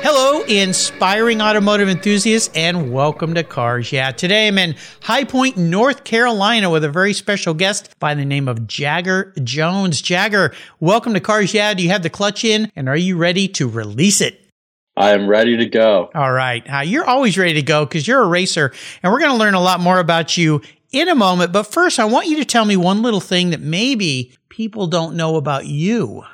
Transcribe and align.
Hello, 0.00 0.42
inspiring 0.44 1.42
automotive 1.42 1.88
enthusiasts, 1.88 2.50
and 2.54 2.92
welcome 2.92 3.34
to 3.34 3.42
Cars 3.42 3.90
Yeah. 3.92 4.12
Today 4.12 4.46
I'm 4.48 4.56
in 4.58 4.76
High 5.02 5.24
Point, 5.24 5.56
North 5.56 6.04
Carolina 6.04 6.70
with 6.70 6.84
a 6.84 6.88
very 6.88 7.12
special 7.12 7.52
guest 7.52 7.98
by 7.98 8.14
the 8.14 8.24
name 8.24 8.48
of 8.48 8.66
Jagger 8.66 9.32
Jones. 9.42 10.00
Jagger, 10.00 10.54
welcome 10.80 11.14
to 11.14 11.20
Cars 11.20 11.52
Yeah. 11.52 11.74
Do 11.74 11.82
you 11.82 11.88
have 11.90 12.02
the 12.02 12.10
clutch 12.10 12.44
in 12.44 12.70
and 12.76 12.88
are 12.88 12.96
you 12.96 13.16
ready 13.16 13.48
to 13.48 13.68
release 13.68 14.20
it? 14.20 14.40
I 14.96 15.10
am 15.10 15.28
ready 15.28 15.56
to 15.56 15.66
go. 15.66 16.10
All 16.14 16.32
right. 16.32 16.62
Uh, 16.72 16.80
you're 16.80 17.06
always 17.06 17.36
ready 17.36 17.54
to 17.54 17.62
go 17.62 17.84
because 17.84 18.06
you're 18.08 18.22
a 18.22 18.26
racer, 18.26 18.72
and 19.02 19.12
we're 19.12 19.20
going 19.20 19.32
to 19.32 19.36
learn 19.36 19.54
a 19.54 19.60
lot 19.60 19.80
more 19.80 19.98
about 19.98 20.36
you 20.36 20.62
in 20.92 21.08
a 21.08 21.14
moment. 21.14 21.52
But 21.52 21.64
first, 21.64 21.98
I 21.98 22.04
want 22.04 22.26
you 22.28 22.36
to 22.36 22.44
tell 22.44 22.64
me 22.64 22.76
one 22.76 23.02
little 23.02 23.20
thing 23.20 23.50
that 23.50 23.60
maybe 23.60 24.32
people 24.48 24.86
don't 24.86 25.16
know 25.16 25.36
about 25.36 25.66
you. 25.66 26.24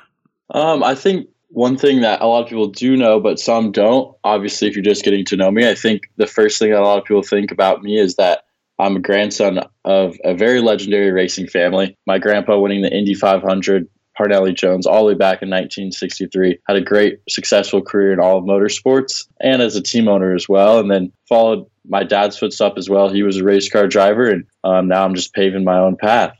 Um, 0.49 0.83
I 0.83 0.95
think 0.95 1.27
one 1.55 1.77
thing 1.77 2.01
that 2.01 2.21
a 2.21 2.27
lot 2.27 2.43
of 2.43 2.49
people 2.49 2.67
do 2.67 2.97
know, 2.97 3.17
but 3.17 3.39
some 3.39 3.71
don't, 3.71 4.13
obviously, 4.25 4.67
if 4.67 4.75
you're 4.75 4.83
just 4.83 5.05
getting 5.05 5.23
to 5.23 5.37
know 5.37 5.49
me, 5.49 5.69
I 5.69 5.73
think 5.73 6.09
the 6.17 6.27
first 6.27 6.59
thing 6.59 6.71
that 6.71 6.81
a 6.81 6.83
lot 6.83 6.97
of 6.97 7.05
people 7.05 7.23
think 7.23 7.49
about 7.49 7.81
me 7.81 7.97
is 7.97 8.15
that 8.15 8.43
I'm 8.77 8.97
a 8.97 8.99
grandson 8.99 9.61
of 9.85 10.17
a 10.25 10.33
very 10.33 10.59
legendary 10.59 11.11
racing 11.11 11.47
family. 11.47 11.97
My 12.05 12.19
grandpa 12.19 12.59
winning 12.59 12.81
the 12.81 12.91
Indy 12.91 13.13
500, 13.13 13.87
Parnelli 14.19 14.53
Jones, 14.53 14.85
all 14.85 15.05
the 15.05 15.13
way 15.13 15.13
back 15.13 15.41
in 15.41 15.49
1963, 15.49 16.59
had 16.67 16.75
a 16.75 16.81
great, 16.81 17.19
successful 17.29 17.81
career 17.81 18.11
in 18.11 18.19
all 18.19 18.37
of 18.37 18.43
motorsports 18.43 19.25
and 19.39 19.61
as 19.61 19.77
a 19.77 19.81
team 19.81 20.09
owner 20.09 20.35
as 20.35 20.49
well. 20.49 20.79
And 20.79 20.91
then 20.91 21.09
followed 21.29 21.65
my 21.87 22.03
dad's 22.03 22.37
footsteps 22.37 22.77
as 22.77 22.89
well. 22.89 23.07
He 23.07 23.23
was 23.23 23.37
a 23.37 23.45
race 23.45 23.69
car 23.69 23.87
driver, 23.87 24.29
and 24.29 24.45
um, 24.65 24.89
now 24.89 25.05
I'm 25.05 25.15
just 25.15 25.33
paving 25.33 25.63
my 25.63 25.77
own 25.77 25.95
path. 25.95 26.35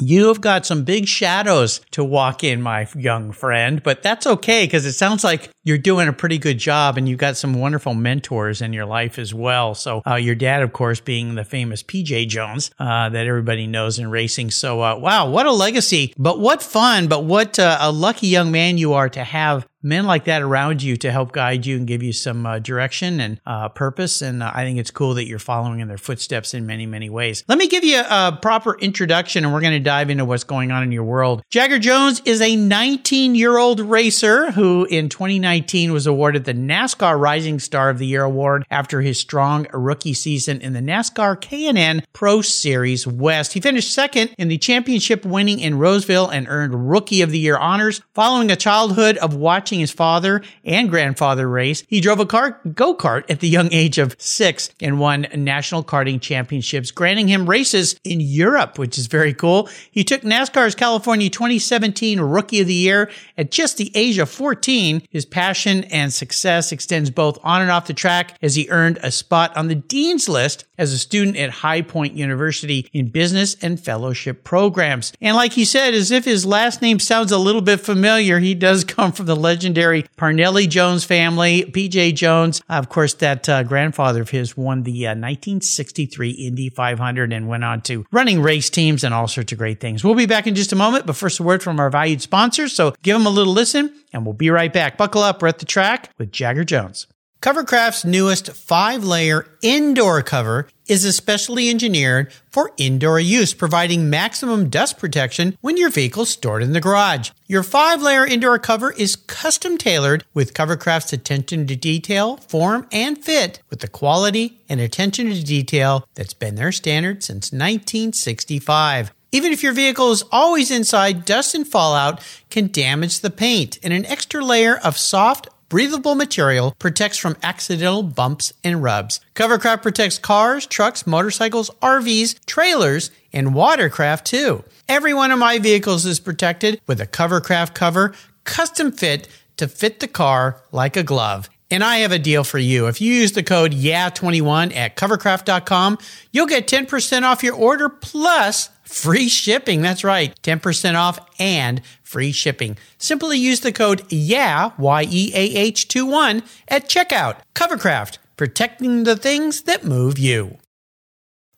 You 0.00 0.28
have 0.28 0.40
got 0.40 0.64
some 0.64 0.84
big 0.84 1.06
shadows 1.06 1.82
to 1.90 2.02
walk 2.02 2.42
in, 2.42 2.62
my 2.62 2.88
young 2.96 3.30
friend, 3.30 3.82
but 3.82 4.02
that's 4.02 4.26
okay 4.26 4.64
because 4.64 4.86
it 4.86 4.94
sounds 4.94 5.22
like 5.22 5.50
you're 5.64 5.76
doing 5.76 6.08
a 6.08 6.14
pretty 6.14 6.38
good 6.38 6.58
job 6.58 6.96
and 6.96 7.06
you've 7.06 7.18
got 7.18 7.36
some 7.36 7.54
wonderful 7.54 7.92
mentors 7.92 8.62
in 8.62 8.72
your 8.72 8.86
life 8.86 9.18
as 9.18 9.34
well. 9.34 9.74
So, 9.74 10.02
uh, 10.06 10.14
your 10.14 10.34
dad, 10.34 10.62
of 10.62 10.72
course, 10.72 11.00
being 11.00 11.34
the 11.34 11.44
famous 11.44 11.82
PJ 11.82 12.28
Jones 12.28 12.70
uh, 12.78 13.10
that 13.10 13.26
everybody 13.26 13.66
knows 13.66 13.98
in 13.98 14.10
racing. 14.10 14.50
So, 14.50 14.80
uh, 14.80 14.96
wow, 14.96 15.28
what 15.28 15.44
a 15.44 15.52
legacy, 15.52 16.14
but 16.16 16.40
what 16.40 16.62
fun, 16.62 17.08
but 17.08 17.24
what 17.24 17.58
uh, 17.58 17.76
a 17.80 17.92
lucky 17.92 18.28
young 18.28 18.50
man 18.50 18.78
you 18.78 18.94
are 18.94 19.10
to 19.10 19.22
have 19.22 19.66
men 19.82 20.06
like 20.06 20.24
that 20.24 20.42
around 20.42 20.82
you 20.82 20.96
to 20.98 21.10
help 21.10 21.32
guide 21.32 21.66
you 21.66 21.76
and 21.76 21.86
give 21.86 22.02
you 22.02 22.12
some 22.12 22.46
uh, 22.46 22.58
direction 22.58 23.20
and 23.20 23.40
uh, 23.46 23.68
purpose. 23.68 24.22
And 24.22 24.42
uh, 24.42 24.50
I 24.54 24.64
think 24.64 24.78
it's 24.78 24.90
cool 24.90 25.14
that 25.14 25.26
you're 25.26 25.38
following 25.38 25.80
in 25.80 25.88
their 25.88 25.98
footsteps 25.98 26.54
in 26.54 26.66
many, 26.66 26.86
many 26.86 27.10
ways. 27.10 27.44
Let 27.48 27.58
me 27.58 27.66
give 27.66 27.84
you 27.84 28.00
a, 28.00 28.38
proper 28.40 28.78
introduction 28.78 29.44
and 29.44 29.52
we're 29.52 29.60
going 29.60 29.72
to 29.72 29.80
dive 29.80 30.10
into 30.10 30.24
what's 30.24 30.44
going 30.44 30.72
on 30.72 30.82
in 30.82 30.90
your 30.90 31.04
world. 31.04 31.42
Jagger 31.50 31.78
Jones 31.78 32.22
is 32.24 32.40
a 32.40 32.56
19 32.56 33.34
year 33.34 33.58
old 33.58 33.80
racer 33.80 34.50
who 34.52 34.84
in 34.86 35.08
2019 35.08 35.92
was 35.92 36.06
awarded 36.06 36.44
the 36.44 36.54
NASCAR 36.54 37.20
Rising 37.20 37.58
Star 37.58 37.90
of 37.90 37.98
the 37.98 38.06
Year 38.06 38.24
award 38.24 38.64
after 38.70 39.00
his 39.00 39.18
strong 39.18 39.66
rookie 39.72 40.14
season 40.14 40.60
in 40.60 40.72
the 40.72 40.80
NASCAR 40.80 41.40
K&N 41.40 42.02
Pro 42.12 42.40
Series 42.42 43.06
West. 43.06 43.52
He 43.52 43.60
finished 43.60 43.92
second 43.92 44.34
in 44.38 44.48
the 44.48 44.58
championship 44.58 45.24
winning 45.24 45.60
in 45.60 45.78
Roseville 45.78 46.28
and 46.28 46.46
earned 46.48 46.90
Rookie 46.90 47.22
of 47.22 47.30
the 47.30 47.38
Year 47.38 47.58
honors 47.58 48.00
following 48.14 48.50
a 48.50 48.56
childhood 48.56 49.16
of 49.18 49.34
watching 49.34 49.71
watching 49.72 49.80
his 49.80 49.90
father 49.90 50.42
and 50.64 50.90
grandfather 50.90 51.48
race. 51.48 51.82
He 51.88 52.02
drove 52.02 52.20
a 52.20 52.26
car 52.26 52.60
go-kart 52.74 53.24
at 53.30 53.40
the 53.40 53.48
young 53.48 53.72
age 53.72 53.96
of 53.96 54.14
six 54.18 54.68
and 54.82 55.00
won 55.00 55.26
national 55.34 55.82
karting 55.82 56.20
championships, 56.20 56.90
granting 56.90 57.28
him 57.28 57.48
races 57.48 57.98
in 58.04 58.20
Europe, 58.20 58.78
which 58.78 58.98
is 58.98 59.06
very 59.06 59.32
cool. 59.32 59.70
He 59.90 60.04
took 60.04 60.20
NASCAR's 60.20 60.74
California 60.74 61.30
2017 61.30 62.20
Rookie 62.20 62.60
of 62.60 62.66
the 62.66 62.74
Year 62.74 63.10
at 63.38 63.50
just 63.50 63.78
the 63.78 63.90
age 63.94 64.18
of 64.18 64.28
14. 64.28 65.02
His 65.10 65.24
passion 65.24 65.84
and 65.84 66.12
success 66.12 66.70
extends 66.70 67.10
both 67.10 67.38
on 67.42 67.62
and 67.62 67.70
off 67.70 67.86
the 67.86 67.94
track 67.94 68.36
as 68.42 68.54
he 68.54 68.68
earned 68.68 68.98
a 69.02 69.10
spot 69.10 69.56
on 69.56 69.68
the 69.68 69.74
Dean's 69.74 70.28
List 70.28 70.66
as 70.76 70.92
a 70.92 70.98
student 70.98 71.36
at 71.36 71.50
High 71.50 71.80
Point 71.80 72.14
University 72.14 72.90
in 72.92 73.08
business 73.08 73.56
and 73.62 73.78
fellowship 73.78 74.44
programs. 74.44 75.12
And 75.20 75.36
like 75.36 75.52
he 75.52 75.64
said, 75.64 75.94
as 75.94 76.10
if 76.10 76.24
his 76.24 76.44
last 76.44 76.82
name 76.82 76.98
sounds 76.98 77.30
a 77.30 77.38
little 77.38 77.60
bit 77.60 77.80
familiar, 77.80 78.40
he 78.40 78.54
does 78.54 78.82
come 78.82 79.12
from 79.12 79.26
the 79.26 79.36
legend 79.36 79.61
legendary 79.62 80.02
Parnelli 80.18 80.68
Jones 80.68 81.04
family. 81.04 81.62
PJ 81.62 82.16
Jones, 82.16 82.60
of 82.68 82.88
course, 82.88 83.14
that 83.14 83.48
uh, 83.48 83.62
grandfather 83.62 84.20
of 84.20 84.30
his 84.30 84.56
won 84.56 84.82
the 84.82 85.06
uh, 85.06 85.10
1963 85.10 86.30
Indy 86.30 86.68
500 86.68 87.32
and 87.32 87.46
went 87.46 87.62
on 87.62 87.80
to 87.82 88.04
running 88.10 88.42
race 88.42 88.68
teams 88.68 89.04
and 89.04 89.14
all 89.14 89.28
sorts 89.28 89.52
of 89.52 89.58
great 89.58 89.78
things. 89.78 90.02
We'll 90.02 90.16
be 90.16 90.26
back 90.26 90.48
in 90.48 90.56
just 90.56 90.72
a 90.72 90.76
moment, 90.76 91.06
but 91.06 91.14
first 91.14 91.38
a 91.38 91.44
word 91.44 91.62
from 91.62 91.78
our 91.78 91.90
valued 91.90 92.22
sponsors. 92.22 92.72
So 92.72 92.92
give 93.04 93.16
them 93.16 93.24
a 93.24 93.30
little 93.30 93.52
listen 93.52 93.94
and 94.12 94.26
we'll 94.26 94.32
be 94.34 94.50
right 94.50 94.72
back. 94.72 94.96
Buckle 94.96 95.22
up. 95.22 95.40
We're 95.40 95.48
at 95.48 95.60
the 95.60 95.64
track 95.64 96.10
with 96.18 96.32
Jagger 96.32 96.64
Jones. 96.64 97.06
Covercraft's 97.42 98.04
newest 98.04 98.52
five 98.52 99.02
layer 99.02 99.48
indoor 99.62 100.22
cover 100.22 100.68
is 100.86 101.04
especially 101.04 101.68
engineered 101.70 102.32
for 102.48 102.70
indoor 102.76 103.18
use, 103.18 103.52
providing 103.52 104.08
maximum 104.08 104.68
dust 104.68 104.96
protection 104.96 105.58
when 105.60 105.76
your 105.76 105.90
vehicle's 105.90 106.30
stored 106.30 106.62
in 106.62 106.72
the 106.72 106.80
garage. 106.80 107.30
Your 107.48 107.64
five 107.64 108.00
layer 108.00 108.24
indoor 108.24 108.60
cover 108.60 108.92
is 108.92 109.16
custom 109.16 109.76
tailored 109.76 110.24
with 110.32 110.54
Covercraft's 110.54 111.12
attention 111.12 111.66
to 111.66 111.74
detail, 111.74 112.36
form, 112.36 112.86
and 112.92 113.18
fit 113.18 113.60
with 113.70 113.80
the 113.80 113.88
quality 113.88 114.60
and 114.68 114.80
attention 114.80 115.28
to 115.28 115.42
detail 115.42 116.06
that's 116.14 116.34
been 116.34 116.54
their 116.54 116.70
standard 116.70 117.24
since 117.24 117.50
1965. 117.50 119.12
Even 119.32 119.50
if 119.50 119.64
your 119.64 119.72
vehicle 119.72 120.12
is 120.12 120.22
always 120.30 120.70
inside, 120.70 121.24
dust 121.24 121.56
and 121.56 121.66
fallout 121.66 122.22
can 122.50 122.70
damage 122.70 123.18
the 123.18 123.30
paint, 123.30 123.80
and 123.82 123.92
an 123.92 124.06
extra 124.06 124.44
layer 124.44 124.76
of 124.76 124.96
soft, 124.96 125.48
breathable 125.72 126.14
material 126.14 126.76
protects 126.78 127.16
from 127.16 127.34
accidental 127.42 128.02
bumps 128.02 128.52
and 128.62 128.82
rubs. 128.82 129.20
Covercraft 129.34 129.80
protects 129.80 130.18
cars, 130.18 130.66
trucks, 130.66 131.06
motorcycles, 131.06 131.70
RVs, 131.80 132.44
trailers, 132.44 133.10
and 133.32 133.54
watercraft 133.54 134.26
too. 134.26 134.64
Every 134.86 135.14
one 135.14 135.30
of 135.30 135.38
my 135.38 135.58
vehicles 135.58 136.04
is 136.04 136.20
protected 136.20 136.78
with 136.86 137.00
a 137.00 137.06
Covercraft 137.06 137.72
cover, 137.72 138.12
custom 138.44 138.92
fit 138.92 139.28
to 139.56 139.66
fit 139.66 140.00
the 140.00 140.08
car 140.08 140.60
like 140.72 140.94
a 140.94 141.02
glove. 141.02 141.48
And 141.72 141.82
I 141.82 142.00
have 142.00 142.12
a 142.12 142.18
deal 142.18 142.44
for 142.44 142.58
you. 142.58 142.86
If 142.86 143.00
you 143.00 143.14
use 143.14 143.32
the 143.32 143.42
code 143.42 143.72
YEAH21 143.72 144.76
at 144.76 144.94
covercraft.com, 144.94 145.96
you'll 146.30 146.46
get 146.46 146.68
10% 146.68 147.22
off 147.22 147.42
your 147.42 147.54
order 147.54 147.88
plus 147.88 148.68
free 148.84 149.26
shipping. 149.26 149.80
That's 149.80 150.04
right. 150.04 150.38
10% 150.42 150.96
off 150.96 151.18
and 151.38 151.80
free 152.02 152.30
shipping. 152.30 152.76
Simply 152.98 153.38
use 153.38 153.60
the 153.60 153.72
code 153.72 154.02
YEAH, 154.10 154.74
Y-E-A-H 154.76 155.88
21 155.88 156.42
at 156.68 156.90
checkout. 156.90 157.38
Covercraft, 157.54 158.18
protecting 158.36 159.04
the 159.04 159.16
things 159.16 159.62
that 159.62 159.82
move 159.82 160.18
you. 160.18 160.58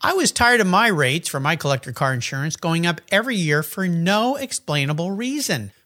I 0.01 0.13
was 0.13 0.31
tired 0.31 0.61
of 0.61 0.69
my 0.69 0.87
rates 0.87 1.27
for 1.27 1.41
my 1.41 1.57
collector 1.57 1.91
car 1.91 2.15
insurance 2.15 2.55
going 2.55 2.87
up 2.87 3.01
every 3.11 3.35
year 3.35 3.65
for 3.65 3.89
no 3.89 4.37
explainable 4.37 5.11
reason 5.11 5.73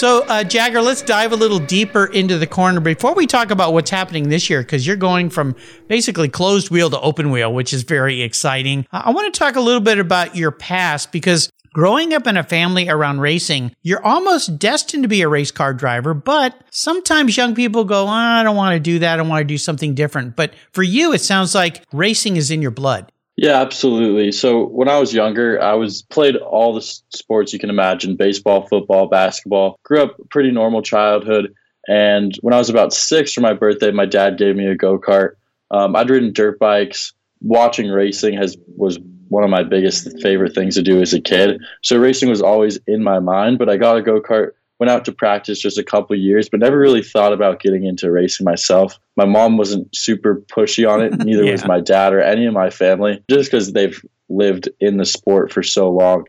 So, 0.00 0.24
uh, 0.28 0.44
Jagger, 0.44 0.80
let's 0.80 1.02
dive 1.02 1.32
a 1.32 1.36
little 1.36 1.58
deeper 1.58 2.06
into 2.06 2.38
the 2.38 2.46
corner 2.46 2.80
before 2.80 3.12
we 3.14 3.26
talk 3.26 3.50
about 3.50 3.74
what's 3.74 3.90
happening 3.90 4.30
this 4.30 4.48
year, 4.48 4.62
because 4.62 4.86
you're 4.86 4.96
going 4.96 5.28
from 5.28 5.54
basically 5.88 6.30
closed 6.30 6.70
wheel 6.70 6.88
to 6.88 6.98
open 7.02 7.30
wheel, 7.30 7.52
which 7.52 7.74
is 7.74 7.82
very 7.82 8.22
exciting. 8.22 8.86
I 8.92 9.10
want 9.10 9.30
to 9.34 9.38
talk 9.38 9.56
a 9.56 9.60
little 9.60 9.82
bit 9.82 9.98
about 9.98 10.34
your 10.34 10.52
past 10.52 11.12
because 11.12 11.52
growing 11.74 12.14
up 12.14 12.26
in 12.26 12.38
a 12.38 12.42
family 12.42 12.88
around 12.88 13.20
racing, 13.20 13.76
you're 13.82 14.02
almost 14.02 14.58
destined 14.58 15.02
to 15.02 15.08
be 15.10 15.20
a 15.20 15.28
race 15.28 15.50
car 15.50 15.74
driver, 15.74 16.14
but 16.14 16.58
sometimes 16.70 17.36
young 17.36 17.54
people 17.54 17.84
go, 17.84 18.04
oh, 18.04 18.08
I 18.08 18.42
don't 18.42 18.56
want 18.56 18.72
to 18.72 18.80
do 18.80 19.00
that. 19.00 19.18
I 19.18 19.22
want 19.22 19.42
to 19.42 19.44
do 19.44 19.58
something 19.58 19.94
different. 19.94 20.34
But 20.34 20.54
for 20.72 20.82
you, 20.82 21.12
it 21.12 21.20
sounds 21.20 21.54
like 21.54 21.84
racing 21.92 22.36
is 22.36 22.50
in 22.50 22.62
your 22.62 22.70
blood. 22.70 23.12
Yeah, 23.40 23.58
absolutely. 23.62 24.32
So 24.32 24.66
when 24.66 24.86
I 24.86 24.98
was 24.98 25.14
younger, 25.14 25.62
I 25.62 25.72
was 25.72 26.02
played 26.02 26.36
all 26.36 26.74
the 26.74 26.82
sports 26.82 27.54
you 27.54 27.58
can 27.58 27.70
imagine: 27.70 28.14
baseball, 28.14 28.66
football, 28.66 29.06
basketball. 29.08 29.80
Grew 29.82 30.02
up 30.02 30.18
pretty 30.28 30.50
normal 30.50 30.82
childhood, 30.82 31.54
and 31.88 32.36
when 32.42 32.52
I 32.52 32.58
was 32.58 32.68
about 32.68 32.92
six 32.92 33.32
for 33.32 33.40
my 33.40 33.54
birthday, 33.54 33.92
my 33.92 34.04
dad 34.04 34.36
gave 34.36 34.56
me 34.56 34.66
a 34.66 34.74
go 34.74 34.98
kart. 34.98 35.36
Um, 35.70 35.96
I'd 35.96 36.10
ridden 36.10 36.34
dirt 36.34 36.58
bikes. 36.58 37.14
Watching 37.40 37.88
racing 37.88 38.34
has 38.34 38.58
was 38.76 38.98
one 39.28 39.42
of 39.42 39.48
my 39.48 39.62
biggest 39.62 40.20
favorite 40.20 40.54
things 40.54 40.74
to 40.74 40.82
do 40.82 41.00
as 41.00 41.14
a 41.14 41.20
kid. 41.20 41.62
So 41.82 41.96
racing 41.96 42.28
was 42.28 42.42
always 42.42 42.78
in 42.86 43.02
my 43.02 43.20
mind. 43.20 43.58
But 43.58 43.70
I 43.70 43.78
got 43.78 43.96
a 43.96 44.02
go 44.02 44.20
kart 44.20 44.50
went 44.80 44.90
out 44.90 45.04
to 45.04 45.12
practice 45.12 45.60
just 45.60 45.78
a 45.78 45.84
couple 45.84 46.16
years, 46.16 46.48
but 46.48 46.58
never 46.58 46.78
really 46.78 47.02
thought 47.02 47.34
about 47.34 47.60
getting 47.60 47.84
into 47.84 48.10
racing 48.10 48.44
myself. 48.44 48.98
My 49.14 49.26
mom 49.26 49.58
wasn't 49.58 49.94
super 49.94 50.42
pushy 50.50 50.90
on 50.90 51.02
it, 51.02 51.18
neither 51.24 51.44
yeah. 51.44 51.52
was 51.52 51.66
my 51.66 51.80
dad 51.80 52.14
or 52.14 52.22
any 52.22 52.46
of 52.46 52.54
my 52.54 52.70
family, 52.70 53.22
just 53.30 53.50
because 53.50 53.72
they've 53.72 54.02
lived 54.30 54.70
in 54.80 54.96
the 54.96 55.04
sport 55.04 55.52
for 55.52 55.62
so 55.62 55.90
long. 55.90 56.24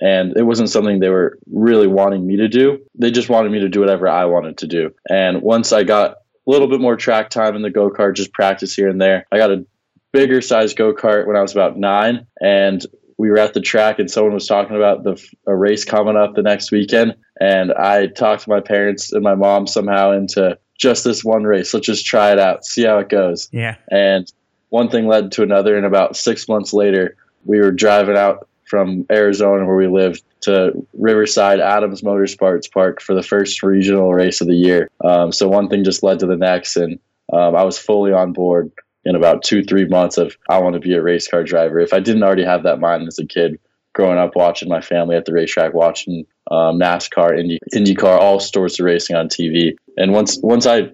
And 0.00 0.36
it 0.36 0.44
wasn't 0.44 0.70
something 0.70 1.00
they 1.00 1.08
were 1.08 1.38
really 1.50 1.86
wanting 1.88 2.26
me 2.26 2.36
to 2.36 2.48
do. 2.48 2.78
They 2.94 3.10
just 3.10 3.28
wanted 3.28 3.50
me 3.50 3.60
to 3.60 3.68
do 3.68 3.80
whatever 3.80 4.06
I 4.06 4.26
wanted 4.26 4.58
to 4.58 4.66
do. 4.66 4.94
And 5.10 5.42
once 5.42 5.72
I 5.72 5.82
got 5.82 6.12
a 6.12 6.16
little 6.50 6.68
bit 6.68 6.80
more 6.80 6.96
track 6.96 7.30
time 7.30 7.56
in 7.56 7.62
the 7.62 7.70
go 7.70 7.90
kart, 7.90 8.14
just 8.14 8.32
practice 8.32 8.74
here 8.74 8.88
and 8.88 9.00
there, 9.00 9.26
I 9.32 9.38
got 9.38 9.50
a 9.50 9.66
bigger 10.12 10.42
size 10.42 10.74
go 10.74 10.94
kart 10.94 11.26
when 11.26 11.36
I 11.36 11.42
was 11.42 11.52
about 11.52 11.78
nine. 11.78 12.26
And 12.40 12.84
we 13.18 13.30
were 13.30 13.38
at 13.38 13.54
the 13.54 13.60
track 13.60 13.98
and 13.98 14.10
someone 14.10 14.34
was 14.34 14.46
talking 14.46 14.76
about 14.76 15.04
the 15.04 15.22
a 15.46 15.56
race 15.56 15.84
coming 15.84 16.16
up 16.16 16.34
the 16.34 16.42
next 16.42 16.70
weekend 16.70 17.14
and 17.40 17.72
I 17.72 18.08
talked 18.08 18.44
to 18.44 18.50
my 18.50 18.60
parents 18.60 19.12
and 19.12 19.22
my 19.22 19.34
mom 19.34 19.66
somehow 19.66 20.12
into 20.12 20.58
just 20.78 21.04
this 21.04 21.24
one 21.24 21.44
race. 21.44 21.72
Let's 21.72 21.86
just 21.86 22.04
try 22.04 22.32
it 22.32 22.38
out, 22.38 22.64
see 22.64 22.84
how 22.84 22.98
it 22.98 23.08
goes. 23.08 23.48
Yeah. 23.52 23.76
And 23.90 24.30
one 24.68 24.90
thing 24.90 25.06
led 25.06 25.32
to 25.32 25.42
another 25.42 25.76
and 25.76 25.86
about 25.86 26.16
6 26.16 26.48
months 26.48 26.72
later 26.72 27.16
we 27.44 27.60
were 27.60 27.72
driving 27.72 28.16
out 28.16 28.48
from 28.64 29.06
Arizona 29.10 29.64
where 29.64 29.76
we 29.76 29.86
lived 29.86 30.22
to 30.42 30.86
Riverside 30.92 31.60
Adams 31.60 32.02
Motorsports 32.02 32.70
Park 32.70 33.00
for 33.00 33.14
the 33.14 33.22
first 33.22 33.62
regional 33.62 34.12
race 34.12 34.40
of 34.40 34.48
the 34.48 34.56
year. 34.56 34.90
Um, 35.04 35.32
so 35.32 35.48
one 35.48 35.68
thing 35.68 35.84
just 35.84 36.02
led 36.02 36.18
to 36.18 36.26
the 36.26 36.36
next 36.36 36.76
and 36.76 36.98
um, 37.32 37.56
I 37.56 37.64
was 37.64 37.78
fully 37.78 38.12
on 38.12 38.32
board 38.32 38.70
in 39.06 39.14
about 39.14 39.44
two, 39.44 39.62
three 39.62 39.86
months 39.86 40.18
of 40.18 40.36
I 40.48 40.58
want 40.58 40.74
to 40.74 40.80
be 40.80 40.94
a 40.94 41.02
race 41.02 41.28
car 41.28 41.44
driver. 41.44 41.78
If 41.78 41.92
I 41.92 42.00
didn't 42.00 42.24
already 42.24 42.44
have 42.44 42.64
that 42.64 42.80
mind 42.80 43.06
as 43.06 43.18
a 43.20 43.26
kid, 43.26 43.58
growing 43.94 44.18
up 44.18 44.34
watching 44.34 44.68
my 44.68 44.80
family 44.80 45.16
at 45.16 45.24
the 45.24 45.32
racetrack, 45.32 45.72
watching 45.72 46.26
um, 46.50 46.78
NASCAR, 46.78 47.38
Indy, 47.38 47.60
IndyCar, 47.72 48.18
all 48.18 48.40
sorts 48.40 48.80
of 48.80 48.84
racing 48.84 49.14
on 49.14 49.28
TV. 49.28 49.76
And 49.96 50.12
once 50.12 50.38
once 50.42 50.66
I 50.66 50.90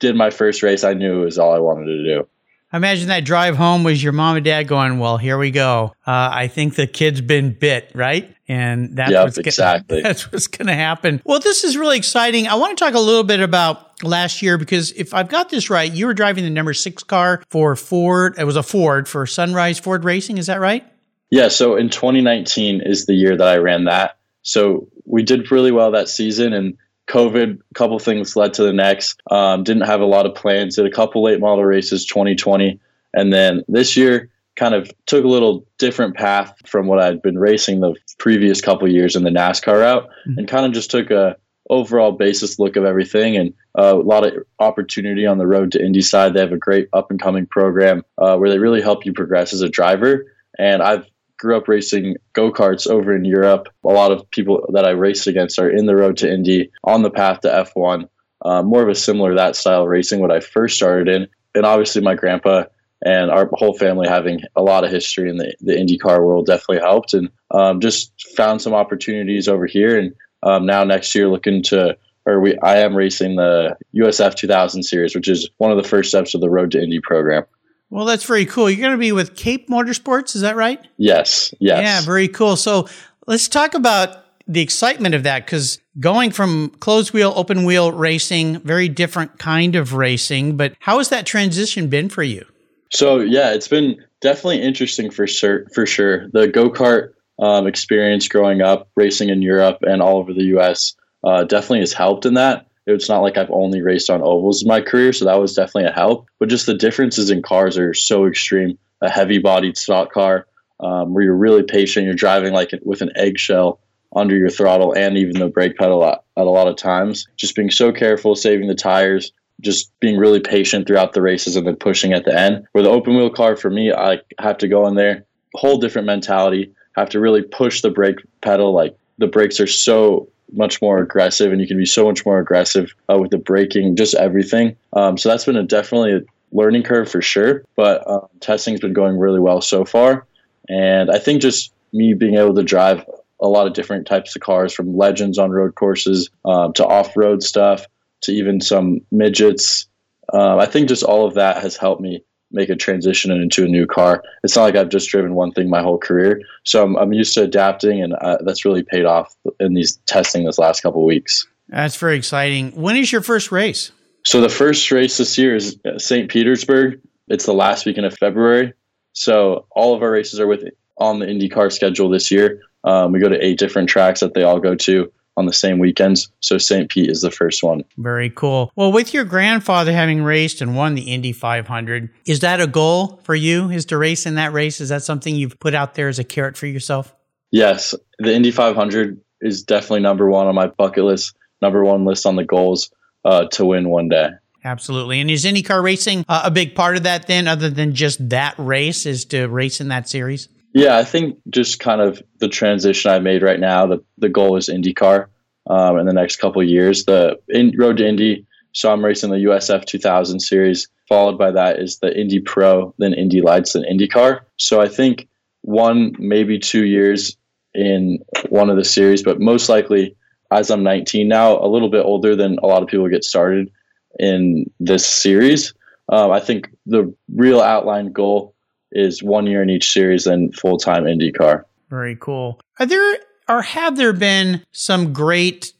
did 0.00 0.16
my 0.16 0.30
first 0.30 0.62
race, 0.62 0.82
I 0.82 0.92
knew 0.94 1.22
it 1.22 1.24
was 1.24 1.38
all 1.38 1.54
I 1.54 1.60
wanted 1.60 1.86
to 1.86 2.04
do. 2.04 2.28
I 2.72 2.78
imagine 2.78 3.08
that 3.08 3.24
drive 3.24 3.56
home 3.56 3.84
was 3.84 4.02
your 4.02 4.12
mom 4.12 4.36
and 4.36 4.44
dad 4.44 4.64
going, 4.64 4.98
"Well, 4.98 5.16
here 5.16 5.38
we 5.38 5.52
go. 5.52 5.94
Uh, 6.04 6.30
I 6.32 6.48
think 6.48 6.74
the 6.74 6.88
kid's 6.88 7.20
been 7.20 7.52
bit, 7.52 7.92
right?" 7.94 8.34
And 8.48 8.96
that's 8.96 9.12
yep, 9.12 9.24
what's 9.24 9.38
exactly. 9.38 10.02
Gonna, 10.02 10.02
that's 10.08 10.32
what's 10.32 10.48
going 10.48 10.66
to 10.66 10.74
happen. 10.74 11.22
Well, 11.24 11.38
this 11.38 11.62
is 11.62 11.76
really 11.76 11.96
exciting. 11.96 12.48
I 12.48 12.56
want 12.56 12.76
to 12.76 12.84
talk 12.84 12.94
a 12.94 13.00
little 13.00 13.24
bit 13.24 13.40
about 13.40 13.85
last 14.02 14.42
year 14.42 14.58
because 14.58 14.92
if 14.92 15.14
I've 15.14 15.28
got 15.28 15.48
this 15.48 15.70
right, 15.70 15.90
you 15.90 16.06
were 16.06 16.14
driving 16.14 16.44
the 16.44 16.50
number 16.50 16.74
six 16.74 17.02
car 17.02 17.42
for 17.50 17.76
Ford. 17.76 18.34
It 18.38 18.44
was 18.44 18.56
a 18.56 18.62
Ford 18.62 19.08
for 19.08 19.26
Sunrise 19.26 19.78
Ford 19.78 20.04
Racing. 20.04 20.38
Is 20.38 20.46
that 20.46 20.60
right? 20.60 20.84
Yeah. 21.30 21.48
So 21.48 21.76
in 21.76 21.90
2019 21.90 22.82
is 22.82 23.06
the 23.06 23.14
year 23.14 23.36
that 23.36 23.48
I 23.48 23.56
ran 23.56 23.84
that. 23.84 24.18
So 24.42 24.88
we 25.04 25.22
did 25.22 25.50
really 25.50 25.72
well 25.72 25.90
that 25.90 26.08
season, 26.08 26.52
and 26.52 26.76
COVID, 27.08 27.58
a 27.58 27.74
couple 27.74 27.98
things 27.98 28.36
led 28.36 28.54
to 28.54 28.62
the 28.62 28.72
next. 28.72 29.20
Um, 29.30 29.64
didn't 29.64 29.86
have 29.86 30.00
a 30.00 30.06
lot 30.06 30.26
of 30.26 30.34
plans. 30.34 30.76
Did 30.76 30.86
a 30.86 30.90
couple 30.90 31.22
late 31.22 31.40
model 31.40 31.64
races 31.64 32.06
2020, 32.06 32.78
and 33.12 33.32
then 33.32 33.64
this 33.66 33.96
year 33.96 34.30
kind 34.54 34.74
of 34.74 34.90
took 35.06 35.24
a 35.24 35.28
little 35.28 35.66
different 35.78 36.16
path 36.16 36.54
from 36.64 36.86
what 36.86 37.00
I'd 37.00 37.22
been 37.22 37.38
racing 37.38 37.80
the 37.80 37.94
previous 38.18 38.60
couple 38.60 38.88
years 38.88 39.16
in 39.16 39.24
the 39.24 39.30
NASCAR 39.30 39.80
route, 39.80 40.04
mm-hmm. 40.04 40.38
and 40.38 40.48
kind 40.48 40.64
of 40.64 40.72
just 40.72 40.90
took 40.90 41.10
a 41.10 41.36
overall 41.68 42.12
basis 42.12 42.58
look 42.58 42.76
of 42.76 42.84
everything 42.84 43.36
and 43.36 43.52
a 43.76 43.94
lot 43.94 44.26
of 44.26 44.42
opportunity 44.58 45.26
on 45.26 45.38
the 45.38 45.46
road 45.46 45.72
to 45.72 45.84
Indy 45.84 46.00
side. 46.00 46.34
They 46.34 46.40
have 46.40 46.52
a 46.52 46.58
great 46.58 46.88
up 46.92 47.10
and 47.10 47.20
coming 47.20 47.46
program 47.46 48.02
uh, 48.18 48.36
where 48.36 48.50
they 48.50 48.58
really 48.58 48.80
help 48.80 49.04
you 49.04 49.12
progress 49.12 49.52
as 49.52 49.60
a 49.60 49.68
driver. 49.68 50.32
And 50.58 50.82
I've 50.82 51.06
grew 51.38 51.56
up 51.56 51.68
racing 51.68 52.16
go 52.32 52.50
karts 52.50 52.86
over 52.86 53.14
in 53.14 53.24
Europe. 53.24 53.68
A 53.84 53.88
lot 53.88 54.12
of 54.12 54.28
people 54.30 54.66
that 54.72 54.86
I 54.86 54.90
raced 54.90 55.26
against 55.26 55.58
are 55.58 55.70
in 55.70 55.86
the 55.86 55.96
road 55.96 56.16
to 56.18 56.32
Indy 56.32 56.70
on 56.84 57.02
the 57.02 57.10
path 57.10 57.40
to 57.40 57.48
F1. 57.48 58.08
Uh, 58.42 58.62
more 58.62 58.82
of 58.82 58.88
a 58.88 58.94
similar 58.94 59.34
that 59.34 59.56
style 59.56 59.86
racing 59.86 60.20
what 60.20 60.30
I 60.30 60.40
first 60.40 60.76
started 60.76 61.08
in, 61.08 61.26
and 61.54 61.66
obviously 61.66 62.02
my 62.02 62.14
grandpa 62.14 62.64
and 63.04 63.30
our 63.30 63.48
whole 63.54 63.76
family 63.76 64.08
having 64.08 64.40
a 64.56 64.62
lot 64.62 64.84
of 64.84 64.90
history 64.90 65.28
in 65.28 65.36
the, 65.36 65.54
the 65.60 65.72
IndyCar 65.72 66.22
world 66.22 66.46
definitely 66.46 66.78
helped, 66.78 67.14
and 67.14 67.30
um, 67.50 67.80
just 67.80 68.12
found 68.36 68.62
some 68.62 68.74
opportunities 68.74 69.48
over 69.48 69.66
here. 69.66 69.98
And 69.98 70.14
um, 70.42 70.66
now 70.66 70.84
next 70.84 71.14
year, 71.14 71.28
looking 71.28 71.62
to 71.64 71.96
or 72.26 72.40
we 72.40 72.58
I 72.58 72.78
am 72.78 72.94
racing 72.94 73.36
the 73.36 73.76
USF 73.94 74.34
2000 74.34 74.82
series, 74.82 75.14
which 75.14 75.28
is 75.28 75.48
one 75.58 75.70
of 75.70 75.76
the 75.76 75.88
first 75.88 76.10
steps 76.10 76.34
of 76.34 76.40
the 76.40 76.50
Road 76.50 76.72
to 76.72 76.82
Indy 76.82 77.00
program. 77.00 77.44
Well, 77.88 78.04
that's 78.04 78.24
very 78.24 78.46
cool. 78.46 78.68
You're 78.68 78.80
going 78.80 78.92
to 78.92 78.98
be 78.98 79.12
with 79.12 79.36
Cape 79.36 79.68
Motorsports, 79.68 80.34
is 80.34 80.42
that 80.42 80.56
right? 80.56 80.80
Yes. 80.96 81.54
Yes. 81.60 81.82
Yeah, 81.82 82.00
very 82.00 82.26
cool. 82.26 82.56
So 82.56 82.88
let's 83.28 83.48
talk 83.48 83.74
about 83.74 84.24
the 84.48 84.60
excitement 84.60 85.14
of 85.14 85.22
that 85.22 85.44
because 85.44 85.78
going 85.98 86.30
from 86.32 86.70
closed 86.80 87.12
wheel, 87.12 87.32
open 87.36 87.64
wheel 87.64 87.92
racing, 87.92 88.60
very 88.60 88.88
different 88.88 89.38
kind 89.38 89.76
of 89.76 89.94
racing. 89.94 90.56
But 90.56 90.74
how 90.80 90.98
has 90.98 91.10
that 91.10 91.26
transition 91.26 91.88
been 91.88 92.08
for 92.08 92.22
you? 92.22 92.44
So 92.92 93.20
yeah, 93.20 93.52
it's 93.52 93.68
been 93.68 94.02
definitely 94.20 94.62
interesting 94.62 95.10
for 95.10 95.26
sure. 95.26 95.66
For 95.74 95.86
sure, 95.86 96.28
the 96.32 96.48
go 96.48 96.70
kart 96.70 97.12
um, 97.38 97.66
experience 97.66 98.28
growing 98.28 98.62
up 98.62 98.88
racing 98.96 99.28
in 99.28 99.42
Europe 99.42 99.78
and 99.82 100.00
all 100.00 100.18
over 100.18 100.32
the 100.32 100.44
U.S. 100.44 100.94
Uh, 101.26 101.44
definitely 101.44 101.80
has 101.80 101.92
helped 101.92 102.24
in 102.24 102.34
that 102.34 102.66
it's 102.86 103.08
not 103.08 103.22
like 103.22 103.36
I've 103.36 103.50
only 103.50 103.82
raced 103.82 104.10
on 104.10 104.22
ovals 104.22 104.62
in 104.62 104.68
my 104.68 104.80
career, 104.80 105.12
so 105.12 105.24
that 105.24 105.40
was 105.40 105.54
definitely 105.54 105.90
a 105.90 105.92
help. 105.92 106.26
But 106.38 106.48
just 106.48 106.66
the 106.66 106.74
differences 106.74 107.30
in 107.30 107.42
cars 107.42 107.76
are 107.76 107.92
so 107.92 108.26
extreme. 108.26 108.78
A 109.02 109.10
heavy 109.10 109.38
bodied 109.38 109.76
stock 109.76 110.12
car 110.12 110.46
um, 110.80 111.12
where 111.12 111.24
you're 111.24 111.36
really 111.36 111.62
patient, 111.62 112.06
you're 112.06 112.14
driving 112.14 112.54
like 112.54 112.72
with 112.82 113.02
an 113.02 113.10
eggshell 113.14 113.78
under 114.14 114.34
your 114.34 114.48
throttle 114.48 114.94
and 114.94 115.18
even 115.18 115.38
the 115.38 115.48
brake 115.48 115.76
pedal 115.76 116.02
at, 116.06 116.22
at 116.38 116.46
a 116.46 116.50
lot 116.50 116.68
of 116.68 116.76
times. 116.76 117.28
Just 117.36 117.54
being 117.54 117.70
so 117.70 117.92
careful, 117.92 118.34
saving 118.34 118.68
the 118.68 118.74
tires, 118.74 119.32
just 119.60 119.92
being 120.00 120.16
really 120.16 120.40
patient 120.40 120.86
throughout 120.86 121.12
the 121.12 121.20
races 121.20 121.56
and 121.56 121.66
then 121.66 121.76
pushing 121.76 122.14
at 122.14 122.24
the 122.24 122.38
end. 122.38 122.66
Where 122.72 122.84
the 122.84 122.90
open 122.90 123.16
wheel 123.16 123.28
car 123.28 123.54
for 123.54 123.68
me, 123.68 123.92
I 123.92 124.20
have 124.40 124.56
to 124.58 124.68
go 124.68 124.86
in 124.86 124.94
there, 124.94 125.26
whole 125.54 125.76
different 125.76 126.06
mentality, 126.06 126.72
have 126.96 127.10
to 127.10 127.20
really 127.20 127.42
push 127.42 127.82
the 127.82 127.90
brake 127.90 128.20
pedal 128.40 128.72
like 128.72 128.96
the 129.18 129.26
brakes 129.26 129.60
are 129.60 129.66
so 129.66 130.28
much 130.52 130.80
more 130.80 130.98
aggressive 130.98 131.52
and 131.52 131.60
you 131.60 131.66
can 131.66 131.76
be 131.76 131.86
so 131.86 132.04
much 132.04 132.24
more 132.24 132.38
aggressive 132.38 132.94
uh, 133.10 133.18
with 133.18 133.30
the 133.30 133.38
braking, 133.38 133.96
just 133.96 134.14
everything. 134.14 134.76
Um, 134.92 135.18
so 135.18 135.28
that's 135.28 135.44
been 135.44 135.56
a 135.56 135.62
definitely 135.62 136.12
a 136.12 136.20
learning 136.52 136.84
curve 136.84 137.10
for 137.10 137.20
sure. 137.20 137.64
But 137.76 138.08
um, 138.08 138.28
testing's 138.40 138.80
been 138.80 138.92
going 138.92 139.18
really 139.18 139.40
well 139.40 139.60
so 139.60 139.84
far. 139.84 140.26
And 140.68 141.10
I 141.10 141.18
think 141.18 141.42
just 141.42 141.72
me 141.92 142.14
being 142.14 142.36
able 142.36 142.54
to 142.54 142.62
drive 142.62 143.04
a 143.40 143.48
lot 143.48 143.66
of 143.66 143.74
different 143.74 144.06
types 144.06 144.34
of 144.34 144.42
cars 144.42 144.72
from 144.72 144.96
legends 144.96 145.38
on 145.38 145.50
road 145.50 145.74
courses 145.74 146.30
um, 146.44 146.72
to 146.74 146.86
off 146.86 147.16
road 147.16 147.42
stuff 147.42 147.86
to 148.22 148.32
even 148.32 148.60
some 148.60 149.00
midgets. 149.10 149.86
Uh, 150.32 150.56
I 150.56 150.66
think 150.66 150.88
just 150.88 151.02
all 151.02 151.26
of 151.26 151.34
that 151.34 151.62
has 151.62 151.76
helped 151.76 152.00
me 152.00 152.22
make 152.50 152.68
a 152.68 152.76
transition 152.76 153.30
into 153.30 153.64
a 153.64 153.68
new 153.68 153.86
car. 153.86 154.22
It's 154.42 154.56
not 154.56 154.62
like 154.62 154.76
I've 154.76 154.88
just 154.88 155.08
driven 155.08 155.34
one 155.34 155.52
thing 155.52 155.68
my 155.68 155.82
whole 155.82 155.98
career. 155.98 156.40
So 156.64 156.82
I'm, 156.82 156.96
I'm 156.96 157.12
used 157.12 157.34
to 157.34 157.42
adapting, 157.42 158.02
and 158.02 158.14
uh, 158.14 158.38
that's 158.44 158.64
really 158.64 158.82
paid 158.82 159.04
off 159.04 159.34
in 159.60 159.74
these 159.74 159.96
testing 160.06 160.44
this 160.44 160.58
last 160.58 160.82
couple 160.82 161.04
weeks. 161.04 161.46
That's 161.68 161.96
very 161.96 162.16
exciting. 162.16 162.70
When 162.72 162.96
is 162.96 163.10
your 163.10 163.22
first 163.22 163.50
race? 163.50 163.90
So 164.24 164.40
the 164.40 164.48
first 164.48 164.90
race 164.90 165.18
this 165.18 165.36
year 165.38 165.56
is 165.56 165.78
uh, 165.84 165.98
St. 165.98 166.30
Petersburg. 166.30 167.00
It's 167.28 167.46
the 167.46 167.54
last 167.54 167.86
weekend 167.86 168.06
of 168.06 168.16
February. 168.16 168.72
So 169.12 169.66
all 169.70 169.94
of 169.94 170.02
our 170.02 170.10
races 170.10 170.38
are 170.40 170.46
with 170.46 170.64
on 170.98 171.18
the 171.18 171.26
IndyCar 171.26 171.72
schedule 171.72 172.08
this 172.08 172.30
year. 172.30 172.60
Um, 172.84 173.12
we 173.12 173.18
go 173.18 173.28
to 173.28 173.44
eight 173.44 173.58
different 173.58 173.88
tracks 173.88 174.20
that 174.20 174.34
they 174.34 174.42
all 174.42 174.60
go 174.60 174.74
to 174.74 175.12
on 175.36 175.46
the 175.46 175.52
same 175.52 175.78
weekends. 175.78 176.30
So 176.40 176.58
St. 176.58 176.88
Pete 176.88 177.10
is 177.10 177.20
the 177.20 177.30
first 177.30 177.62
one. 177.62 177.84
Very 177.98 178.30
cool. 178.30 178.70
Well, 178.74 178.92
with 178.92 179.12
your 179.12 179.24
grandfather 179.24 179.92
having 179.92 180.22
raced 180.22 180.60
and 180.60 180.76
won 180.76 180.94
the 180.94 181.12
Indy 181.12 181.32
500, 181.32 182.10
is 182.26 182.40
that 182.40 182.60
a 182.60 182.66
goal 182.66 183.20
for 183.24 183.34
you? 183.34 183.70
Is 183.70 183.84
to 183.86 183.98
race 183.98 184.26
in 184.26 184.36
that 184.36 184.52
race? 184.52 184.80
Is 184.80 184.88
that 184.88 185.02
something 185.02 185.36
you've 185.36 185.58
put 185.60 185.74
out 185.74 185.94
there 185.94 186.08
as 186.08 186.18
a 186.18 186.24
carrot 186.24 186.56
for 186.56 186.66
yourself? 186.66 187.14
Yes, 187.50 187.94
the 188.18 188.34
Indy 188.34 188.50
500 188.50 189.20
is 189.40 189.62
definitely 189.62 190.00
number 190.00 190.28
one 190.28 190.46
on 190.46 190.54
my 190.54 190.66
bucket 190.66 191.04
list. 191.04 191.36
Number 191.62 191.84
one 191.84 192.04
list 192.04 192.26
on 192.26 192.36
the 192.36 192.44
goals 192.44 192.90
uh, 193.24 193.46
to 193.52 193.64
win 193.64 193.88
one 193.88 194.08
day. 194.08 194.30
Absolutely. 194.64 195.20
And 195.20 195.30
is 195.30 195.44
IndyCar 195.44 195.82
racing 195.82 196.24
uh, 196.28 196.42
a 196.44 196.50
big 196.50 196.74
part 196.74 196.96
of 196.96 197.04
that 197.04 197.28
then, 197.28 197.46
other 197.46 197.70
than 197.70 197.94
just 197.94 198.28
that 198.30 198.54
race, 198.58 199.06
is 199.06 199.24
to 199.26 199.46
race 199.46 199.80
in 199.80 199.88
that 199.88 200.08
series? 200.08 200.48
Yeah, 200.76 200.98
I 200.98 201.04
think 201.04 201.38
just 201.48 201.80
kind 201.80 202.02
of 202.02 202.22
the 202.38 202.50
transition 202.50 203.10
I 203.10 203.18
made 203.18 203.42
right 203.42 203.58
now. 203.58 203.86
The 203.86 204.04
the 204.18 204.28
goal 204.28 204.58
is 204.58 204.68
IndyCar 204.68 205.28
um, 205.70 205.98
in 205.98 206.04
the 206.04 206.12
next 206.12 206.36
couple 206.36 206.62
years. 206.62 207.06
The 207.06 207.38
in, 207.48 207.72
road 207.78 207.96
to 207.96 208.06
Indy. 208.06 208.46
So 208.72 208.92
I'm 208.92 209.02
racing 209.02 209.30
the 209.30 209.38
USF 209.38 209.86
2000 209.86 210.38
series. 210.38 210.86
Followed 211.08 211.38
by 211.38 211.50
that 211.50 211.78
is 211.78 211.98
the 212.00 212.14
Indy 212.14 212.40
Pro, 212.40 212.94
then 212.98 213.14
Indy 213.14 213.40
Lights, 213.40 213.72
then 213.72 213.84
IndyCar. 213.90 214.40
So 214.58 214.82
I 214.82 214.86
think 214.86 215.26
one 215.62 216.14
maybe 216.18 216.58
two 216.58 216.84
years 216.84 217.38
in 217.72 218.18
one 218.50 218.68
of 218.68 218.76
the 218.76 218.84
series, 218.84 219.22
but 219.22 219.40
most 219.40 219.70
likely 219.70 220.14
as 220.50 220.70
I'm 220.70 220.82
19 220.82 221.26
now, 221.26 221.58
a 221.58 221.64
little 221.66 221.88
bit 221.88 222.04
older 222.04 222.36
than 222.36 222.58
a 222.58 222.66
lot 222.66 222.82
of 222.82 222.88
people 222.88 223.08
get 223.08 223.24
started 223.24 223.72
in 224.18 224.70
this 224.78 225.06
series. 225.06 225.72
Um, 226.10 226.32
I 226.32 226.40
think 226.40 226.68
the 226.84 227.14
real 227.34 227.62
outline 227.62 228.12
goal 228.12 228.55
is 228.96 229.22
one 229.22 229.46
year 229.46 229.62
in 229.62 229.70
each 229.70 229.92
series 229.92 230.26
and 230.26 230.54
full 230.54 230.78
time 230.78 231.04
IndyCar. 231.04 231.64
Very 231.90 232.16
cool. 232.16 232.60
Are 232.78 232.86
there 232.86 233.18
or 233.48 233.62
have 233.62 233.96
there 233.96 234.12
been 234.12 234.64
some 234.72 235.12
great 235.12 235.72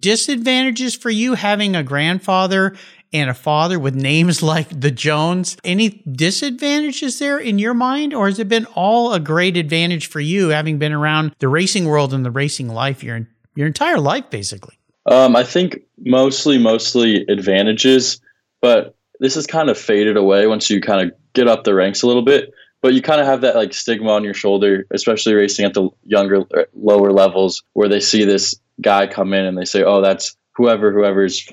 disadvantages 0.00 0.94
for 0.94 1.10
you 1.10 1.34
having 1.34 1.76
a 1.76 1.82
grandfather 1.82 2.74
and 3.12 3.30
a 3.30 3.34
father 3.34 3.78
with 3.78 3.94
names 3.94 4.42
like 4.42 4.80
the 4.80 4.90
Jones? 4.90 5.56
Any 5.64 6.02
disadvantages 6.10 7.18
there 7.18 7.38
in 7.38 7.58
your 7.58 7.74
mind, 7.74 8.14
or 8.14 8.26
has 8.26 8.38
it 8.38 8.48
been 8.48 8.66
all 8.74 9.12
a 9.12 9.20
great 9.20 9.56
advantage 9.56 10.08
for 10.08 10.20
you 10.20 10.48
having 10.48 10.78
been 10.78 10.92
around 10.92 11.34
the 11.38 11.48
racing 11.48 11.86
world 11.86 12.12
and 12.12 12.24
the 12.24 12.30
racing 12.30 12.68
life 12.68 13.02
your 13.02 13.28
your 13.54 13.66
entire 13.66 13.98
life, 13.98 14.28
basically? 14.30 14.78
Um, 15.06 15.36
I 15.36 15.44
think 15.44 15.78
mostly, 15.98 16.58
mostly 16.58 17.24
advantages, 17.28 18.20
but 18.60 18.96
this 19.20 19.34
has 19.36 19.46
kind 19.46 19.70
of 19.70 19.78
faded 19.78 20.16
away 20.16 20.46
once 20.46 20.68
you 20.68 20.80
kind 20.80 21.08
of 21.08 21.16
get 21.36 21.46
up 21.46 21.62
the 21.62 21.74
ranks 21.74 22.02
a 22.02 22.06
little 22.06 22.22
bit. 22.22 22.52
But 22.82 22.94
you 22.94 23.02
kind 23.02 23.20
of 23.20 23.26
have 23.26 23.42
that 23.42 23.54
like 23.54 23.72
stigma 23.72 24.10
on 24.10 24.24
your 24.24 24.34
shoulder, 24.34 24.86
especially 24.90 25.34
racing 25.34 25.64
at 25.64 25.74
the 25.74 25.88
younger, 26.04 26.40
uh, 26.40 26.64
lower 26.74 27.12
levels, 27.12 27.62
where 27.74 27.88
they 27.88 28.00
see 28.00 28.24
this 28.24 28.54
guy 28.80 29.06
come 29.06 29.32
in 29.32 29.44
and 29.44 29.56
they 29.56 29.64
say, 29.64 29.82
"Oh, 29.82 30.00
that's 30.00 30.36
whoever, 30.52 30.92
whoever's 30.92 31.48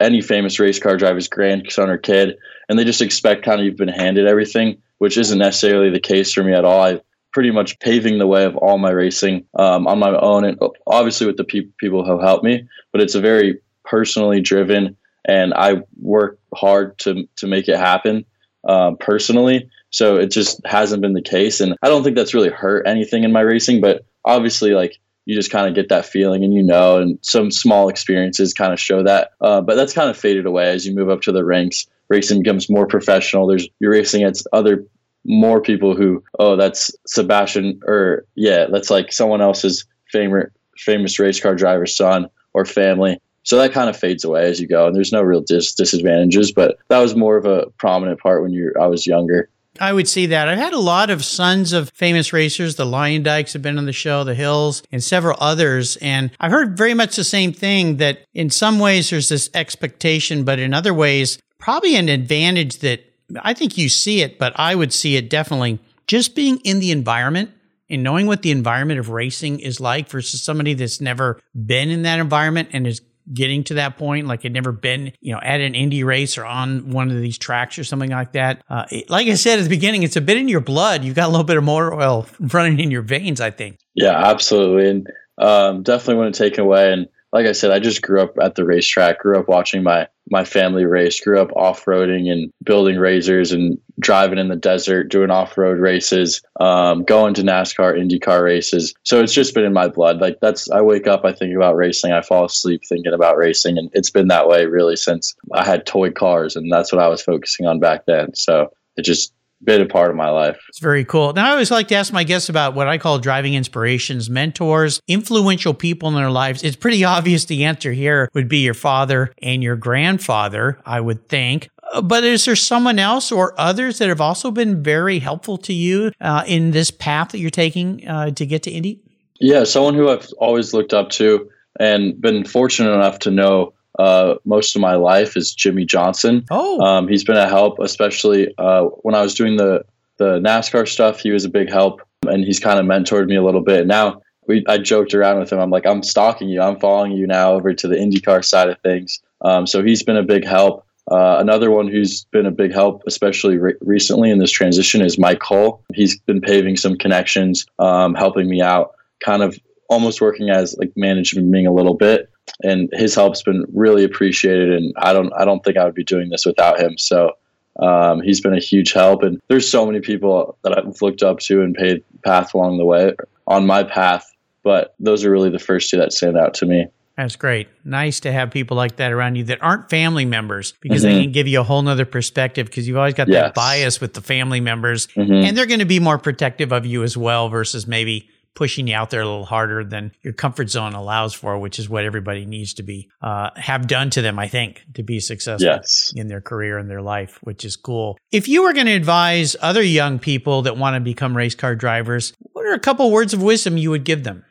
any 0.00 0.20
famous 0.20 0.58
race 0.58 0.78
car 0.78 0.96
driver's 0.96 1.28
grandson 1.28 1.90
or 1.90 1.98
kid," 1.98 2.36
and 2.68 2.78
they 2.78 2.84
just 2.84 3.02
expect 3.02 3.44
kind 3.44 3.60
of 3.60 3.66
you've 3.66 3.76
been 3.76 3.88
handed 3.88 4.26
everything, 4.26 4.78
which 4.98 5.18
isn't 5.18 5.38
necessarily 5.38 5.90
the 5.90 6.00
case 6.00 6.32
for 6.32 6.44
me 6.44 6.52
at 6.52 6.64
all. 6.64 6.82
I 6.82 7.00
pretty 7.32 7.50
much 7.50 7.78
paving 7.80 8.18
the 8.18 8.26
way 8.26 8.44
of 8.44 8.56
all 8.56 8.78
my 8.78 8.90
racing 8.90 9.44
um, 9.58 9.86
on 9.86 9.98
my 9.98 10.16
own, 10.16 10.44
and 10.44 10.58
obviously 10.86 11.26
with 11.26 11.36
the 11.36 11.44
pe- 11.44 11.68
people 11.78 12.04
who 12.04 12.20
helped 12.20 12.44
me. 12.44 12.66
But 12.92 13.02
it's 13.02 13.14
a 13.14 13.20
very 13.20 13.60
personally 13.84 14.40
driven, 14.40 14.96
and 15.26 15.52
I 15.54 15.82
work 16.00 16.38
hard 16.54 16.98
to 17.00 17.28
to 17.36 17.46
make 17.46 17.68
it 17.68 17.76
happen 17.76 18.24
uh, 18.66 18.92
personally. 19.00 19.68
So 19.90 20.16
it 20.16 20.30
just 20.30 20.60
hasn't 20.66 21.02
been 21.02 21.14
the 21.14 21.22
case. 21.22 21.60
And 21.60 21.76
I 21.82 21.88
don't 21.88 22.04
think 22.04 22.16
that's 22.16 22.34
really 22.34 22.50
hurt 22.50 22.86
anything 22.86 23.24
in 23.24 23.32
my 23.32 23.40
racing, 23.40 23.80
but 23.80 24.04
obviously, 24.24 24.72
like, 24.72 24.98
you 25.28 25.34
just 25.34 25.50
kind 25.50 25.68
of 25.68 25.74
get 25.74 25.90
that 25.90 26.06
feeling 26.06 26.42
and 26.42 26.54
you 26.54 26.62
know, 26.62 26.96
and 26.98 27.18
some 27.20 27.50
small 27.50 27.90
experiences 27.90 28.54
kind 28.54 28.72
of 28.72 28.80
show 28.80 29.02
that. 29.02 29.32
Uh, 29.42 29.60
but 29.60 29.74
that's 29.74 29.92
kind 29.92 30.08
of 30.08 30.16
faded 30.16 30.46
away 30.46 30.70
as 30.70 30.86
you 30.86 30.94
move 30.94 31.10
up 31.10 31.20
to 31.20 31.32
the 31.32 31.44
ranks. 31.44 31.86
Racing 32.08 32.42
becomes 32.42 32.70
more 32.70 32.86
professional. 32.86 33.46
There's 33.46 33.68
you're 33.78 33.90
racing 33.90 34.22
against 34.22 34.48
other 34.54 34.86
more 35.26 35.60
people 35.60 35.94
who, 35.94 36.24
oh, 36.38 36.56
that's 36.56 36.90
Sebastian, 37.06 37.78
or 37.86 38.24
yeah, 38.36 38.66
that's 38.72 38.88
like 38.88 39.12
someone 39.12 39.42
else's 39.42 39.84
famous 40.10 40.46
famous 40.78 41.18
race 41.18 41.40
car 41.40 41.54
driver's 41.54 41.94
son 41.94 42.28
or 42.54 42.64
family. 42.64 43.20
So 43.48 43.56
that 43.56 43.72
kind 43.72 43.88
of 43.88 43.96
fades 43.96 44.24
away 44.24 44.44
as 44.44 44.60
you 44.60 44.66
go, 44.66 44.86
and 44.86 44.94
there's 44.94 45.10
no 45.10 45.22
real 45.22 45.40
dis- 45.40 45.72
disadvantages. 45.72 46.52
But 46.52 46.76
that 46.88 46.98
was 46.98 47.16
more 47.16 47.38
of 47.38 47.46
a 47.46 47.70
prominent 47.78 48.20
part 48.20 48.42
when 48.42 48.52
you 48.52 48.74
I 48.78 48.88
was 48.88 49.06
younger. 49.06 49.48
I 49.80 49.90
would 49.90 50.06
see 50.06 50.26
that. 50.26 50.48
I've 50.48 50.58
had 50.58 50.74
a 50.74 50.78
lot 50.78 51.08
of 51.08 51.24
sons 51.24 51.72
of 51.72 51.88
famous 51.94 52.34
racers. 52.34 52.76
The 52.76 52.84
Lion 52.84 53.22
Dykes 53.22 53.54
have 53.54 53.62
been 53.62 53.78
on 53.78 53.86
the 53.86 53.92
show, 53.94 54.22
the 54.22 54.34
Hills, 54.34 54.82
and 54.92 55.02
several 55.02 55.38
others. 55.40 55.96
And 56.02 56.30
I've 56.38 56.50
heard 56.50 56.76
very 56.76 56.92
much 56.92 57.16
the 57.16 57.24
same 57.24 57.54
thing 57.54 57.96
that 57.96 58.18
in 58.34 58.50
some 58.50 58.78
ways 58.78 59.08
there's 59.08 59.30
this 59.30 59.48
expectation, 59.54 60.44
but 60.44 60.58
in 60.58 60.74
other 60.74 60.92
ways, 60.92 61.38
probably 61.56 61.96
an 61.96 62.10
advantage 62.10 62.80
that 62.80 63.00
I 63.40 63.54
think 63.54 63.78
you 63.78 63.88
see 63.88 64.20
it, 64.20 64.38
but 64.38 64.52
I 64.56 64.74
would 64.74 64.92
see 64.92 65.16
it 65.16 65.30
definitely 65.30 65.78
just 66.06 66.34
being 66.34 66.58
in 66.64 66.80
the 66.80 66.90
environment 66.90 67.52
and 67.88 68.02
knowing 68.02 68.26
what 68.26 68.42
the 68.42 68.50
environment 68.50 69.00
of 69.00 69.08
racing 69.08 69.60
is 69.60 69.80
like 69.80 70.10
versus 70.10 70.42
somebody 70.42 70.74
that's 70.74 71.00
never 71.00 71.40
been 71.54 71.88
in 71.88 72.02
that 72.02 72.20
environment 72.20 72.68
and 72.74 72.86
is 72.86 73.00
getting 73.32 73.64
to 73.64 73.74
that 73.74 73.96
point, 73.96 74.26
like 74.26 74.42
had 74.42 74.52
never 74.52 74.72
been, 74.72 75.12
you 75.20 75.32
know, 75.32 75.40
at 75.42 75.60
an 75.60 75.74
Indy 75.74 76.04
race 76.04 76.38
or 76.38 76.44
on 76.44 76.90
one 76.90 77.10
of 77.10 77.20
these 77.20 77.38
tracks 77.38 77.78
or 77.78 77.84
something 77.84 78.10
like 78.10 78.32
that. 78.32 78.62
Uh, 78.68 78.84
it, 78.90 79.10
like 79.10 79.28
I 79.28 79.34
said 79.34 79.58
at 79.58 79.62
the 79.62 79.68
beginning, 79.68 80.02
it's 80.02 80.16
a 80.16 80.20
bit 80.20 80.36
in 80.36 80.48
your 80.48 80.60
blood. 80.60 81.04
You've 81.04 81.16
got 81.16 81.26
a 81.26 81.30
little 81.30 81.44
bit 81.44 81.56
of 81.56 81.64
motor 81.64 81.94
oil 81.94 82.26
running 82.40 82.80
in 82.80 82.90
your 82.90 83.02
veins, 83.02 83.40
I 83.40 83.50
think. 83.50 83.78
Yeah, 83.94 84.16
absolutely. 84.16 84.90
And 84.90 85.06
um, 85.38 85.82
definitely 85.82 86.22
want 86.22 86.34
to 86.34 86.48
take 86.48 86.58
away. 86.58 86.92
And 86.92 87.08
like 87.32 87.46
I 87.46 87.52
said, 87.52 87.70
I 87.70 87.78
just 87.78 88.02
grew 88.02 88.22
up 88.22 88.34
at 88.40 88.54
the 88.54 88.64
racetrack, 88.64 89.20
grew 89.20 89.38
up 89.38 89.48
watching 89.48 89.82
my 89.82 90.08
my 90.30 90.44
family 90.44 90.84
race, 90.84 91.20
grew 91.20 91.40
up 91.40 91.50
off 91.56 91.84
roading 91.84 92.30
and 92.30 92.52
building 92.62 92.96
RZRs 92.96 93.52
and 93.52 93.78
driving 93.98 94.38
in 94.38 94.48
the 94.48 94.56
desert, 94.56 95.10
doing 95.10 95.30
off 95.30 95.56
road 95.56 95.78
races, 95.78 96.42
um, 96.60 97.02
going 97.04 97.34
to 97.34 97.42
NASCAR, 97.42 97.98
IndyCar 97.98 98.42
races. 98.42 98.94
So 99.04 99.22
it's 99.22 99.32
just 99.32 99.54
been 99.54 99.64
in 99.64 99.72
my 99.72 99.88
blood. 99.88 100.20
Like 100.20 100.38
that's, 100.40 100.70
I 100.70 100.82
wake 100.82 101.06
up, 101.06 101.24
I 101.24 101.32
think 101.32 101.56
about 101.56 101.76
racing, 101.76 102.12
I 102.12 102.20
fall 102.20 102.44
asleep 102.44 102.82
thinking 102.86 103.14
about 103.14 103.38
racing. 103.38 103.78
And 103.78 103.90
it's 103.94 104.10
been 104.10 104.28
that 104.28 104.48
way 104.48 104.66
really 104.66 104.96
since 104.96 105.34
I 105.54 105.64
had 105.64 105.86
toy 105.86 106.10
cars. 106.10 106.56
And 106.56 106.70
that's 106.70 106.92
what 106.92 107.02
I 107.02 107.08
was 107.08 107.22
focusing 107.22 107.66
on 107.66 107.80
back 107.80 108.04
then. 108.06 108.34
So 108.34 108.70
it 108.96 109.02
just 109.02 109.32
been 109.62 109.82
a 109.82 109.86
part 109.86 110.10
of 110.10 110.16
my 110.16 110.30
life. 110.30 110.58
It's 110.68 110.78
very 110.78 111.04
cool. 111.04 111.32
Now, 111.32 111.48
I 111.48 111.50
always 111.50 111.70
like 111.70 111.88
to 111.88 111.94
ask 111.94 112.12
my 112.12 112.24
guests 112.24 112.48
about 112.48 112.74
what 112.74 112.88
I 112.88 112.98
call 112.98 113.18
driving 113.18 113.54
inspirations, 113.54 114.30
mentors, 114.30 115.00
influential 115.08 115.74
people 115.74 116.08
in 116.08 116.14
their 116.14 116.30
lives. 116.30 116.62
It's 116.62 116.76
pretty 116.76 117.04
obvious 117.18 117.44
the 117.46 117.64
answer 117.64 117.92
here 117.92 118.28
would 118.34 118.48
be 118.48 118.58
your 118.58 118.74
father 118.74 119.32
and 119.42 119.62
your 119.62 119.76
grandfather, 119.76 120.78
I 120.84 121.00
would 121.00 121.28
think. 121.28 121.68
Uh, 121.92 122.02
but 122.02 122.24
is 122.24 122.44
there 122.44 122.56
someone 122.56 122.98
else 122.98 123.32
or 123.32 123.58
others 123.58 123.98
that 123.98 124.08
have 124.08 124.20
also 124.20 124.50
been 124.50 124.82
very 124.82 125.18
helpful 125.18 125.58
to 125.58 125.72
you 125.72 126.12
uh, 126.20 126.44
in 126.46 126.70
this 126.70 126.90
path 126.90 127.30
that 127.30 127.38
you're 127.38 127.50
taking 127.50 128.06
uh, 128.06 128.30
to 128.30 128.46
get 128.46 128.62
to 128.64 128.70
Indy? 128.70 129.02
Yeah, 129.40 129.64
someone 129.64 129.94
who 129.94 130.08
I've 130.08 130.28
always 130.38 130.74
looked 130.74 130.92
up 130.92 131.10
to 131.10 131.48
and 131.78 132.20
been 132.20 132.44
fortunate 132.44 132.92
enough 132.92 133.20
to 133.20 133.30
know 133.30 133.72
uh, 133.98 134.34
most 134.44 134.76
of 134.76 134.80
my 134.80 134.94
life 134.94 135.36
is 135.36 135.52
Jimmie 135.52 135.84
Johnson. 135.84 136.44
Oh, 136.50 136.80
um, 136.80 137.08
he's 137.08 137.24
been 137.24 137.36
a 137.36 137.48
help, 137.48 137.78
especially 137.80 138.54
uh, 138.58 138.84
when 139.02 139.14
I 139.14 139.22
was 139.22 139.34
doing 139.34 139.56
the 139.56 139.84
the 140.18 140.40
NASCAR 140.40 140.88
stuff. 140.88 141.20
He 141.20 141.30
was 141.30 141.44
a 141.44 141.48
big 141.48 141.70
help, 141.70 142.00
and 142.26 142.44
he's 142.44 142.60
kind 142.60 142.78
of 142.78 142.86
mentored 142.86 143.26
me 143.26 143.36
a 143.36 143.42
little 143.42 143.62
bit. 143.62 143.86
Now 143.86 144.22
we, 144.48 144.64
I 144.66 144.78
joked 144.78 145.14
around 145.14 145.38
with 145.38 145.52
him. 145.52 145.60
I'm 145.60 145.70
like, 145.70 145.86
I'm 145.86 146.02
stalking 146.02 146.48
you. 146.48 146.60
I'm 146.60 146.80
following 146.80 147.12
you 147.12 147.26
now 147.26 147.52
over 147.52 147.72
to 147.72 147.86
the 147.86 147.94
IndyCar 147.94 148.44
side 148.44 148.68
of 148.68 148.80
things. 148.80 149.20
Um, 149.42 149.66
so 149.66 149.84
he's 149.84 150.02
been 150.02 150.16
a 150.16 150.22
big 150.22 150.44
help. 150.44 150.84
Uh, 151.10 151.36
another 151.38 151.70
one 151.70 151.88
who's 151.88 152.24
been 152.24 152.46
a 152.46 152.50
big 152.50 152.72
help, 152.72 153.02
especially 153.06 153.56
re- 153.56 153.74
recently 153.80 154.30
in 154.30 154.38
this 154.38 154.50
transition, 154.50 155.00
is 155.00 155.18
Mike 155.18 155.42
Hull. 155.42 155.82
He's 155.94 156.18
been 156.20 156.40
paving 156.40 156.76
some 156.76 156.96
connections, 156.96 157.66
um, 157.78 158.14
helping 158.14 158.48
me 158.48 158.60
out, 158.60 158.94
kind 159.20 159.42
of 159.42 159.58
almost 159.88 160.20
working 160.20 160.50
as 160.50 160.76
like 160.78 160.92
management 160.96 161.50
being 161.50 161.66
a 161.66 161.72
little 161.72 161.94
bit 161.94 162.30
and 162.62 162.88
his 162.92 163.14
help's 163.14 163.42
been 163.42 163.64
really 163.72 164.04
appreciated 164.04 164.72
and 164.72 164.94
i 164.98 165.12
don't 165.12 165.32
i 165.34 165.44
don't 165.44 165.64
think 165.64 165.76
i 165.76 165.84
would 165.84 165.94
be 165.94 166.04
doing 166.04 166.28
this 166.28 166.46
without 166.46 166.80
him 166.80 166.96
so 166.98 167.32
um, 167.80 168.20
he's 168.20 168.40
been 168.40 168.54
a 168.54 168.60
huge 168.60 168.92
help 168.92 169.22
and 169.22 169.40
there's 169.48 169.68
so 169.68 169.86
many 169.86 170.00
people 170.00 170.58
that 170.62 170.76
i've 170.76 171.00
looked 171.00 171.22
up 171.22 171.38
to 171.38 171.62
and 171.62 171.74
paid 171.74 172.02
path 172.24 172.54
along 172.54 172.78
the 172.78 172.84
way 172.84 173.12
on 173.46 173.66
my 173.66 173.82
path 173.82 174.30
but 174.62 174.94
those 174.98 175.24
are 175.24 175.30
really 175.30 175.50
the 175.50 175.58
first 175.58 175.90
two 175.90 175.96
that 175.96 176.12
stand 176.12 176.36
out 176.36 176.54
to 176.54 176.66
me 176.66 176.86
that's 177.18 177.34
great. 177.34 177.66
Nice 177.84 178.20
to 178.20 178.30
have 178.30 178.52
people 178.52 178.76
like 178.76 178.94
that 178.98 179.10
around 179.10 179.34
you 179.34 179.42
that 179.46 179.60
aren't 179.60 179.90
family 179.90 180.24
members 180.24 180.74
because 180.80 181.02
mm-hmm. 181.02 181.12
they 181.16 181.22
can 181.24 181.32
give 181.32 181.48
you 181.48 181.58
a 181.58 181.64
whole 181.64 181.82
nother 181.82 182.04
perspective 182.04 182.66
because 182.66 182.86
you've 182.86 182.96
always 182.96 183.14
got 183.14 183.26
yes. 183.26 183.42
that 183.42 183.54
bias 183.54 184.00
with 184.00 184.14
the 184.14 184.20
family 184.20 184.60
members 184.60 185.08
mm-hmm. 185.08 185.32
and 185.32 185.58
they're 185.58 185.66
going 185.66 185.80
to 185.80 185.84
be 185.84 185.98
more 185.98 186.16
protective 186.16 186.70
of 186.70 186.86
you 186.86 187.02
as 187.02 187.16
well 187.16 187.48
versus 187.48 187.88
maybe 187.88 188.30
pushing 188.58 188.88
you 188.88 188.94
out 188.96 189.10
there 189.10 189.20
a 189.20 189.24
little 189.24 189.44
harder 189.44 189.84
than 189.84 190.10
your 190.20 190.32
comfort 190.32 190.68
zone 190.68 190.92
allows 190.92 191.32
for, 191.32 191.56
which 191.56 191.78
is 191.78 191.88
what 191.88 192.04
everybody 192.04 192.44
needs 192.44 192.74
to 192.74 192.82
be 192.82 193.08
uh, 193.22 193.50
have 193.54 193.86
done 193.86 194.10
to 194.10 194.20
them, 194.20 194.36
I 194.36 194.48
think, 194.48 194.84
to 194.94 195.04
be 195.04 195.20
successful 195.20 195.64
yes. 195.64 196.12
in 196.16 196.26
their 196.26 196.40
career 196.40 196.76
and 196.76 196.90
their 196.90 197.00
life, 197.00 197.38
which 197.44 197.64
is 197.64 197.76
cool. 197.76 198.18
If 198.32 198.48
you 198.48 198.64
were 198.64 198.72
going 198.72 198.86
to 198.86 198.94
advise 198.94 199.54
other 199.60 199.80
young 199.80 200.18
people 200.18 200.62
that 200.62 200.76
want 200.76 200.96
to 200.96 201.00
become 201.00 201.36
race 201.36 201.54
car 201.54 201.76
drivers, 201.76 202.32
what 202.40 202.66
are 202.66 202.72
a 202.72 202.80
couple 202.80 203.12
words 203.12 203.32
of 203.32 203.40
wisdom 203.40 203.76
you 203.76 203.90
would 203.90 204.02
give 204.02 204.24
them? 204.24 204.44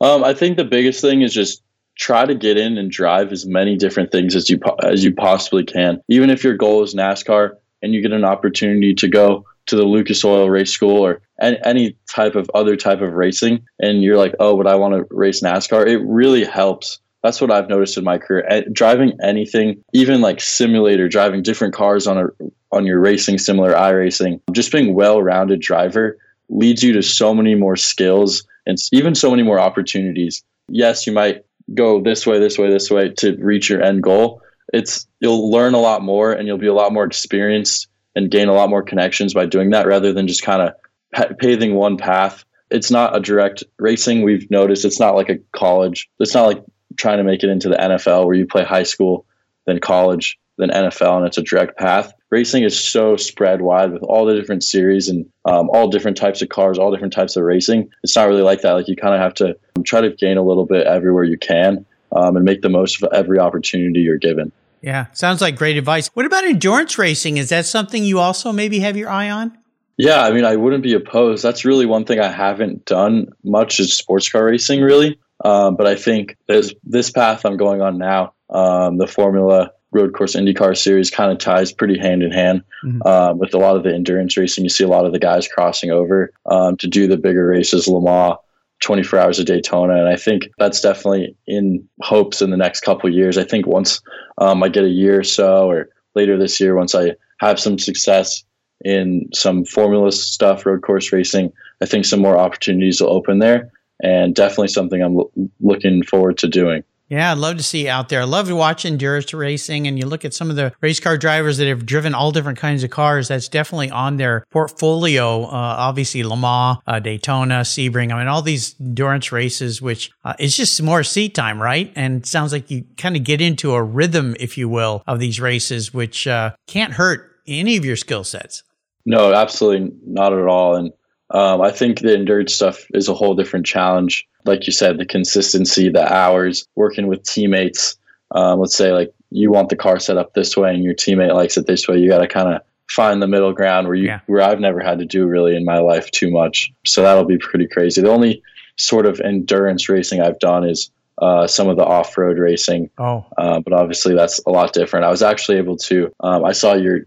Um, 0.00 0.24
I 0.24 0.34
think 0.34 0.56
the 0.56 0.64
biggest 0.64 1.00
thing 1.00 1.22
is 1.22 1.32
just 1.32 1.62
try 1.96 2.24
to 2.24 2.34
get 2.34 2.56
in 2.56 2.78
and 2.78 2.90
drive 2.90 3.30
as 3.30 3.46
many 3.46 3.76
different 3.76 4.10
things 4.10 4.34
as 4.34 4.50
you 4.50 4.58
as 4.82 5.04
you 5.04 5.14
possibly 5.14 5.62
can. 5.62 6.02
Even 6.08 6.30
if 6.30 6.42
your 6.42 6.56
goal 6.56 6.82
is 6.82 6.96
NASCAR 6.96 7.52
and 7.80 7.94
you 7.94 8.02
get 8.02 8.10
an 8.10 8.24
opportunity 8.24 8.92
to 8.94 9.06
go 9.06 9.44
to 9.66 9.76
the 9.76 9.84
Lucas 9.84 10.24
Oil 10.24 10.50
Race 10.50 10.70
School 10.70 11.04
or 11.04 11.20
any, 11.40 11.96
type 12.08 12.34
of 12.34 12.50
other 12.54 12.76
type 12.76 13.00
of 13.00 13.14
racing, 13.14 13.64
and 13.80 14.02
you're 14.02 14.18
like, 14.18 14.34
oh, 14.38 14.56
but 14.56 14.66
I 14.66 14.74
want 14.74 14.94
to 14.94 15.06
race 15.14 15.40
NASCAR. 15.42 15.86
It 15.86 15.98
really 16.04 16.44
helps. 16.44 17.00
That's 17.22 17.40
what 17.40 17.50
I've 17.50 17.68
noticed 17.68 17.96
in 17.96 18.04
my 18.04 18.18
career. 18.18 18.64
Driving 18.72 19.16
anything, 19.22 19.82
even 19.92 20.20
like 20.20 20.40
simulator, 20.40 21.08
driving 21.08 21.42
different 21.42 21.74
cars 21.74 22.06
on 22.06 22.18
a 22.18 22.26
on 22.72 22.86
your 22.86 23.00
racing 23.00 23.38
similar 23.38 23.74
iRacing, 23.74 24.40
just 24.52 24.72
being 24.72 24.94
well-rounded 24.94 25.60
driver 25.60 26.18
leads 26.48 26.82
you 26.82 26.92
to 26.94 27.02
so 27.02 27.34
many 27.34 27.54
more 27.54 27.76
skills 27.76 28.46
and 28.66 28.78
even 28.92 29.14
so 29.14 29.30
many 29.30 29.42
more 29.42 29.60
opportunities. 29.60 30.42
Yes, 30.68 31.06
you 31.06 31.12
might 31.12 31.44
go 31.74 32.00
this 32.00 32.26
way, 32.26 32.38
this 32.38 32.58
way, 32.58 32.70
this 32.70 32.90
way 32.90 33.10
to 33.10 33.36
reach 33.36 33.68
your 33.68 33.82
end 33.82 34.02
goal, 34.02 34.42
it's 34.72 35.06
you'll 35.20 35.50
learn 35.50 35.74
a 35.74 35.78
lot 35.78 36.02
more 36.02 36.32
and 36.32 36.46
you'll 36.46 36.58
be 36.58 36.66
a 36.66 36.74
lot 36.74 36.92
more 36.92 37.04
experienced 37.04 37.88
and 38.14 38.30
gain 38.30 38.48
a 38.48 38.52
lot 38.52 38.70
more 38.70 38.82
connections 38.82 39.34
by 39.34 39.46
doing 39.46 39.70
that 39.70 39.86
rather 39.86 40.12
than 40.12 40.28
just 40.28 40.42
kind 40.42 40.62
of 40.62 41.38
paving 41.38 41.74
one 41.74 41.96
path. 41.96 42.44
It's 42.70 42.90
not 42.90 43.16
a 43.16 43.20
direct 43.20 43.62
racing. 43.78 44.22
We've 44.22 44.50
noticed 44.50 44.84
it's 44.84 45.00
not 45.00 45.14
like 45.14 45.28
a 45.28 45.38
college. 45.54 46.08
It's 46.18 46.34
not 46.34 46.46
like 46.46 46.64
trying 46.96 47.18
to 47.18 47.24
make 47.24 47.42
it 47.42 47.50
into 47.50 47.68
the 47.68 47.76
NFL 47.76 48.26
where 48.26 48.34
you 48.34 48.46
play 48.46 48.64
high 48.64 48.82
school, 48.82 49.26
then 49.66 49.78
college, 49.78 50.38
then 50.58 50.70
NFL, 50.70 51.18
and 51.18 51.26
it's 51.26 51.38
a 51.38 51.42
direct 51.42 51.78
path. 51.78 52.12
Racing 52.30 52.62
is 52.62 52.78
so 52.78 53.16
spread 53.16 53.60
wide 53.60 53.92
with 53.92 54.02
all 54.02 54.24
the 54.24 54.34
different 54.34 54.64
series 54.64 55.08
and 55.08 55.26
um, 55.44 55.68
all 55.70 55.88
different 55.88 56.16
types 56.16 56.40
of 56.40 56.48
cars, 56.48 56.78
all 56.78 56.90
different 56.90 57.12
types 57.12 57.36
of 57.36 57.44
racing. 57.44 57.90
It's 58.02 58.16
not 58.16 58.28
really 58.28 58.42
like 58.42 58.62
that. 58.62 58.72
Like 58.72 58.88
you 58.88 58.96
kind 58.96 59.14
of 59.14 59.20
have 59.20 59.34
to 59.34 59.56
try 59.84 60.00
to 60.00 60.10
gain 60.10 60.38
a 60.38 60.42
little 60.42 60.64
bit 60.64 60.86
everywhere 60.86 61.24
you 61.24 61.36
can 61.36 61.84
um, 62.12 62.36
and 62.36 62.44
make 62.44 62.62
the 62.62 62.68
most 62.70 63.02
of 63.02 63.08
every 63.12 63.38
opportunity 63.38 64.00
you're 64.00 64.18
given. 64.18 64.52
Yeah, 64.82 65.06
sounds 65.12 65.40
like 65.40 65.56
great 65.56 65.76
advice. 65.76 66.08
What 66.08 66.26
about 66.26 66.44
endurance 66.44 66.98
racing? 66.98 67.36
Is 67.36 67.48
that 67.50 67.66
something 67.66 68.04
you 68.04 68.18
also 68.18 68.52
maybe 68.52 68.80
have 68.80 68.96
your 68.96 69.08
eye 69.08 69.30
on? 69.30 69.56
Yeah, 69.96 70.24
I 70.24 70.32
mean, 70.32 70.44
I 70.44 70.56
wouldn't 70.56 70.82
be 70.82 70.94
opposed. 70.94 71.44
That's 71.44 71.64
really 71.64 71.86
one 71.86 72.04
thing 72.04 72.18
I 72.18 72.30
haven't 72.30 72.86
done 72.86 73.28
much 73.44 73.78
is 73.78 73.96
sports 73.96 74.28
car 74.28 74.46
racing, 74.46 74.82
really. 74.82 75.18
Um, 75.44 75.76
but 75.76 75.86
I 75.86 75.94
think 75.94 76.36
there's 76.48 76.74
this 76.82 77.10
path 77.10 77.44
I'm 77.44 77.56
going 77.56 77.80
on 77.80 77.98
now, 77.98 78.34
um, 78.50 78.98
the 78.98 79.06
Formula 79.06 79.70
Road 79.92 80.14
Course 80.14 80.34
IndyCar 80.34 80.76
series, 80.76 81.10
kind 81.10 81.30
of 81.30 81.38
ties 81.38 81.72
pretty 81.72 81.98
hand 81.98 82.22
in 82.22 82.32
hand 82.32 82.62
mm-hmm. 82.84 83.02
um, 83.06 83.38
with 83.38 83.54
a 83.54 83.58
lot 83.58 83.76
of 83.76 83.82
the 83.82 83.94
endurance 83.94 84.36
racing. 84.36 84.64
You 84.64 84.70
see 84.70 84.84
a 84.84 84.88
lot 84.88 85.04
of 85.04 85.12
the 85.12 85.18
guys 85.18 85.46
crossing 85.46 85.90
over 85.90 86.32
um, 86.46 86.76
to 86.78 86.88
do 86.88 87.06
the 87.06 87.16
bigger 87.16 87.46
races, 87.46 87.86
Le 87.86 88.00
Mans, 88.00 88.38
24 88.82 89.18
hours 89.18 89.38
of 89.38 89.46
Daytona. 89.46 89.94
And 89.94 90.08
I 90.08 90.16
think 90.16 90.50
that's 90.58 90.80
definitely 90.80 91.34
in 91.46 91.88
hopes 92.00 92.42
in 92.42 92.50
the 92.50 92.56
next 92.56 92.80
couple 92.80 93.08
years. 93.10 93.38
I 93.38 93.44
think 93.44 93.66
once 93.66 94.00
um, 94.38 94.62
I 94.62 94.68
get 94.68 94.84
a 94.84 94.88
year 94.88 95.20
or 95.20 95.24
so, 95.24 95.70
or 95.70 95.88
later 96.14 96.36
this 96.36 96.60
year, 96.60 96.76
once 96.76 96.94
I 96.94 97.12
have 97.38 97.58
some 97.58 97.78
success 97.78 98.44
in 98.84 99.28
some 99.32 99.64
formula 99.64 100.12
stuff, 100.12 100.66
road 100.66 100.82
course 100.82 101.12
racing, 101.12 101.52
I 101.80 101.86
think 101.86 102.04
some 102.04 102.20
more 102.20 102.36
opportunities 102.36 103.00
will 103.00 103.12
open 103.12 103.38
there. 103.38 103.70
And 104.02 104.34
definitely 104.34 104.68
something 104.68 105.00
I'm 105.00 105.14
lo- 105.14 105.30
looking 105.60 106.02
forward 106.02 106.36
to 106.38 106.48
doing. 106.48 106.82
Yeah, 107.12 107.30
I'd 107.30 107.36
love 107.36 107.58
to 107.58 107.62
see 107.62 107.84
you 107.84 107.90
out 107.90 108.08
there. 108.08 108.22
I 108.22 108.24
love 108.24 108.46
to 108.46 108.56
watch 108.56 108.86
endurance 108.86 109.34
racing, 109.34 109.86
and 109.86 109.98
you 109.98 110.06
look 110.06 110.24
at 110.24 110.32
some 110.32 110.48
of 110.48 110.56
the 110.56 110.72
race 110.80 110.98
car 110.98 111.18
drivers 111.18 111.58
that 111.58 111.68
have 111.68 111.84
driven 111.84 112.14
all 112.14 112.32
different 112.32 112.58
kinds 112.58 112.84
of 112.84 112.88
cars. 112.88 113.28
That's 113.28 113.48
definitely 113.48 113.90
on 113.90 114.16
their 114.16 114.46
portfolio. 114.50 115.42
Uh, 115.42 115.50
obviously, 115.50 116.22
Le 116.22 116.38
Mans, 116.38 116.78
uh, 116.86 117.00
Daytona, 117.00 117.60
Sebring. 117.64 118.14
I 118.14 118.18
mean, 118.18 118.28
all 118.28 118.40
these 118.40 118.76
endurance 118.80 119.30
races, 119.30 119.82
which 119.82 120.10
uh, 120.24 120.32
is 120.38 120.56
just 120.56 120.80
more 120.82 121.02
seat 121.02 121.34
time, 121.34 121.60
right? 121.60 121.92
And 121.96 122.24
sounds 122.24 122.50
like 122.50 122.70
you 122.70 122.86
kind 122.96 123.14
of 123.14 123.24
get 123.24 123.42
into 123.42 123.74
a 123.74 123.82
rhythm, 123.82 124.34
if 124.40 124.56
you 124.56 124.70
will, 124.70 125.02
of 125.06 125.18
these 125.18 125.38
races, 125.38 125.92
which 125.92 126.26
uh, 126.26 126.52
can't 126.66 126.94
hurt 126.94 127.30
any 127.46 127.76
of 127.76 127.84
your 127.84 127.96
skill 127.96 128.24
sets. 128.24 128.62
No, 129.04 129.34
absolutely 129.34 129.94
not 130.06 130.32
at 130.32 130.46
all. 130.46 130.76
And 130.76 130.92
um, 131.32 131.60
I 131.60 131.70
think 131.70 132.00
the 132.00 132.14
endurance 132.14 132.54
stuff 132.54 132.86
is 132.94 133.08
a 133.08 133.14
whole 133.14 133.34
different 133.34 133.66
challenge 133.66 134.26
like 134.44 134.66
you 134.66 134.72
said, 134.72 134.98
the 134.98 135.06
consistency, 135.06 135.88
the 135.88 136.12
hours, 136.12 136.66
working 136.74 137.06
with 137.06 137.22
teammates. 137.22 137.96
Um, 138.32 138.60
let's 138.60 138.76
say 138.76 138.92
like 138.92 139.12
you 139.30 139.50
want 139.50 139.68
the 139.68 139.76
car 139.76 139.98
set 139.98 140.16
up 140.16 140.34
this 140.34 140.56
way 140.56 140.74
and 140.74 140.82
your 140.82 140.94
teammate 140.94 141.34
likes 141.34 141.56
it 141.56 141.66
this 141.66 141.86
way. 141.86 141.98
You 141.98 142.08
got 142.08 142.18
to 142.18 142.28
kind 142.28 142.54
of 142.54 142.62
find 142.90 143.22
the 143.22 143.26
middle 143.26 143.52
ground 143.52 143.86
where 143.86 143.96
you 143.96 144.06
yeah. 144.06 144.20
where 144.26 144.42
I've 144.42 144.60
never 144.60 144.80
had 144.80 144.98
to 144.98 145.04
do 145.04 145.26
really 145.26 145.54
in 145.54 145.64
my 145.64 145.78
life 145.78 146.10
too 146.10 146.30
much. 146.30 146.72
So 146.86 147.02
that'll 147.02 147.24
be 147.24 147.38
pretty 147.38 147.66
crazy. 147.66 148.00
The 148.00 148.10
only 148.10 148.42
sort 148.76 149.06
of 149.06 149.20
endurance 149.20 149.88
racing 149.88 150.20
I've 150.20 150.38
done 150.38 150.68
is 150.68 150.90
uh, 151.18 151.46
some 151.46 151.68
of 151.68 151.76
the 151.76 151.84
off-road 151.84 152.38
racing. 152.38 152.90
Oh, 152.98 153.24
uh, 153.38 153.60
but 153.60 153.72
obviously 153.72 154.14
that's 154.14 154.40
a 154.46 154.50
lot 154.50 154.72
different. 154.72 155.04
I 155.04 155.10
was 155.10 155.22
actually 155.22 155.58
able 155.58 155.76
to. 155.76 156.12
Um, 156.20 156.44
I 156.44 156.52
saw 156.52 156.74
your 156.74 157.00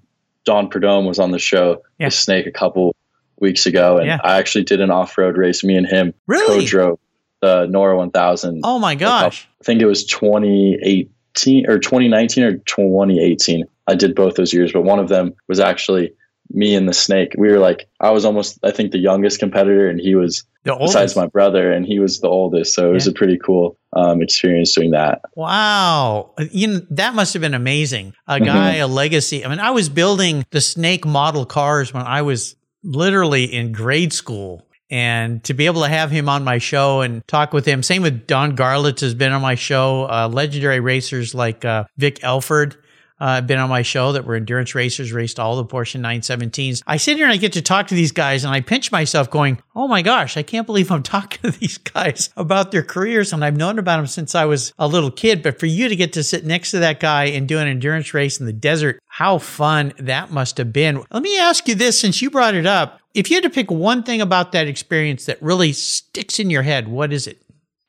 Don 0.45 0.69
Prudhomme 0.69 1.05
was 1.05 1.17
on 1.17 1.31
the 1.31 1.39
show, 1.39 1.81
yeah. 1.97 2.07
the 2.07 2.11
Snake, 2.11 2.45
a 2.45 2.51
couple 2.51 2.94
weeks 3.39 3.65
ago, 3.65 3.97
and 3.97 4.07
yeah. 4.07 4.19
I 4.23 4.37
actually 4.37 4.63
did 4.63 4.81
an 4.81 4.91
off-road 4.91 5.37
race. 5.37 5.63
Me 5.63 5.75
and 5.75 5.87
him 5.87 6.13
really 6.27 6.61
co-drove 6.61 6.99
the 7.41 7.67
NORRA 7.67 7.97
1000. 7.97 8.61
Oh 8.63 8.79
my 8.79 8.95
gosh. 8.95 9.47
I 9.61 9.63
think 9.63 9.81
it 9.81 9.85
was 9.85 10.05
2018 10.05 11.69
or 11.69 11.79
2019 11.79 12.43
or 12.43 12.57
2018. 12.57 13.65
I 13.87 13.95
did 13.95 14.15
both 14.15 14.35
those 14.35 14.53
years, 14.53 14.71
but 14.71 14.81
one 14.81 14.99
of 14.99 15.09
them 15.09 15.33
was 15.47 15.59
actually 15.59 16.11
me 16.51 16.75
and 16.75 16.87
the 16.87 16.93
snake. 16.93 17.33
We 17.37 17.49
were 17.49 17.59
like, 17.59 17.87
I 17.99 18.11
was 18.11 18.25
almost, 18.25 18.59
I 18.63 18.71
think, 18.71 18.91
the 18.91 18.99
youngest 18.99 19.39
competitor, 19.39 19.89
and 19.89 19.99
he 19.99 20.15
was 20.15 20.43
besides 20.63 21.15
my 21.15 21.27
brother, 21.27 21.71
and 21.71 21.85
he 21.85 21.99
was 21.99 22.19
the 22.19 22.27
oldest. 22.27 22.73
So 22.73 22.89
it 22.89 22.93
was 22.93 23.07
a 23.07 23.11
pretty 23.11 23.37
cool 23.37 23.77
um, 23.93 24.21
experience 24.21 24.73
doing 24.73 24.91
that. 24.91 25.21
Wow, 25.35 26.33
you 26.51 26.67
know, 26.67 26.81
that 26.91 27.13
must 27.13 27.33
have 27.33 27.41
been 27.41 27.53
amazing. 27.53 28.13
A 28.27 28.35
mm-hmm. 28.35 28.45
guy, 28.45 28.73
mm-hmm. 28.75 28.83
a 28.83 28.87
legacy. 28.87 29.45
I 29.45 29.49
mean, 29.49 29.59
I 29.59 29.71
was 29.71 29.89
building 29.89 30.45
the 30.51 30.61
snake 30.61 31.05
model 31.05 31.45
cars 31.45 31.93
when 31.93 32.03
I 32.03 32.21
was 32.21 32.55
literally 32.85 33.43
in 33.45 33.71
grade 33.71 34.13
school 34.13 34.65
and 34.89 35.43
to 35.43 35.53
be 35.53 35.65
able 35.65 35.81
to 35.81 35.89
have 35.89 36.11
him 36.11 36.29
on 36.29 36.43
my 36.43 36.59
show 36.59 37.01
and 37.01 37.27
talk 37.27 37.53
with 37.53 37.65
him. 37.65 37.81
Same 37.81 38.03
with 38.03 38.27
Don 38.27 38.55
Garlits 38.55 39.01
has 39.01 39.15
been 39.15 39.31
on 39.31 39.41
my 39.41 39.55
show. 39.55 40.03
Uh, 40.09 40.29
legendary 40.31 40.79
racers 40.79 41.33
like 41.33 41.65
uh, 41.65 41.85
Vic 41.97 42.23
Elford 42.23 42.77
uh, 43.19 43.41
been 43.41 43.59
on 43.59 43.69
my 43.69 43.81
show 43.81 44.11
that 44.11 44.25
were 44.25 44.35
endurance 44.35 44.75
racers, 44.75 45.13
raced 45.13 45.39
all 45.39 45.55
the 45.55 45.65
Porsche 45.65 45.99
917s. 45.99 46.83
I 46.85 46.97
sit 46.97 47.17
here 47.17 47.25
and 47.25 47.33
I 47.33 47.37
get 47.37 47.53
to 47.53 47.61
talk 47.61 47.87
to 47.87 47.95
these 47.95 48.11
guys 48.11 48.43
and 48.43 48.53
I 48.53 48.61
pinch 48.61 48.91
myself 48.91 49.29
going, 49.29 49.61
oh 49.75 49.87
my 49.87 50.01
gosh, 50.01 50.37
I 50.37 50.43
can't 50.43 50.65
believe 50.65 50.91
I'm 50.91 51.03
talking 51.15 51.51
to 51.51 51.57
these 51.57 51.77
guys 51.77 52.29
about 52.35 52.71
their 52.71 52.83
careers. 52.83 53.33
And 53.33 53.43
I've 53.43 53.57
known 53.57 53.79
about 53.79 53.97
them 53.97 54.07
since 54.07 54.35
I 54.35 54.45
was 54.45 54.73
a 54.77 54.87
little 54.87 55.11
kid. 55.11 55.43
But 55.43 55.59
for 55.59 55.65
you 55.65 55.87
to 55.87 55.95
get 55.95 56.13
to 56.13 56.23
sit 56.23 56.45
next 56.45 56.71
to 56.71 56.79
that 56.79 56.99
guy 56.99 57.25
and 57.25 57.47
do 57.47 57.59
an 57.59 57.67
endurance 57.67 58.13
race 58.13 58.39
in 58.39 58.45
the 58.45 58.53
desert, 58.53 58.99
how 59.07 59.37
fun 59.37 59.93
that 59.97 60.31
must 60.31 60.57
have 60.57 60.73
been. 60.73 61.03
Let 61.11 61.23
me 61.23 61.39
ask 61.39 61.67
you 61.67 61.75
this 61.75 61.99
since 61.99 62.21
you 62.21 62.29
brought 62.29 62.55
it 62.55 62.65
up. 62.65 62.99
If 63.13 63.29
you 63.29 63.35
had 63.35 63.43
to 63.43 63.49
pick 63.49 63.71
one 63.71 64.03
thing 64.03 64.19
about 64.19 64.51
that 64.51 64.67
experience 64.67 65.25
that 65.25 65.41
really 65.41 65.71
sticks 65.71 66.37
in 66.37 66.49
your 66.49 66.63
head, 66.63 66.89
what 66.89 67.13
is 67.13 67.27
it? 67.27 67.41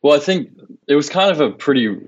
Well, 0.02 0.14
I 0.14 0.20
think 0.20 0.50
it 0.86 0.94
was 0.94 1.10
kind 1.10 1.32
of 1.32 1.40
a 1.40 1.50
pretty 1.50 1.98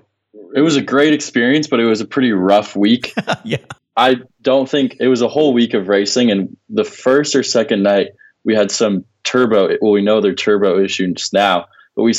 it 0.55 0.61
was 0.61 0.77
a 0.77 0.83
great 0.83 1.13
experience, 1.13 1.67
but 1.67 1.81
it 1.81 1.85
was 1.85 2.01
a 2.01 2.07
pretty 2.07 2.33
rough 2.33 2.77
week. 2.77 3.13
yeah. 3.45 3.59
I 3.97 4.17
don't 4.43 4.69
think 4.69 4.97
it 5.01 5.09
was 5.09 5.23
a 5.23 5.29
whole 5.29 5.53
week 5.53 5.75
of 5.75 5.89
racing. 5.89 6.31
And 6.31 6.57
the 6.69 6.85
first 6.85 7.35
or 7.35 7.43
second 7.43 7.83
night, 7.83 8.09
we 8.45 8.55
had 8.55 8.71
some 8.71 9.05
turbo. 9.25 9.77
Well, 9.81 9.93
we 9.93 10.03
know 10.03 10.21
they're 10.21 10.35
turbo 10.35 10.83
issues 10.83 11.31
now, 11.33 11.67
but 11.97 12.05
we, 12.05 12.15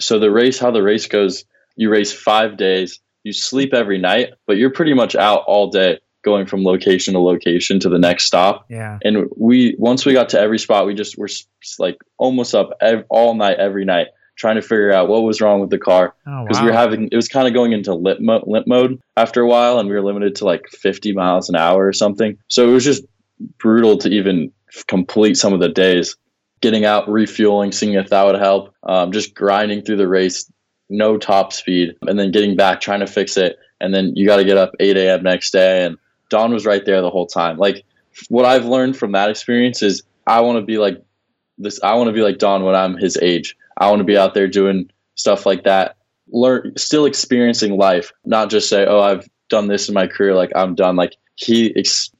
so 0.00 0.18
the 0.18 0.30
race, 0.30 0.58
how 0.58 0.70
the 0.70 0.82
race 0.82 1.06
goes, 1.06 1.44
you 1.76 1.90
race 1.90 2.12
five 2.12 2.56
days, 2.56 3.00
you 3.22 3.32
sleep 3.32 3.72
every 3.72 3.98
night, 3.98 4.30
but 4.46 4.56
you're 4.56 4.70
pretty 4.70 4.94
much 4.94 5.14
out 5.14 5.44
all 5.46 5.70
day 5.70 6.00
going 6.22 6.46
from 6.46 6.64
location 6.64 7.14
to 7.14 7.20
location 7.20 7.80
to 7.80 7.88
the 7.88 7.98
next 7.98 8.24
stop. 8.24 8.66
Yeah. 8.68 8.98
And 9.02 9.28
we, 9.36 9.76
once 9.78 10.04
we 10.04 10.12
got 10.12 10.28
to 10.30 10.40
every 10.40 10.58
spot, 10.58 10.86
we 10.86 10.94
just 10.94 11.16
were 11.18 11.28
like 11.78 11.98
almost 12.18 12.54
up 12.54 12.70
ev- 12.80 13.04
all 13.08 13.34
night, 13.34 13.58
every 13.58 13.84
night 13.84 14.08
trying 14.42 14.56
to 14.56 14.62
figure 14.62 14.92
out 14.92 15.06
what 15.08 15.22
was 15.22 15.40
wrong 15.40 15.60
with 15.60 15.70
the 15.70 15.78
car 15.78 16.14
because 16.24 16.58
Oh, 16.58 16.64
we 16.64 16.70
were 16.70 16.76
having 16.76 17.08
it 17.12 17.16
was 17.16 17.28
kind 17.28 17.46
of 17.46 17.54
going 17.54 17.70
into 17.70 17.94
limp, 17.94 18.18
mo- 18.20 18.42
limp 18.44 18.66
mode 18.66 19.00
after 19.16 19.40
a 19.40 19.46
while, 19.46 19.78
and 19.78 19.88
we 19.88 19.94
were 19.94 20.02
limited 20.02 20.34
to 20.36 20.44
like 20.44 20.66
50 20.68 21.12
miles 21.12 21.48
an 21.48 21.54
hour 21.54 21.86
or 21.86 21.92
something. 21.92 22.36
So 22.48 22.68
it 22.68 22.72
was 22.72 22.84
just 22.84 23.04
brutal 23.58 23.96
to 23.98 24.08
even 24.10 24.50
complete 24.88 25.36
some 25.36 25.52
of 25.52 25.60
the 25.60 25.68
days. 25.68 26.16
Getting 26.60 26.84
out, 26.84 27.08
refueling, 27.08 27.70
seeing 27.70 27.94
if 27.94 28.10
that 28.10 28.24
would 28.24 28.34
help. 28.40 28.74
Um, 28.82 29.12
just 29.12 29.32
grinding 29.34 29.82
through 29.82 29.98
the 29.98 30.08
race, 30.08 30.50
no 30.90 31.18
top 31.18 31.52
speed, 31.52 31.94
and 32.02 32.18
then 32.18 32.32
getting 32.32 32.56
back, 32.56 32.80
trying 32.80 33.00
to 33.00 33.06
fix 33.06 33.36
it, 33.36 33.56
and 33.80 33.94
then 33.94 34.16
you 34.16 34.26
got 34.26 34.38
to 34.38 34.44
get 34.44 34.56
up 34.56 34.72
8 34.80 34.96
a.m. 34.96 35.22
next 35.22 35.52
day, 35.52 35.84
and 35.84 35.98
Don 36.30 36.52
was 36.52 36.66
right 36.66 36.84
there 36.84 37.00
the 37.00 37.10
whole 37.10 37.26
time. 37.28 37.58
Like 37.58 37.84
what 38.28 38.44
I've 38.44 38.64
learned 38.64 38.96
from 38.96 39.12
that 39.12 39.30
experience 39.30 39.82
is 39.82 40.02
I 40.26 40.40
want 40.40 40.58
to 40.58 40.62
be 40.64 40.78
like 40.78 41.00
this. 41.58 41.80
I 41.82 41.94
want 41.94 42.08
to 42.08 42.12
be 42.12 42.22
like 42.22 42.38
Don 42.38 42.64
when 42.64 42.74
I'm 42.74 42.96
his 42.96 43.16
age. 43.22 43.56
I 43.76 43.88
want 43.88 44.00
to 44.00 44.04
be 44.04 44.16
out 44.16 44.34
there 44.34 44.48
doing 44.48 44.90
stuff 45.14 45.46
like 45.46 45.64
that. 45.64 45.96
Learn, 46.30 46.72
still 46.76 47.04
experiencing 47.04 47.76
life, 47.76 48.12
not 48.24 48.50
just 48.50 48.68
say, 48.68 48.86
"Oh, 48.86 49.00
I've 49.00 49.28
done 49.48 49.68
this 49.68 49.88
in 49.88 49.94
my 49.94 50.06
career. 50.06 50.34
Like 50.34 50.52
I'm 50.54 50.74
done." 50.74 50.96
Like 50.96 51.16
he 51.36 51.74
ex- 51.76 52.10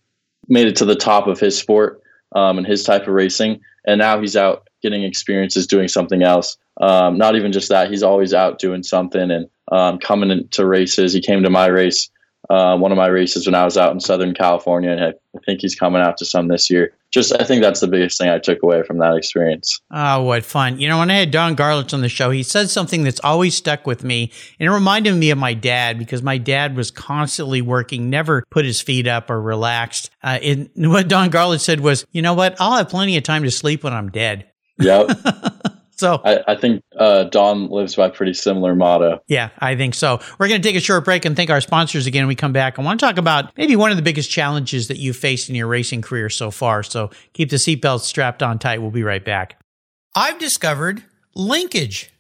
made 0.49 0.67
it 0.67 0.77
to 0.77 0.85
the 0.85 0.97
top 0.97 1.27
of 1.27 1.41
his 1.41 1.57
sport 1.57 2.03
um, 2.35 2.59
and 2.59 2.67
his 2.67 2.85
type 2.85 3.03
of 3.03 3.15
racing, 3.15 3.61
and 3.87 3.99
now 3.99 4.21
he's 4.21 4.37
out 4.37 4.69
getting 4.83 5.05
experiences 5.05 5.67
doing 5.67 5.89
something 5.89 6.23
else. 6.23 6.57
Um, 6.81 7.17
not 7.17 7.37
even 7.37 7.53
just 7.53 7.69
that, 7.69 7.91
he's 7.91 8.03
always 8.03 8.35
out 8.35 8.59
doing 8.59 8.83
something 8.83 9.31
and 9.31 9.49
um, 9.71 9.99
coming 9.99 10.31
into 10.31 10.67
races. 10.67 11.13
He 11.13 11.21
came 11.21 11.43
to 11.43 11.51
my 11.51 11.67
race 11.67 12.11
uh, 12.51 12.77
one 12.77 12.93
of 12.93 12.99
my 12.99 13.07
races 13.07 13.47
when 13.47 13.55
I 13.55 13.65
was 13.65 13.77
out 13.77 13.93
in 13.93 14.01
Southern 14.01 14.35
California, 14.35 14.91
and 14.91 15.03
I, 15.03 15.09
I 15.09 15.41
think 15.47 15.61
he's 15.61 15.75
coming 15.75 16.03
out 16.03 16.17
to 16.19 16.25
some 16.25 16.49
this 16.49 16.71
year. 16.71 16.93
Just, 17.13 17.39
I 17.39 17.45
think 17.45 17.63
that's 17.63 17.81
the 17.81 17.89
biggest 17.89 18.19
thing 18.19 18.31
I 18.31 18.39
took 18.39 18.63
away 18.63 18.83
from 18.83 18.99
that 18.99 19.17
experience. 19.17 19.81
Oh, 19.91 20.23
what 20.23 20.45
fun. 20.45 20.81
You 20.81 20.89
know, 20.89 20.99
when 20.99 21.11
I 21.11 21.17
had 21.17 21.31
Don 21.31 21.55
Garlits 21.55 21.93
on 21.93 22.01
the 22.01 22.09
show, 22.09 22.31
he 22.31 22.43
said 22.43 22.71
something 22.71 23.05
that's 23.05 23.21
always 23.23 23.55
stuck 23.55 23.87
with 23.87 24.03
me. 24.03 24.33
And 24.59 24.69
it 24.69 24.73
reminded 24.73 25.15
me 25.15 25.31
of 25.31 25.39
my 25.39 25.53
dad 25.53 25.99
because 25.99 26.23
my 26.23 26.39
dad 26.39 26.75
was 26.75 26.91
constantly 26.91 27.61
working, 27.61 28.09
never 28.09 28.45
put 28.51 28.65
his 28.65 28.81
feet 28.81 29.07
up 29.07 29.31
or 29.31 29.41
relaxed. 29.41 30.11
Uh, 30.23 30.39
and 30.43 30.71
what 30.77 31.09
Don 31.09 31.31
Garlits 31.31 31.61
said 31.61 31.81
was, 31.81 32.07
you 32.13 32.23
know 32.23 32.35
what? 32.35 32.57
I'll 32.59 32.77
have 32.77 32.89
plenty 32.89 33.17
of 33.17 33.25
time 33.25 33.43
to 33.43 33.51
sleep 33.51 33.85
when 33.85 33.93
I'm 33.93 34.11
dead. 34.11 34.47
Yep. 34.79 35.11
So, 35.95 36.21
I, 36.25 36.41
I 36.49 36.57
think 36.57 36.83
uh, 36.97 37.25
Don 37.25 37.69
lives 37.69 37.97
by 37.97 38.07
a 38.07 38.11
pretty 38.11 38.35
similar 38.35 38.75
motto. 38.75 39.21
yeah, 39.29 39.51
I 39.59 39.77
think 39.77 39.95
so. 39.95 40.21
We're 40.39 40.49
going 40.49 40.61
to 40.61 40.67
take 40.67 40.77
a 40.77 40.81
short 40.81 41.05
break 41.05 41.25
and 41.25 41.37
thank 41.37 41.51
our 41.51 41.61
sponsors 41.61 42.07
again. 42.07 42.23
When 42.23 42.29
we 42.29 42.35
come 42.35 42.53
back. 42.53 42.79
I 42.79 42.83
want 42.83 43.01
to 43.01 43.07
talk 43.07 43.19
about 43.19 43.57
maybe 43.57 43.77
one 43.77 43.91
of 43.91 43.97
the 43.97 44.03
biggest 44.03 44.31
challenges 44.31 44.89
that 44.89 44.99
you've 44.99 45.17
faced 45.17 45.49
in 45.49 45.55
your 45.55 45.67
racing 45.67 46.03
career 46.03 46.29
so 46.31 46.51
far. 46.51 46.83
So 46.83 47.11
keep 47.33 47.51
the 47.51 47.57
seatbelts 47.57 48.01
strapped 48.01 48.43
on 48.43 48.59
tight. 48.59 48.81
We'll 48.81 48.91
be 48.91 49.03
right 49.03 49.25
back. 49.25 49.61
I've 50.15 50.39
discovered 50.39 51.03
Linkage. 51.35 52.11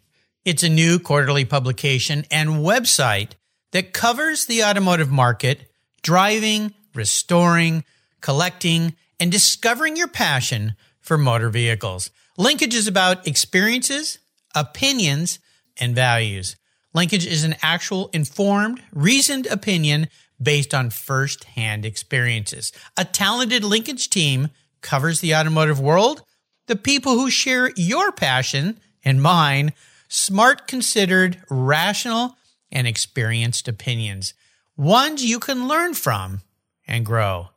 It's 0.44 0.62
a 0.62 0.68
new 0.68 0.98
quarterly 0.98 1.44
publication 1.44 2.24
and 2.30 2.50
website 2.50 3.32
that 3.72 3.92
covers 3.92 4.46
the 4.46 4.64
automotive 4.64 5.10
market, 5.10 5.70
driving, 6.02 6.74
restoring, 6.94 7.84
collecting, 8.20 8.94
and 9.20 9.30
discovering 9.30 9.96
your 9.96 10.08
passion 10.08 10.74
for 11.00 11.16
motor 11.16 11.48
vehicles. 11.48 12.10
Linkage 12.38 12.74
is 12.74 12.86
about 12.86 13.26
experiences, 13.26 14.18
opinions, 14.54 15.38
and 15.78 15.94
values. 15.94 16.56
Linkage 16.94 17.26
is 17.26 17.44
an 17.44 17.56
actual 17.62 18.08
informed, 18.12 18.82
reasoned 18.92 19.46
opinion 19.46 20.08
based 20.40 20.74
on 20.74 20.90
first-hand 20.90 21.84
experiences. 21.84 22.72
A 22.96 23.04
talented 23.04 23.64
linkage 23.64 24.10
team 24.10 24.48
covers 24.80 25.20
the 25.20 25.34
automotive 25.34 25.78
world, 25.78 26.22
the 26.66 26.76
people 26.76 27.12
who 27.12 27.30
share 27.30 27.70
your 27.76 28.12
passion 28.12 28.80
and 29.04 29.22
mine, 29.22 29.72
smart, 30.08 30.66
considered, 30.66 31.42
rational, 31.50 32.36
and 32.70 32.86
experienced 32.86 33.68
opinions, 33.68 34.32
ones 34.76 35.24
you 35.24 35.38
can 35.38 35.68
learn 35.68 35.92
from 35.92 36.40
and 36.86 37.04
grow. 37.04 37.48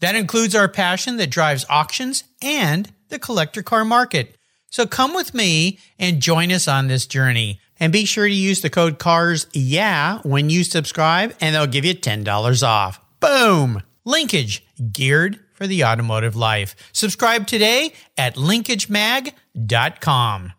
That 0.00 0.16
includes 0.16 0.54
our 0.54 0.68
passion 0.68 1.16
that 1.18 1.30
drives 1.30 1.64
auctions 1.70 2.24
and 2.42 2.92
the 3.14 3.18
collector 3.18 3.62
car 3.62 3.84
market. 3.84 4.36
So 4.70 4.86
come 4.86 5.14
with 5.14 5.34
me 5.34 5.78
and 6.00 6.20
join 6.20 6.50
us 6.50 6.66
on 6.66 6.88
this 6.88 7.06
journey. 7.06 7.60
And 7.78 7.92
be 7.92 8.04
sure 8.04 8.26
to 8.26 8.34
use 8.34 8.60
the 8.60 8.70
code 8.70 8.98
CARS 8.98 9.46
yeah 9.52 10.18
when 10.22 10.50
you 10.50 10.64
subscribe 10.64 11.34
and 11.40 11.54
they'll 11.54 11.66
give 11.66 11.84
you 11.84 11.94
$10 11.94 12.66
off. 12.66 13.00
Boom! 13.20 13.82
Linkage, 14.04 14.64
geared 14.92 15.38
for 15.54 15.66
the 15.66 15.84
automotive 15.84 16.36
life. 16.36 16.76
Subscribe 16.92 17.46
today 17.46 17.92
at 18.18 18.34
linkagemag.com. 18.34 20.52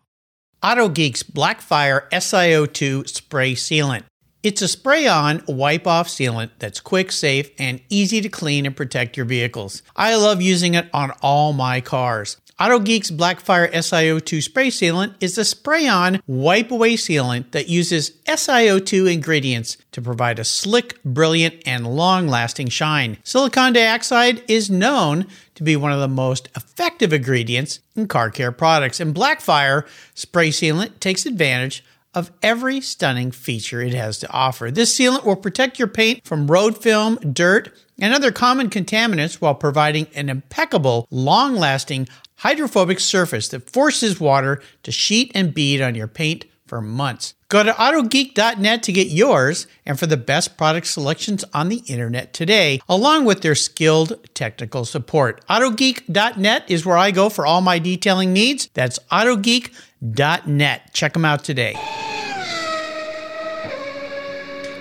AutoGeek's 0.62 1.22
Blackfire 1.22 2.08
SiO2 2.10 3.08
spray 3.08 3.54
sealant. 3.54 4.04
It's 4.42 4.62
a 4.62 4.68
spray 4.68 5.06
on 5.06 5.42
wipe 5.46 5.86
off 5.86 6.08
sealant 6.08 6.50
that's 6.58 6.80
quick, 6.80 7.12
safe, 7.12 7.50
and 7.58 7.80
easy 7.88 8.20
to 8.20 8.28
clean 8.28 8.64
and 8.64 8.76
protect 8.76 9.16
your 9.16 9.26
vehicles. 9.26 9.82
I 9.94 10.16
love 10.16 10.40
using 10.40 10.74
it 10.74 10.88
on 10.94 11.10
all 11.20 11.52
my 11.52 11.80
cars. 11.80 12.36
AutoGeek's 12.58 13.10
Blackfire 13.10 13.70
SiO2 13.70 14.42
spray 14.42 14.68
sealant 14.68 15.14
is 15.20 15.36
a 15.36 15.44
spray 15.44 15.86
on 15.86 16.22
wipe 16.26 16.70
away 16.70 16.94
sealant 16.94 17.50
that 17.50 17.68
uses 17.68 18.12
SiO2 18.26 19.12
ingredients 19.12 19.76
to 19.92 20.00
provide 20.00 20.38
a 20.38 20.44
slick, 20.44 21.02
brilliant, 21.04 21.56
and 21.66 21.86
long 21.86 22.28
lasting 22.28 22.68
shine. 22.68 23.18
Silicon 23.24 23.74
dioxide 23.74 24.42
is 24.48 24.70
known 24.70 25.26
to 25.54 25.62
be 25.62 25.76
one 25.76 25.92
of 25.92 26.00
the 26.00 26.08
most 26.08 26.48
effective 26.56 27.12
ingredients 27.12 27.80
in 27.94 28.08
car 28.08 28.30
care 28.30 28.52
products, 28.52 29.00
and 29.00 29.14
Blackfire 29.14 29.86
spray 30.14 30.48
sealant 30.48 30.98
takes 30.98 31.26
advantage 31.26 31.84
of 32.14 32.32
every 32.42 32.80
stunning 32.80 33.30
feature 33.30 33.82
it 33.82 33.92
has 33.92 34.18
to 34.18 34.32
offer. 34.32 34.70
This 34.70 34.98
sealant 34.98 35.26
will 35.26 35.36
protect 35.36 35.78
your 35.78 35.88
paint 35.88 36.24
from 36.24 36.50
road 36.50 36.78
film, 36.82 37.16
dirt, 37.16 37.70
and 38.00 38.14
other 38.14 38.32
common 38.32 38.70
contaminants 38.70 39.34
while 39.34 39.54
providing 39.54 40.06
an 40.14 40.30
impeccable, 40.30 41.06
long 41.10 41.54
lasting, 41.54 42.08
hydrophobic 42.38 43.00
surface 43.00 43.48
that 43.48 43.70
forces 43.70 44.20
water 44.20 44.62
to 44.82 44.92
sheet 44.92 45.32
and 45.34 45.54
bead 45.54 45.80
on 45.80 45.94
your 45.94 46.08
paint 46.08 46.44
for 46.66 46.80
months. 46.80 47.34
Go 47.48 47.62
to 47.62 47.70
autogeek.net 47.72 48.82
to 48.82 48.92
get 48.92 49.08
yours 49.08 49.68
and 49.84 49.98
for 49.98 50.06
the 50.06 50.16
best 50.16 50.56
product 50.56 50.88
selections 50.88 51.44
on 51.54 51.68
the 51.68 51.82
internet 51.86 52.32
today, 52.32 52.80
along 52.88 53.24
with 53.24 53.42
their 53.42 53.54
skilled 53.54 54.18
technical 54.34 54.84
support. 54.84 55.46
Autogeek.net 55.46 56.64
is 56.68 56.84
where 56.84 56.98
I 56.98 57.12
go 57.12 57.28
for 57.28 57.46
all 57.46 57.60
my 57.60 57.78
detailing 57.78 58.32
needs. 58.32 58.68
That's 58.74 58.98
autogeek.net. 59.12 60.92
Check 60.92 61.12
them 61.12 61.24
out 61.24 61.44
today. 61.44 61.76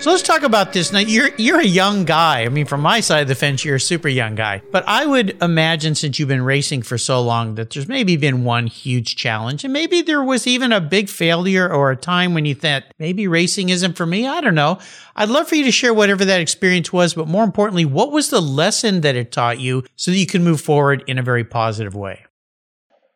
So 0.05 0.11
let's 0.11 0.21
talk 0.21 0.43
about 0.43 0.71
this. 0.71 0.93
Now 0.93 0.99
you're 0.99 1.31
you're 1.35 1.59
a 1.59 1.65
young 1.65 2.05
guy. 2.05 2.43
I 2.43 2.49
mean, 2.49 2.67
from 2.67 2.81
my 2.81 2.99
side 2.99 3.23
of 3.23 3.27
the 3.27 3.33
fence, 3.33 3.65
you're 3.65 3.77
a 3.77 3.79
super 3.79 4.07
young 4.07 4.35
guy. 4.35 4.61
But 4.71 4.83
I 4.85 5.03
would 5.03 5.35
imagine 5.41 5.95
since 5.95 6.19
you've 6.19 6.27
been 6.27 6.43
racing 6.43 6.83
for 6.83 6.99
so 6.99 7.23
long 7.23 7.55
that 7.55 7.71
there's 7.71 7.87
maybe 7.87 8.15
been 8.15 8.43
one 8.43 8.67
huge 8.67 9.15
challenge, 9.15 9.63
and 9.63 9.73
maybe 9.73 10.03
there 10.03 10.23
was 10.23 10.45
even 10.45 10.71
a 10.71 10.79
big 10.79 11.09
failure 11.09 11.67
or 11.67 11.89
a 11.89 11.95
time 11.95 12.35
when 12.35 12.45
you 12.45 12.53
thought 12.53 12.83
maybe 12.99 13.27
racing 13.27 13.69
isn't 13.69 13.97
for 13.97 14.05
me. 14.05 14.27
I 14.27 14.41
don't 14.41 14.53
know. 14.53 14.77
I'd 15.15 15.29
love 15.29 15.47
for 15.47 15.55
you 15.55 15.63
to 15.63 15.71
share 15.71 15.91
whatever 15.91 16.23
that 16.23 16.39
experience 16.39 16.93
was, 16.93 17.15
but 17.15 17.27
more 17.27 17.43
importantly, 17.43 17.85
what 17.85 18.11
was 18.11 18.29
the 18.29 18.41
lesson 18.41 19.01
that 19.01 19.15
it 19.15 19.31
taught 19.31 19.59
you 19.59 19.85
so 19.95 20.11
that 20.11 20.17
you 20.17 20.27
can 20.27 20.43
move 20.43 20.61
forward 20.61 21.03
in 21.07 21.17
a 21.17 21.23
very 21.23 21.43
positive 21.43 21.95
way? 21.95 22.23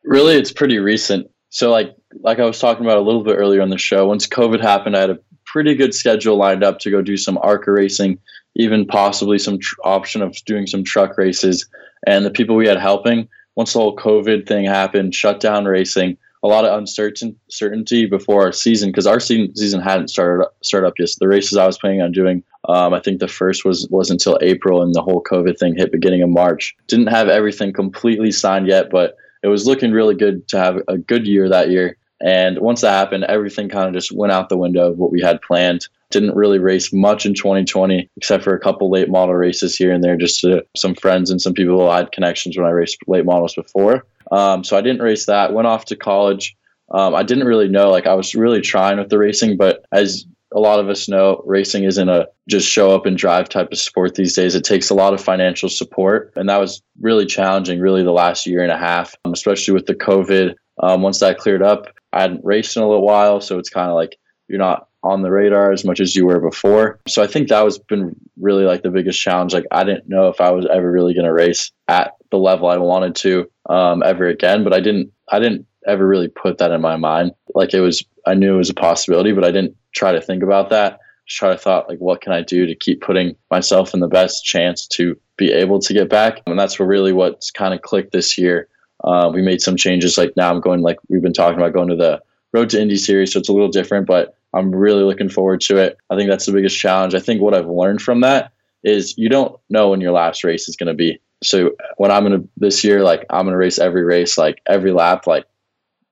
Really, 0.03 0.37
it's 0.37 0.51
pretty 0.51 0.79
recent. 0.79 1.29
So, 1.49 1.69
like 1.69 1.95
like 2.21 2.39
I 2.39 2.45
was 2.45 2.57
talking 2.57 2.83
about 2.83 2.97
a 2.97 3.01
little 3.01 3.23
bit 3.23 3.37
earlier 3.37 3.61
on 3.61 3.69
the 3.69 3.77
show, 3.77 4.07
once 4.07 4.25
COVID 4.25 4.59
happened, 4.59 4.97
I 4.97 5.01
had 5.01 5.09
a 5.11 5.19
pretty 5.51 5.75
good 5.75 5.93
schedule 5.93 6.37
lined 6.37 6.63
up 6.63 6.79
to 6.79 6.91
go 6.91 7.01
do 7.01 7.17
some 7.17 7.37
ARCA 7.41 7.71
racing, 7.71 8.19
even 8.55 8.85
possibly 8.85 9.39
some 9.39 9.59
tr- 9.59 9.75
option 9.83 10.21
of 10.21 10.35
doing 10.45 10.67
some 10.67 10.83
truck 10.83 11.17
races. 11.17 11.67
And 12.05 12.25
the 12.25 12.31
people 12.31 12.55
we 12.55 12.67
had 12.67 12.77
helping, 12.77 13.27
once 13.55 13.73
the 13.73 13.79
whole 13.79 13.95
COVID 13.95 14.47
thing 14.47 14.65
happened, 14.65 15.15
shut 15.15 15.39
down 15.39 15.65
racing, 15.65 16.17
a 16.43 16.47
lot 16.47 16.65
of 16.65 16.77
uncertain 16.77 17.35
certainty 17.49 18.05
before 18.05 18.43
our 18.43 18.53
season 18.53 18.89
because 18.89 19.05
our 19.05 19.19
season 19.19 19.53
season 19.55 19.81
hadn't 19.81 20.07
started 20.09 20.47
started 20.63 20.87
up 20.87 20.93
yet. 20.97 21.09
So 21.09 21.17
the 21.19 21.27
races 21.27 21.57
I 21.57 21.65
was 21.65 21.77
planning 21.77 22.01
on 22.01 22.11
doing, 22.11 22.43
um, 22.69 22.93
I 22.93 22.99
think 22.99 23.19
the 23.19 23.27
first 23.27 23.65
was 23.65 23.87
was 23.89 24.09
until 24.09 24.37
April, 24.41 24.81
and 24.81 24.93
the 24.93 25.01
whole 25.01 25.21
COVID 25.21 25.59
thing 25.59 25.75
hit 25.75 25.91
beginning 25.91 26.21
of 26.21 26.29
March. 26.29 26.75
Didn't 26.87 27.07
have 27.07 27.27
everything 27.27 27.73
completely 27.73 28.31
signed 28.31 28.67
yet, 28.67 28.89
but 28.89 29.17
it 29.43 29.47
was 29.47 29.65
looking 29.65 29.91
really 29.91 30.15
good 30.15 30.47
to 30.49 30.57
have 30.57 30.77
a 30.87 30.97
good 30.97 31.27
year 31.27 31.49
that 31.49 31.69
year. 31.69 31.97
And 32.21 32.59
once 32.59 32.81
that 32.81 32.91
happened, 32.91 33.23
everything 33.25 33.69
kind 33.69 33.87
of 33.87 33.93
just 33.93 34.11
went 34.11 34.33
out 34.33 34.49
the 34.49 34.57
window 34.57 34.91
of 34.91 34.97
what 34.97 35.11
we 35.11 35.21
had 35.21 35.41
planned. 35.41 35.87
Didn't 36.11 36.35
really 36.35 36.59
race 36.59 36.91
much 36.91 37.25
in 37.25 37.33
2020, 37.33 38.09
except 38.17 38.43
for 38.43 38.53
a 38.53 38.59
couple 38.59 38.89
late 38.89 39.09
model 39.09 39.35
races 39.35 39.75
here 39.75 39.93
and 39.93 40.03
there, 40.03 40.17
just 40.17 40.39
to 40.41 40.65
some 40.75 40.95
friends 40.95 41.29
and 41.29 41.41
some 41.41 41.53
people 41.53 41.89
I 41.89 41.97
had 41.97 42.11
connections 42.11 42.57
when 42.57 42.65
I 42.65 42.71
raced 42.71 42.97
late 43.07 43.25
models 43.25 43.55
before. 43.55 44.05
Um, 44.31 44.63
so 44.63 44.77
I 44.77 44.81
didn't 44.81 45.01
race 45.01 45.25
that. 45.27 45.53
Went 45.53 45.67
off 45.67 45.85
to 45.85 45.95
college. 45.95 46.55
Um, 46.91 47.13
I 47.15 47.23
didn't 47.23 47.47
really 47.47 47.67
know, 47.67 47.89
like 47.91 48.07
I 48.07 48.15
was 48.15 48.33
really 48.33 48.61
trying 48.61 48.97
with 48.97 49.09
the 49.09 49.17
racing, 49.17 49.57
but 49.57 49.85
as 49.91 50.25
a 50.51 50.59
lot 50.59 50.79
of 50.79 50.89
us 50.89 51.07
know, 51.07 51.43
racing 51.45 51.83
isn't 51.83 52.09
a 52.09 52.27
just 52.47 52.67
show 52.67 52.95
up 52.95 53.05
and 53.05 53.17
drive 53.17 53.49
type 53.49 53.71
of 53.71 53.77
sport 53.77 54.15
these 54.15 54.33
days. 54.33 54.55
It 54.55 54.63
takes 54.63 54.89
a 54.89 54.95
lot 54.95 55.13
of 55.13 55.21
financial 55.21 55.69
support. 55.69 56.33
And 56.35 56.49
that 56.49 56.59
was 56.59 56.81
really 56.99 57.27
challenging, 57.27 57.79
really, 57.79 58.03
the 58.03 58.11
last 58.11 58.47
year 58.47 58.63
and 58.63 58.71
a 58.71 58.77
half, 58.77 59.15
um, 59.25 59.33
especially 59.33 59.75
with 59.75 59.85
the 59.85 59.93
COVID. 59.93 60.55
Um, 60.81 61.01
once 61.01 61.19
that 61.19 61.37
cleared 61.37 61.61
up, 61.61 61.93
I 62.13 62.21
hadn't 62.21 62.43
raced 62.43 62.75
in 62.75 62.83
a 62.83 62.87
little 62.87 63.05
while, 63.05 63.41
so 63.41 63.59
it's 63.59 63.69
kind 63.69 63.89
of 63.89 63.95
like 63.95 64.17
you're 64.47 64.59
not 64.59 64.87
on 65.03 65.21
the 65.21 65.31
radar 65.31 65.71
as 65.71 65.85
much 65.85 65.99
as 65.99 66.15
you 66.15 66.25
were 66.25 66.39
before. 66.39 66.99
So 67.07 67.23
I 67.23 67.27
think 67.27 67.47
that 67.47 67.63
was 67.63 67.79
been 67.79 68.15
really 68.37 68.65
like 68.65 68.81
the 68.81 68.89
biggest 68.89 69.21
challenge. 69.21 69.53
Like 69.53 69.65
I 69.71 69.83
didn't 69.83 70.09
know 70.09 70.27
if 70.27 70.41
I 70.41 70.51
was 70.51 70.65
ever 70.71 70.91
really 70.91 71.13
going 71.13 71.25
to 71.25 71.33
race 71.33 71.71
at 71.87 72.15
the 72.31 72.37
level 72.37 72.67
I 72.67 72.77
wanted 72.77 73.15
to 73.17 73.49
um, 73.69 74.03
ever 74.03 74.27
again, 74.27 74.63
but 74.63 74.73
I 74.73 74.79
didn't. 74.79 75.11
I 75.31 75.39
didn't 75.39 75.67
ever 75.85 76.07
really 76.07 76.27
put 76.27 76.57
that 76.57 76.71
in 76.71 76.81
my 76.81 76.95
mind. 76.95 77.31
Like 77.55 77.73
it 77.73 77.81
was, 77.81 78.03
I 78.25 78.33
knew 78.33 78.55
it 78.55 78.57
was 78.57 78.69
a 78.69 78.75
possibility, 78.75 79.31
but 79.31 79.43
I 79.43 79.51
didn't 79.51 79.75
try 79.93 80.11
to 80.11 80.21
think 80.21 80.43
about 80.43 80.69
that. 80.69 80.99
Just 81.25 81.37
try 81.37 81.51
to 81.51 81.57
thought 81.57 81.89
like, 81.89 81.99
what 81.99 82.21
can 82.21 82.33
I 82.33 82.41
do 82.41 82.65
to 82.65 82.75
keep 82.75 83.01
putting 83.01 83.35
myself 83.49 83.93
in 83.93 83.99
the 83.99 84.07
best 84.07 84.43
chance 84.43 84.87
to 84.87 85.19
be 85.37 85.51
able 85.51 85.79
to 85.79 85.93
get 85.93 86.09
back? 86.09 86.41
And 86.45 86.59
that's 86.59 86.79
really 86.79 87.13
what's 87.13 87.51
kind 87.51 87.73
of 87.73 87.81
clicked 87.81 88.11
this 88.11 88.37
year. 88.37 88.67
Uh, 89.03 89.31
we 89.33 89.41
made 89.41 89.61
some 89.61 89.75
changes. 89.75 90.17
Like 90.17 90.33
now 90.35 90.49
I'm 90.49 90.61
going, 90.61 90.81
like 90.81 90.97
we've 91.07 91.21
been 91.21 91.33
talking 91.33 91.57
about 91.57 91.73
going 91.73 91.89
to 91.89 91.95
the 91.95 92.21
Road 92.53 92.69
to 92.71 92.81
Indy 92.81 92.97
series, 92.97 93.33
so 93.33 93.39
it's 93.39 93.49
a 93.49 93.53
little 93.53 93.69
different, 93.69 94.07
but 94.07 94.35
I'm 94.53 94.73
really 94.73 95.03
looking 95.03 95.29
forward 95.29 95.61
to 95.61 95.77
it. 95.77 95.97
I 96.09 96.15
think 96.15 96.29
that's 96.29 96.45
the 96.45 96.51
biggest 96.51 96.77
challenge. 96.77 97.13
I 97.13 97.19
think 97.19 97.41
what 97.41 97.53
I've 97.53 97.67
learned 97.67 98.01
from 98.01 98.21
that 98.21 98.51
is 98.83 99.17
you 99.17 99.29
don't 99.29 99.59
know 99.69 99.89
when 99.89 100.01
your 100.01 100.11
last 100.11 100.43
race 100.43 100.67
is 100.67 100.75
going 100.75 100.87
to 100.87 100.93
be. 100.93 101.19
So 101.43 101.71
when 101.97 102.11
I'm 102.11 102.25
going 102.25 102.41
to 102.41 102.49
this 102.57 102.83
year, 102.83 103.03
like 103.03 103.25
I'm 103.29 103.45
going 103.45 103.53
to 103.53 103.57
race 103.57 103.79
every 103.79 104.03
race, 104.03 104.37
like 104.37 104.61
every 104.67 104.91
lap, 104.91 105.27
like 105.27 105.45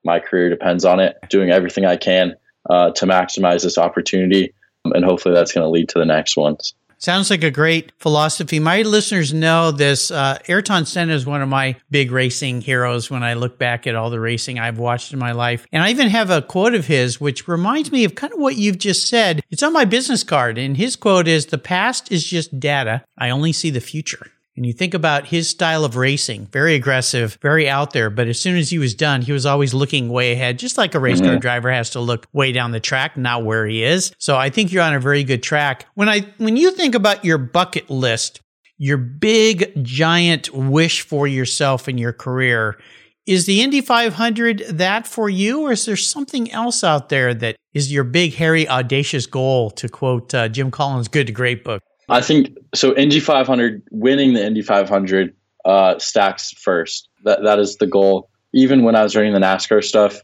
my 0.03 0.19
career 0.19 0.49
depends 0.49 0.85
on 0.85 0.99
it. 0.99 1.17
Doing 1.29 1.49
everything 1.49 1.85
I 1.85 1.97
can 1.97 2.35
uh, 2.69 2.91
to 2.91 3.05
maximize 3.05 3.63
this 3.63 3.77
opportunity, 3.77 4.53
and 4.85 5.03
hopefully 5.03 5.33
that's 5.33 5.51
going 5.51 5.65
to 5.65 5.69
lead 5.69 5.89
to 5.89 5.99
the 5.99 6.05
next 6.05 6.37
ones. 6.37 6.75
Sounds 6.99 7.29
like 7.29 7.43
a 7.43 7.51
great 7.51 7.91
philosophy. 7.99 8.59
My 8.59 8.81
listeners 8.81 9.33
know 9.33 9.71
this. 9.71 10.09
Uh, 10.09 10.39
Ayrton 10.47 10.85
Senna 10.85 11.13
is 11.13 11.25
one 11.25 11.43
of 11.43 11.49
my 11.49 11.75
big 11.91 12.11
racing 12.11 12.61
heroes 12.61 13.11
when 13.11 13.23
I 13.23 13.33
look 13.33 13.59
back 13.59 13.85
at 13.85 13.95
all 13.95 14.09
the 14.09 14.19
racing 14.19 14.57
I've 14.57 14.79
watched 14.79 15.13
in 15.13 15.19
my 15.19 15.31
life. 15.31 15.67
And 15.71 15.83
I 15.83 15.91
even 15.91 16.09
have 16.09 16.31
a 16.31 16.41
quote 16.41 16.73
of 16.73 16.87
his, 16.87 17.21
which 17.21 17.47
reminds 17.47 17.91
me 17.91 18.03
of 18.03 18.15
kind 18.15 18.33
of 18.33 18.39
what 18.39 18.57
you've 18.57 18.79
just 18.79 19.07
said. 19.07 19.43
It's 19.51 19.63
on 19.63 19.73
my 19.73 19.85
business 19.85 20.23
card. 20.23 20.57
And 20.57 20.75
his 20.75 20.95
quote 20.95 21.27
is 21.27 21.47
The 21.47 21.59
past 21.59 22.11
is 22.11 22.25
just 22.25 22.59
data. 22.59 23.03
I 23.17 23.29
only 23.29 23.53
see 23.53 23.69
the 23.69 23.79
future. 23.79 24.31
And 24.57 24.65
you 24.65 24.73
think 24.73 24.95
about 24.95 25.27
his 25.27 25.47
style 25.47 25.85
of 25.85 25.95
racing, 25.95 26.47
very 26.47 26.73
aggressive, 26.73 27.37
very 27.43 27.69
out 27.69 27.93
there. 27.93 28.09
But 28.09 28.27
as 28.27 28.41
soon 28.41 28.57
as 28.57 28.71
he 28.71 28.79
was 28.79 28.95
done, 28.95 29.21
he 29.21 29.31
was 29.31 29.45
always 29.45 29.71
looking 29.71 30.09
way 30.09 30.31
ahead, 30.31 30.57
just 30.57 30.79
like 30.79 30.95
a 30.95 30.99
race 30.99 31.21
car 31.21 31.29
mm-hmm. 31.29 31.39
driver 31.39 31.71
has 31.71 31.91
to 31.91 31.99
look 31.99 32.25
way 32.33 32.51
down 32.51 32.71
the 32.71 32.79
track, 32.79 33.15
not 33.15 33.45
where 33.45 33.67
he 33.67 33.83
is. 33.83 34.11
So 34.17 34.35
I 34.35 34.49
think 34.49 34.73
you're 34.73 34.81
on 34.81 34.95
a 34.95 34.99
very 34.99 35.23
good 35.23 35.43
track. 35.43 35.85
When 35.93 36.09
I, 36.09 36.21
when 36.37 36.57
you 36.57 36.71
think 36.71 36.95
about 36.95 37.23
your 37.23 37.37
bucket 37.37 37.91
list, 37.91 38.41
your 38.79 38.97
big 38.97 39.83
giant 39.83 40.51
wish 40.51 41.01
for 41.01 41.27
yourself 41.27 41.87
in 41.87 41.99
your 41.99 42.13
career, 42.13 42.79
is 43.27 43.45
the 43.45 43.61
Indy 43.61 43.81
500 43.81 44.59
that 44.69 45.05
for 45.05 45.29
you, 45.29 45.63
or 45.63 45.73
is 45.73 45.85
there 45.85 45.97
something 45.97 46.49
else 46.51 46.83
out 46.83 47.09
there 47.09 47.33
that 47.35 47.57
is 47.73 47.91
your 47.91 48.05
big, 48.05 48.33
hairy, 48.33 48.67
audacious 48.67 49.27
goal? 49.27 49.69
To 49.71 49.87
quote 49.89 50.33
uh, 50.33 50.47
Jim 50.47 50.71
Collins' 50.71 51.09
Good 51.09 51.27
to 51.27 51.33
Great 51.33 51.63
book. 51.63 51.83
I 52.09 52.21
think 52.21 52.57
so. 52.73 52.95
Indy 52.95 53.19
500, 53.19 53.83
winning 53.91 54.33
the 54.33 54.45
Indy 54.45 54.61
500 54.61 55.35
uh, 55.65 55.99
stacks 55.99 56.51
first. 56.51 57.09
That 57.23 57.43
that 57.43 57.59
is 57.59 57.77
the 57.77 57.87
goal. 57.87 58.29
Even 58.53 58.83
when 58.83 58.95
I 58.95 59.03
was 59.03 59.15
running 59.15 59.33
the 59.33 59.39
NASCAR 59.39 59.83
stuff, 59.83 60.21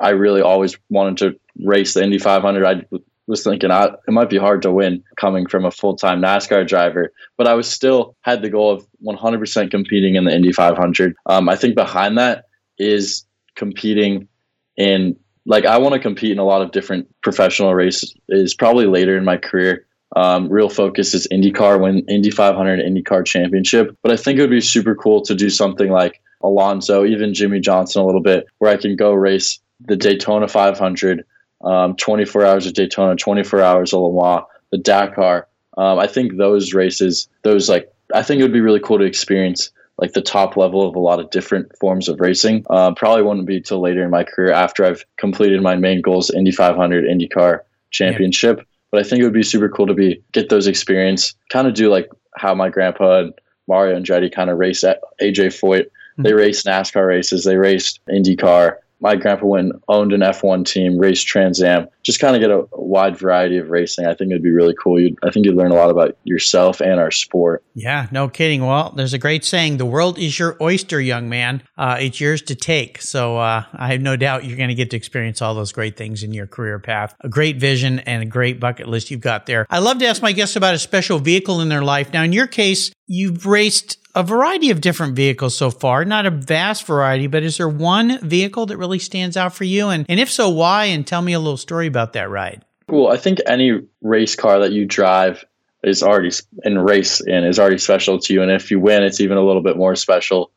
I 0.00 0.10
really 0.10 0.40
always 0.40 0.78
wanted 0.88 1.18
to 1.18 1.40
race 1.64 1.94
the 1.94 2.02
Indy 2.02 2.18
500. 2.18 2.64
I 2.64 2.98
was 3.26 3.44
thinking 3.44 3.70
I, 3.70 3.84
it 3.84 4.10
might 4.12 4.30
be 4.30 4.38
hard 4.38 4.62
to 4.62 4.72
win 4.72 5.04
coming 5.16 5.46
from 5.46 5.64
a 5.64 5.70
full 5.70 5.96
time 5.96 6.20
NASCAR 6.22 6.66
driver, 6.66 7.12
but 7.36 7.46
I 7.46 7.54
was 7.54 7.70
still 7.70 8.16
had 8.22 8.42
the 8.42 8.50
goal 8.50 8.72
of 8.72 8.86
100% 9.04 9.70
competing 9.70 10.14
in 10.14 10.24
the 10.24 10.34
Indy 10.34 10.52
500. 10.52 11.14
Um, 11.26 11.48
I 11.48 11.56
think 11.56 11.74
behind 11.74 12.16
that 12.16 12.46
is 12.78 13.24
competing 13.54 14.28
in 14.76 15.16
like 15.44 15.66
I 15.66 15.78
want 15.78 15.94
to 15.94 16.00
compete 16.00 16.32
in 16.32 16.38
a 16.38 16.44
lot 16.44 16.62
of 16.62 16.72
different 16.72 17.08
professional 17.22 17.74
races. 17.74 18.14
Is 18.28 18.54
probably 18.54 18.86
later 18.86 19.16
in 19.16 19.24
my 19.24 19.36
career. 19.36 19.86
Um, 20.16 20.48
real 20.48 20.68
focus 20.68 21.14
is 21.14 21.28
IndyCar, 21.30 21.80
win 21.80 22.04
Indy 22.08 22.30
500, 22.30 22.80
IndyCar 22.80 23.24
Championship. 23.24 23.96
But 24.02 24.12
I 24.12 24.16
think 24.16 24.38
it 24.38 24.42
would 24.42 24.50
be 24.50 24.60
super 24.60 24.94
cool 24.94 25.22
to 25.22 25.34
do 25.34 25.50
something 25.50 25.90
like 25.90 26.20
Alonso, 26.42 27.04
even 27.04 27.34
Jimmie 27.34 27.60
Johnson 27.60 28.02
a 28.02 28.06
little 28.06 28.22
bit, 28.22 28.46
where 28.58 28.70
I 28.70 28.76
can 28.76 28.96
go 28.96 29.12
race 29.12 29.60
the 29.86 29.96
Daytona 29.96 30.48
500, 30.48 31.24
um, 31.62 31.94
24 31.96 32.44
hours 32.44 32.66
of 32.66 32.74
Daytona, 32.74 33.16
24 33.16 33.62
hours 33.62 33.92
of 33.92 34.00
Le 34.00 34.12
Mans, 34.12 34.44
the 34.70 34.78
Dakar. 34.78 35.46
Um, 35.76 35.98
I 35.98 36.06
think 36.06 36.36
those 36.36 36.74
races, 36.74 37.28
those 37.42 37.68
like, 37.68 37.92
I 38.14 38.22
think 38.22 38.40
it 38.40 38.42
would 38.42 38.52
be 38.52 38.60
really 38.60 38.80
cool 38.80 38.98
to 38.98 39.04
experience 39.04 39.70
like 39.98 40.12
the 40.12 40.22
top 40.22 40.56
level 40.56 40.88
of 40.88 40.94
a 40.94 41.00
lot 41.00 41.20
of 41.20 41.30
different 41.30 41.76
forms 41.78 42.08
of 42.08 42.20
racing. 42.20 42.64
Um, 42.70 42.94
probably 42.94 43.22
wouldn't 43.22 43.46
be 43.46 43.60
till 43.60 43.80
later 43.80 44.04
in 44.04 44.10
my 44.10 44.24
career 44.24 44.52
after 44.52 44.84
I've 44.84 45.04
completed 45.16 45.60
my 45.60 45.76
main 45.76 46.00
goals, 46.00 46.30
Indy 46.30 46.52
500, 46.52 47.04
IndyCar 47.04 47.60
Championship. 47.90 48.58
Yeah. 48.58 48.64
But 48.90 49.00
I 49.00 49.02
think 49.02 49.20
it 49.20 49.24
would 49.24 49.34
be 49.34 49.42
super 49.42 49.68
cool 49.68 49.86
to 49.86 49.94
be 49.94 50.22
get 50.32 50.48
those 50.48 50.66
experience, 50.66 51.34
kind 51.50 51.66
of 51.66 51.74
do 51.74 51.90
like 51.90 52.10
how 52.36 52.54
my 52.54 52.68
grandpa 52.68 53.20
and 53.20 53.34
Mario 53.66 53.96
and 53.96 54.06
Andretti 54.06 54.32
kind 54.32 54.50
of 54.50 54.58
raced 54.58 54.84
at 54.84 55.00
AJ 55.20 55.58
Foyt. 55.60 55.84
Mm-hmm. 55.84 56.22
They 56.22 56.32
raced 56.32 56.66
NASCAR 56.66 57.06
races, 57.06 57.44
they 57.44 57.56
raced 57.56 58.00
IndyCar, 58.08 58.76
my 59.00 59.16
grandpa 59.16 59.46
went 59.46 59.72
owned 59.88 60.12
an 60.12 60.20
F1 60.20 60.66
team, 60.66 60.98
raced 60.98 61.26
Trans 61.26 61.62
Am, 61.62 61.88
just 62.08 62.20
kind 62.20 62.34
of 62.34 62.40
get 62.40 62.50
a, 62.50 62.60
a, 62.60 62.82
wide 62.82 63.18
variety 63.18 63.58
of 63.58 63.68
racing. 63.68 64.06
I 64.06 64.14
think 64.14 64.30
it'd 64.30 64.42
be 64.42 64.50
really 64.50 64.74
cool. 64.82 64.98
You'd, 64.98 65.18
I 65.22 65.30
think 65.30 65.44
you'd 65.44 65.56
learn 65.56 65.72
a 65.72 65.74
lot 65.74 65.90
about 65.90 66.16
yourself 66.24 66.80
and 66.80 66.98
our 66.98 67.10
sport. 67.10 67.62
Yeah, 67.74 68.06
no 68.10 68.30
kidding. 68.30 68.64
Well, 68.64 68.94
there's 68.96 69.12
a 69.12 69.18
great 69.18 69.44
saying: 69.44 69.76
"The 69.76 69.84
world 69.84 70.18
is 70.18 70.38
your 70.38 70.56
oyster, 70.58 70.98
young 71.02 71.28
man. 71.28 71.62
Uh, 71.76 71.98
it's 72.00 72.18
yours 72.18 72.40
to 72.42 72.54
take." 72.54 73.02
So 73.02 73.36
uh, 73.36 73.64
I 73.74 73.92
have 73.92 74.00
no 74.00 74.16
doubt 74.16 74.46
you're 74.46 74.56
going 74.56 74.70
to 74.70 74.74
get 74.74 74.88
to 74.92 74.96
experience 74.96 75.42
all 75.42 75.54
those 75.54 75.70
great 75.70 75.98
things 75.98 76.22
in 76.22 76.32
your 76.32 76.46
career 76.46 76.78
path. 76.78 77.14
A 77.20 77.28
great 77.28 77.58
vision 77.58 77.98
and 77.98 78.22
a 78.22 78.26
great 78.26 78.58
bucket 78.58 78.88
list 78.88 79.10
you've 79.10 79.20
got 79.20 79.44
there. 79.44 79.66
I 79.68 79.80
love 79.80 79.98
to 79.98 80.06
ask 80.06 80.22
my 80.22 80.32
guests 80.32 80.56
about 80.56 80.72
a 80.72 80.78
special 80.78 81.18
vehicle 81.18 81.60
in 81.60 81.68
their 81.68 81.82
life. 81.82 82.14
Now, 82.14 82.22
in 82.22 82.32
your 82.32 82.46
case, 82.46 82.90
you've 83.06 83.44
raced 83.44 83.98
a 84.14 84.22
variety 84.24 84.70
of 84.70 84.80
different 84.80 85.14
vehicles 85.14 85.56
so 85.56 85.70
far, 85.70 86.04
not 86.04 86.26
a 86.26 86.30
vast 86.30 86.84
variety, 86.84 87.28
but 87.28 87.44
is 87.44 87.58
there 87.58 87.68
one 87.68 88.18
vehicle 88.26 88.66
that 88.66 88.76
really 88.76 88.98
stands 88.98 89.36
out 89.36 89.54
for 89.54 89.62
you? 89.62 89.90
And, 89.90 90.04
and 90.08 90.18
if 90.18 90.28
so, 90.28 90.48
why? 90.48 90.86
And 90.86 91.06
tell 91.06 91.22
me 91.22 91.34
a 91.34 91.38
little 91.38 91.56
story 91.56 91.86
about 91.86 91.97
that 92.12 92.30
ride. 92.30 92.64
Well, 92.88 93.08
I 93.08 93.16
think 93.16 93.38
any 93.46 93.82
race 94.00 94.34
car 94.34 94.58
that 94.60 94.72
you 94.72 94.86
drive 94.86 95.44
is 95.84 96.02
already 96.02 96.30
in 96.64 96.78
race 96.78 97.20
and 97.20 97.44
is 97.46 97.58
already 97.58 97.78
special 97.78 98.18
to 98.18 98.32
you. 98.32 98.42
And 98.42 98.50
if 98.50 98.70
you 98.70 98.80
win, 98.80 99.02
it's 99.02 99.20
even 99.20 99.36
a 99.36 99.44
little 99.44 99.62
bit 99.62 99.76
more 99.76 99.94
special. 99.94 100.50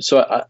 So 0.00 0.20
I, 0.20 0.44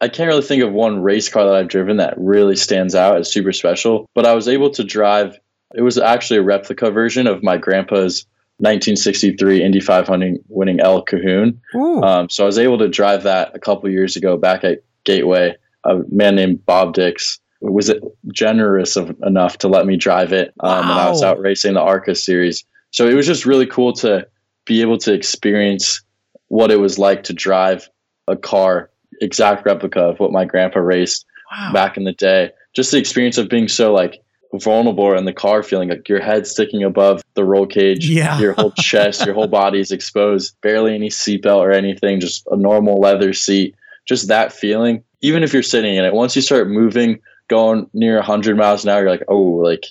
I 0.00 0.08
can't 0.08 0.28
really 0.28 0.42
think 0.42 0.62
of 0.62 0.72
one 0.72 1.02
race 1.02 1.28
car 1.28 1.44
that 1.44 1.54
I've 1.54 1.68
driven 1.68 1.98
that 1.98 2.14
really 2.16 2.56
stands 2.56 2.94
out 2.94 3.18
as 3.18 3.30
super 3.30 3.52
special, 3.52 4.08
but 4.14 4.26
I 4.26 4.34
was 4.34 4.48
able 4.48 4.70
to 4.70 4.82
drive. 4.82 5.38
It 5.74 5.82
was 5.82 5.98
actually 5.98 6.38
a 6.38 6.42
replica 6.42 6.90
version 6.90 7.26
of 7.26 7.42
my 7.42 7.56
grandpa's 7.56 8.26
1963 8.58 9.62
Indy 9.62 9.80
500 9.80 10.42
winning 10.48 10.82
Ol' 10.82 11.02
Calhoun. 11.02 11.60
Um, 12.02 12.28
so 12.28 12.44
I 12.44 12.46
was 12.46 12.58
able 12.58 12.78
to 12.78 12.88
drive 12.88 13.22
that 13.22 13.54
a 13.54 13.58
couple 13.58 13.88
years 13.88 14.16
ago 14.16 14.36
back 14.36 14.64
at 14.64 14.82
Gateway. 15.04 15.56
A 15.84 16.00
man 16.10 16.34
named 16.36 16.66
Bob 16.66 16.92
Dix 16.92 17.40
was 17.60 17.88
it 17.88 18.02
generous 18.32 18.96
of, 18.96 19.14
enough 19.22 19.58
to 19.58 19.68
let 19.68 19.86
me 19.86 19.96
drive 19.96 20.32
it 20.32 20.52
um, 20.60 20.70
wow. 20.70 20.80
when 20.80 21.06
I 21.06 21.10
was 21.10 21.22
out 21.22 21.40
racing 21.40 21.74
the 21.74 21.80
ARCA 21.80 22.14
series. 22.14 22.64
So 22.90 23.06
it 23.06 23.14
was 23.14 23.26
just 23.26 23.46
really 23.46 23.66
cool 23.66 23.92
to 23.94 24.26
be 24.64 24.80
able 24.80 24.98
to 24.98 25.12
experience 25.12 26.02
what 26.48 26.70
it 26.70 26.80
was 26.80 26.98
like 26.98 27.24
to 27.24 27.32
drive 27.32 27.88
a 28.26 28.36
car, 28.36 28.90
exact 29.20 29.66
replica 29.66 30.00
of 30.00 30.20
what 30.20 30.32
my 30.32 30.44
grandpa 30.44 30.80
raced 30.80 31.26
wow. 31.50 31.72
back 31.72 31.96
in 31.96 32.04
the 32.04 32.12
day. 32.12 32.50
Just 32.74 32.90
the 32.90 32.98
experience 32.98 33.38
of 33.38 33.48
being 33.48 33.68
so 33.68 33.92
like 33.92 34.20
vulnerable 34.54 35.16
in 35.16 35.24
the 35.24 35.32
car, 35.32 35.62
feeling 35.62 35.88
like 35.88 36.08
your 36.08 36.20
head 36.20 36.46
sticking 36.46 36.82
above 36.82 37.22
the 37.34 37.44
roll 37.44 37.66
cage, 37.66 38.08
yeah. 38.08 38.38
your 38.40 38.52
whole 38.52 38.72
chest, 38.78 39.24
your 39.24 39.34
whole 39.34 39.46
body 39.46 39.80
is 39.80 39.92
exposed, 39.92 40.60
barely 40.60 40.94
any 40.94 41.08
seatbelt 41.08 41.58
or 41.58 41.70
anything, 41.70 42.20
just 42.20 42.46
a 42.50 42.56
normal 42.56 43.00
leather 43.00 43.32
seat. 43.32 43.74
Just 44.06 44.28
that 44.28 44.52
feeling, 44.52 45.04
even 45.20 45.42
if 45.44 45.52
you're 45.52 45.62
sitting 45.62 45.94
in 45.94 46.04
it, 46.04 46.14
once 46.14 46.34
you 46.34 46.42
start 46.42 46.68
moving, 46.68 47.20
going 47.50 47.90
near 47.92 48.14
100 48.16 48.56
miles 48.56 48.84
an 48.84 48.90
hour, 48.90 49.02
you're 49.02 49.10
like, 49.10 49.24
oh, 49.28 49.40
like, 49.40 49.84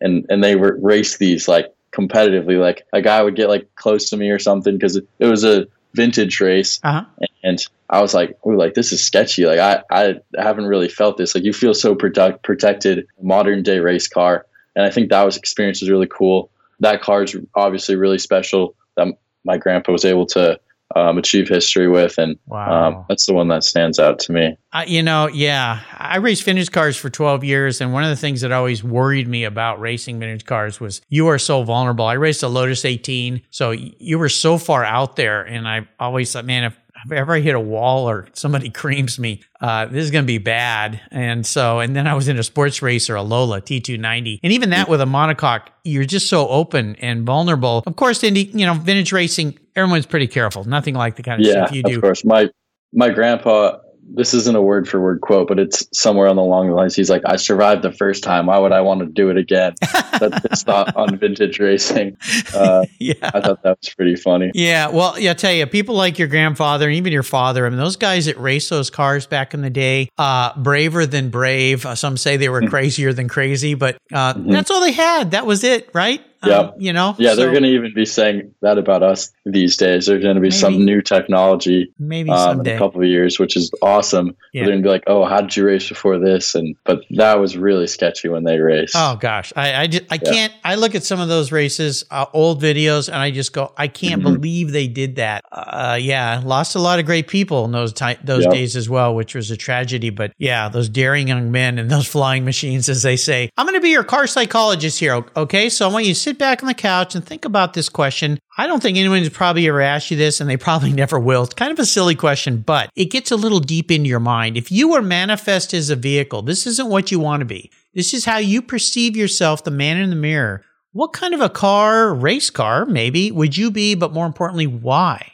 and 0.00 0.24
and 0.28 0.44
they 0.44 0.54
were 0.54 0.78
race 0.80 1.16
these 1.18 1.48
like 1.48 1.74
competitively. 1.92 2.60
Like 2.60 2.86
a 2.92 3.02
guy 3.02 3.22
would 3.22 3.34
get 3.34 3.48
like 3.48 3.74
close 3.74 4.08
to 4.10 4.16
me 4.16 4.30
or 4.30 4.38
something 4.38 4.74
because 4.74 4.94
it, 4.96 5.08
it 5.18 5.26
was 5.26 5.42
a 5.42 5.66
vintage 5.94 6.38
race, 6.40 6.78
uh-huh. 6.84 7.04
and 7.42 7.66
I 7.88 8.00
was 8.00 8.14
like, 8.14 8.38
"Ooh, 8.46 8.56
like 8.56 8.74
this 8.74 8.92
is 8.92 9.04
sketchy. 9.04 9.46
Like 9.46 9.58
I, 9.58 9.82
I 9.90 10.14
haven't 10.40 10.66
really 10.66 10.88
felt 10.88 11.16
this. 11.16 11.34
Like 11.34 11.44
you 11.44 11.52
feel 11.52 11.74
so 11.74 11.94
protect, 11.94 12.44
protected, 12.44 13.06
modern 13.20 13.62
day 13.62 13.80
race 13.80 14.06
car." 14.06 14.46
And 14.76 14.86
I 14.86 14.90
think 14.90 15.10
that 15.10 15.22
was 15.24 15.36
experience 15.36 15.80
was 15.80 15.90
really 15.90 16.06
cool. 16.06 16.50
That 16.78 17.02
car 17.02 17.24
is 17.24 17.36
obviously 17.56 17.96
really 17.96 18.18
special. 18.18 18.74
That 18.96 19.08
my 19.44 19.58
grandpa 19.58 19.92
was 19.92 20.04
able 20.04 20.26
to 20.26 20.60
um, 20.96 21.18
achieve 21.18 21.48
history 21.48 21.88
with, 21.88 22.18
and 22.18 22.38
wow. 22.46 22.88
um, 22.88 23.04
that's 23.08 23.26
the 23.26 23.34
one 23.34 23.48
that 23.48 23.64
stands 23.64 23.98
out 23.98 24.18
to 24.20 24.32
me. 24.32 24.56
Uh, 24.72 24.84
you 24.86 25.02
know, 25.02 25.28
yeah, 25.28 25.80
I 25.96 26.16
raced 26.16 26.44
vintage 26.44 26.72
cars 26.72 26.96
for 26.96 27.10
12 27.10 27.44
years, 27.44 27.80
and 27.80 27.92
one 27.92 28.04
of 28.04 28.10
the 28.10 28.16
things 28.16 28.40
that 28.40 28.52
always 28.52 28.82
worried 28.82 29.28
me 29.28 29.44
about 29.44 29.80
racing 29.80 30.18
vintage 30.18 30.44
cars 30.44 30.80
was 30.80 31.00
you 31.08 31.28
are 31.28 31.38
so 31.38 31.62
vulnerable. 31.62 32.06
I 32.06 32.14
raced 32.14 32.42
a 32.42 32.48
Lotus 32.48 32.84
18, 32.84 33.42
so 33.50 33.70
you 33.70 34.18
were 34.18 34.28
so 34.28 34.58
far 34.58 34.84
out 34.84 35.16
there, 35.16 35.42
and 35.42 35.68
I 35.68 35.88
always 35.98 36.32
thought, 36.32 36.44
man, 36.44 36.64
if 36.64 36.76
if 36.89 36.89
ever 37.12 37.34
I 37.34 37.40
hit 37.40 37.54
a 37.54 37.60
wall 37.60 38.08
or 38.08 38.28
somebody 38.32 38.70
creams 38.70 39.18
me, 39.18 39.42
uh, 39.60 39.86
this 39.86 40.04
is 40.04 40.10
going 40.10 40.24
to 40.24 40.26
be 40.26 40.38
bad. 40.38 41.00
And 41.10 41.46
so, 41.46 41.80
and 41.80 41.94
then 41.94 42.06
I 42.06 42.14
was 42.14 42.28
in 42.28 42.38
a 42.38 42.42
sports 42.42 42.82
racer, 42.82 43.14
a 43.14 43.22
Lola 43.22 43.60
T290. 43.60 44.40
And 44.42 44.52
even 44.52 44.70
that 44.70 44.88
with 44.88 45.00
a 45.00 45.06
monocoque, 45.06 45.68
you're 45.84 46.04
just 46.04 46.28
so 46.28 46.48
open 46.48 46.96
and 46.96 47.24
vulnerable. 47.24 47.82
Of 47.86 47.96
course, 47.96 48.22
in 48.22 48.36
you 48.36 48.66
know, 48.66 48.74
vintage 48.74 49.12
racing, 49.12 49.58
everyone's 49.76 50.06
pretty 50.06 50.26
careful. 50.26 50.64
Nothing 50.64 50.94
like 50.94 51.16
the 51.16 51.22
kind 51.22 51.40
of 51.40 51.46
yeah, 51.46 51.64
stuff 51.64 51.72
you 51.74 51.82
do. 51.82 51.96
Of 51.96 52.02
course. 52.02 52.24
My, 52.24 52.48
my 52.92 53.10
grandpa 53.10 53.78
this 54.14 54.34
isn't 54.34 54.56
a 54.56 54.62
word 54.62 54.88
for 54.88 55.00
word 55.00 55.20
quote, 55.20 55.48
but 55.48 55.58
it's 55.58 55.86
somewhere 55.92 56.28
on 56.28 56.36
the 56.36 56.42
long 56.42 56.70
lines. 56.70 56.96
He's 56.96 57.10
like, 57.10 57.22
I 57.24 57.36
survived 57.36 57.82
the 57.82 57.92
first 57.92 58.22
time. 58.22 58.46
Why 58.46 58.58
would 58.58 58.72
I 58.72 58.80
want 58.80 59.00
to 59.00 59.06
do 59.06 59.30
it 59.30 59.36
again? 59.36 59.74
That's 60.20 60.62
thought 60.62 60.94
on 60.96 61.16
vintage 61.18 61.58
racing. 61.58 62.16
Uh, 62.54 62.84
yeah. 62.98 63.14
I 63.22 63.40
thought 63.40 63.62
that 63.62 63.78
was 63.80 63.94
pretty 63.94 64.16
funny. 64.16 64.50
Yeah. 64.54 64.88
Well, 64.88 65.18
yeah, 65.18 65.32
I 65.32 65.34
tell 65.34 65.52
you, 65.52 65.66
people 65.66 65.94
like 65.94 66.18
your 66.18 66.26
grandfather 66.26 66.88
and 66.88 66.96
even 66.96 67.12
your 67.12 67.22
father, 67.22 67.64
I 67.64 67.68
mean, 67.68 67.78
those 67.78 67.96
guys 67.96 68.26
that 68.26 68.38
raced 68.38 68.70
those 68.70 68.90
cars 68.90 69.26
back 69.26 69.54
in 69.54 69.60
the 69.60 69.70
day, 69.70 70.08
uh, 70.18 70.58
braver 70.60 71.06
than 71.06 71.30
brave. 71.30 71.86
Uh, 71.86 71.94
some 71.94 72.16
say 72.16 72.36
they 72.36 72.48
were 72.48 72.60
mm-hmm. 72.60 72.70
crazier 72.70 73.12
than 73.12 73.28
crazy, 73.28 73.74
but 73.74 73.98
uh, 74.12 74.34
mm-hmm. 74.34 74.50
that's 74.50 74.70
all 74.70 74.80
they 74.80 74.92
had. 74.92 75.30
That 75.30 75.46
was 75.46 75.64
it, 75.64 75.90
right? 75.94 76.22
Yeah. 76.44 76.58
Um, 76.58 76.72
you 76.78 76.92
know? 76.92 77.14
Yeah, 77.18 77.30
so, 77.30 77.36
they're 77.36 77.50
going 77.50 77.64
to 77.64 77.68
even 77.68 77.92
be 77.94 78.06
saying 78.06 78.54
that 78.62 78.78
about 78.78 79.02
us 79.02 79.32
these 79.44 79.76
days. 79.76 80.06
There's 80.06 80.22
going 80.22 80.36
to 80.36 80.40
be 80.40 80.46
maybe, 80.48 80.56
some 80.56 80.84
new 80.84 81.02
technology 81.02 81.92
maybe 81.98 82.30
um, 82.30 82.60
in 82.60 82.66
a 82.66 82.78
couple 82.78 83.02
of 83.02 83.08
years, 83.08 83.38
which 83.38 83.56
is 83.56 83.70
awesome. 83.82 84.36
Yeah. 84.52 84.62
They're 84.62 84.72
going 84.72 84.82
to 84.82 84.86
be 84.86 84.90
like, 84.90 85.04
oh, 85.06 85.26
how 85.26 85.42
did 85.42 85.56
you 85.56 85.66
race 85.66 85.88
before 85.88 86.18
this? 86.18 86.54
And 86.54 86.76
But 86.84 87.02
that 87.10 87.38
was 87.38 87.56
really 87.56 87.86
sketchy 87.86 88.28
when 88.28 88.44
they 88.44 88.58
raced. 88.58 88.94
Oh, 88.96 89.16
gosh. 89.16 89.52
I, 89.54 89.82
I, 89.82 89.86
just, 89.86 90.04
I 90.10 90.18
yeah. 90.22 90.32
can't. 90.32 90.52
I 90.64 90.74
look 90.76 90.94
at 90.94 91.04
some 91.04 91.20
of 91.20 91.28
those 91.28 91.52
races, 91.52 92.04
uh, 92.10 92.26
old 92.32 92.62
videos, 92.62 93.08
and 93.08 93.16
I 93.16 93.30
just 93.30 93.52
go, 93.52 93.74
I 93.76 93.88
can't 93.88 94.22
mm-hmm. 94.22 94.34
believe 94.34 94.72
they 94.72 94.88
did 94.88 95.16
that. 95.16 95.44
Uh, 95.52 95.98
yeah, 96.00 96.40
lost 96.44 96.74
a 96.74 96.80
lot 96.80 96.98
of 96.98 97.06
great 97.06 97.28
people 97.28 97.64
in 97.66 97.72
those, 97.72 97.92
ty- 97.92 98.18
those 98.24 98.44
yep. 98.44 98.52
days 98.52 98.76
as 98.76 98.88
well, 98.88 99.14
which 99.14 99.34
was 99.34 99.50
a 99.50 99.56
tragedy. 99.56 100.10
But 100.10 100.32
yeah, 100.38 100.68
those 100.68 100.88
daring 100.88 101.28
young 101.28 101.50
men 101.50 101.78
and 101.78 101.90
those 101.90 102.06
flying 102.20 102.44
machines, 102.44 102.88
as 102.88 103.02
they 103.02 103.16
say. 103.16 103.50
I'm 103.58 103.66
going 103.66 103.74
to 103.74 103.82
be 103.82 103.90
your 103.90 104.04
car 104.04 104.26
psychologist 104.26 104.98
here, 104.98 105.24
okay? 105.36 105.68
So 105.68 105.88
I 105.88 105.92
want 105.92 106.06
you 106.06 106.14
to 106.14 106.20
sit 106.20 106.29
back 106.38 106.62
on 106.62 106.66
the 106.66 106.74
couch 106.74 107.14
and 107.14 107.24
think 107.24 107.44
about 107.44 107.74
this 107.74 107.88
question. 107.88 108.38
I 108.58 108.66
don't 108.66 108.82
think 108.82 108.98
anyone's 108.98 109.28
probably 109.28 109.66
ever 109.68 109.80
asked 109.80 110.10
you 110.10 110.16
this, 110.16 110.40
and 110.40 110.48
they 110.48 110.56
probably 110.56 110.92
never 110.94 111.18
will. 111.18 111.44
It's 111.44 111.54
kind 111.54 111.72
of 111.72 111.78
a 111.78 111.86
silly 111.86 112.14
question, 112.14 112.58
but 112.58 112.90
it 112.96 113.06
gets 113.06 113.30
a 113.30 113.36
little 113.36 113.60
deep 113.60 113.90
into 113.90 114.08
your 114.08 114.20
mind. 114.20 114.56
If 114.56 114.70
you 114.70 114.90
were 114.90 115.02
manifest 115.02 115.74
as 115.74 115.90
a 115.90 115.96
vehicle, 115.96 116.42
this 116.42 116.66
isn't 116.66 116.88
what 116.88 117.10
you 117.10 117.20
want 117.20 117.40
to 117.40 117.46
be. 117.46 117.70
This 117.94 118.14
is 118.14 118.24
how 118.24 118.38
you 118.38 118.62
perceive 118.62 119.16
yourself, 119.16 119.64
the 119.64 119.70
man 119.70 119.96
in 119.96 120.10
the 120.10 120.16
mirror. 120.16 120.64
What 120.92 121.12
kind 121.12 121.34
of 121.34 121.40
a 121.40 121.48
car, 121.48 122.12
race 122.14 122.50
car, 122.50 122.84
maybe, 122.84 123.30
would 123.30 123.56
you 123.56 123.70
be? 123.70 123.94
But 123.94 124.12
more 124.12 124.26
importantly, 124.26 124.66
why? 124.66 125.32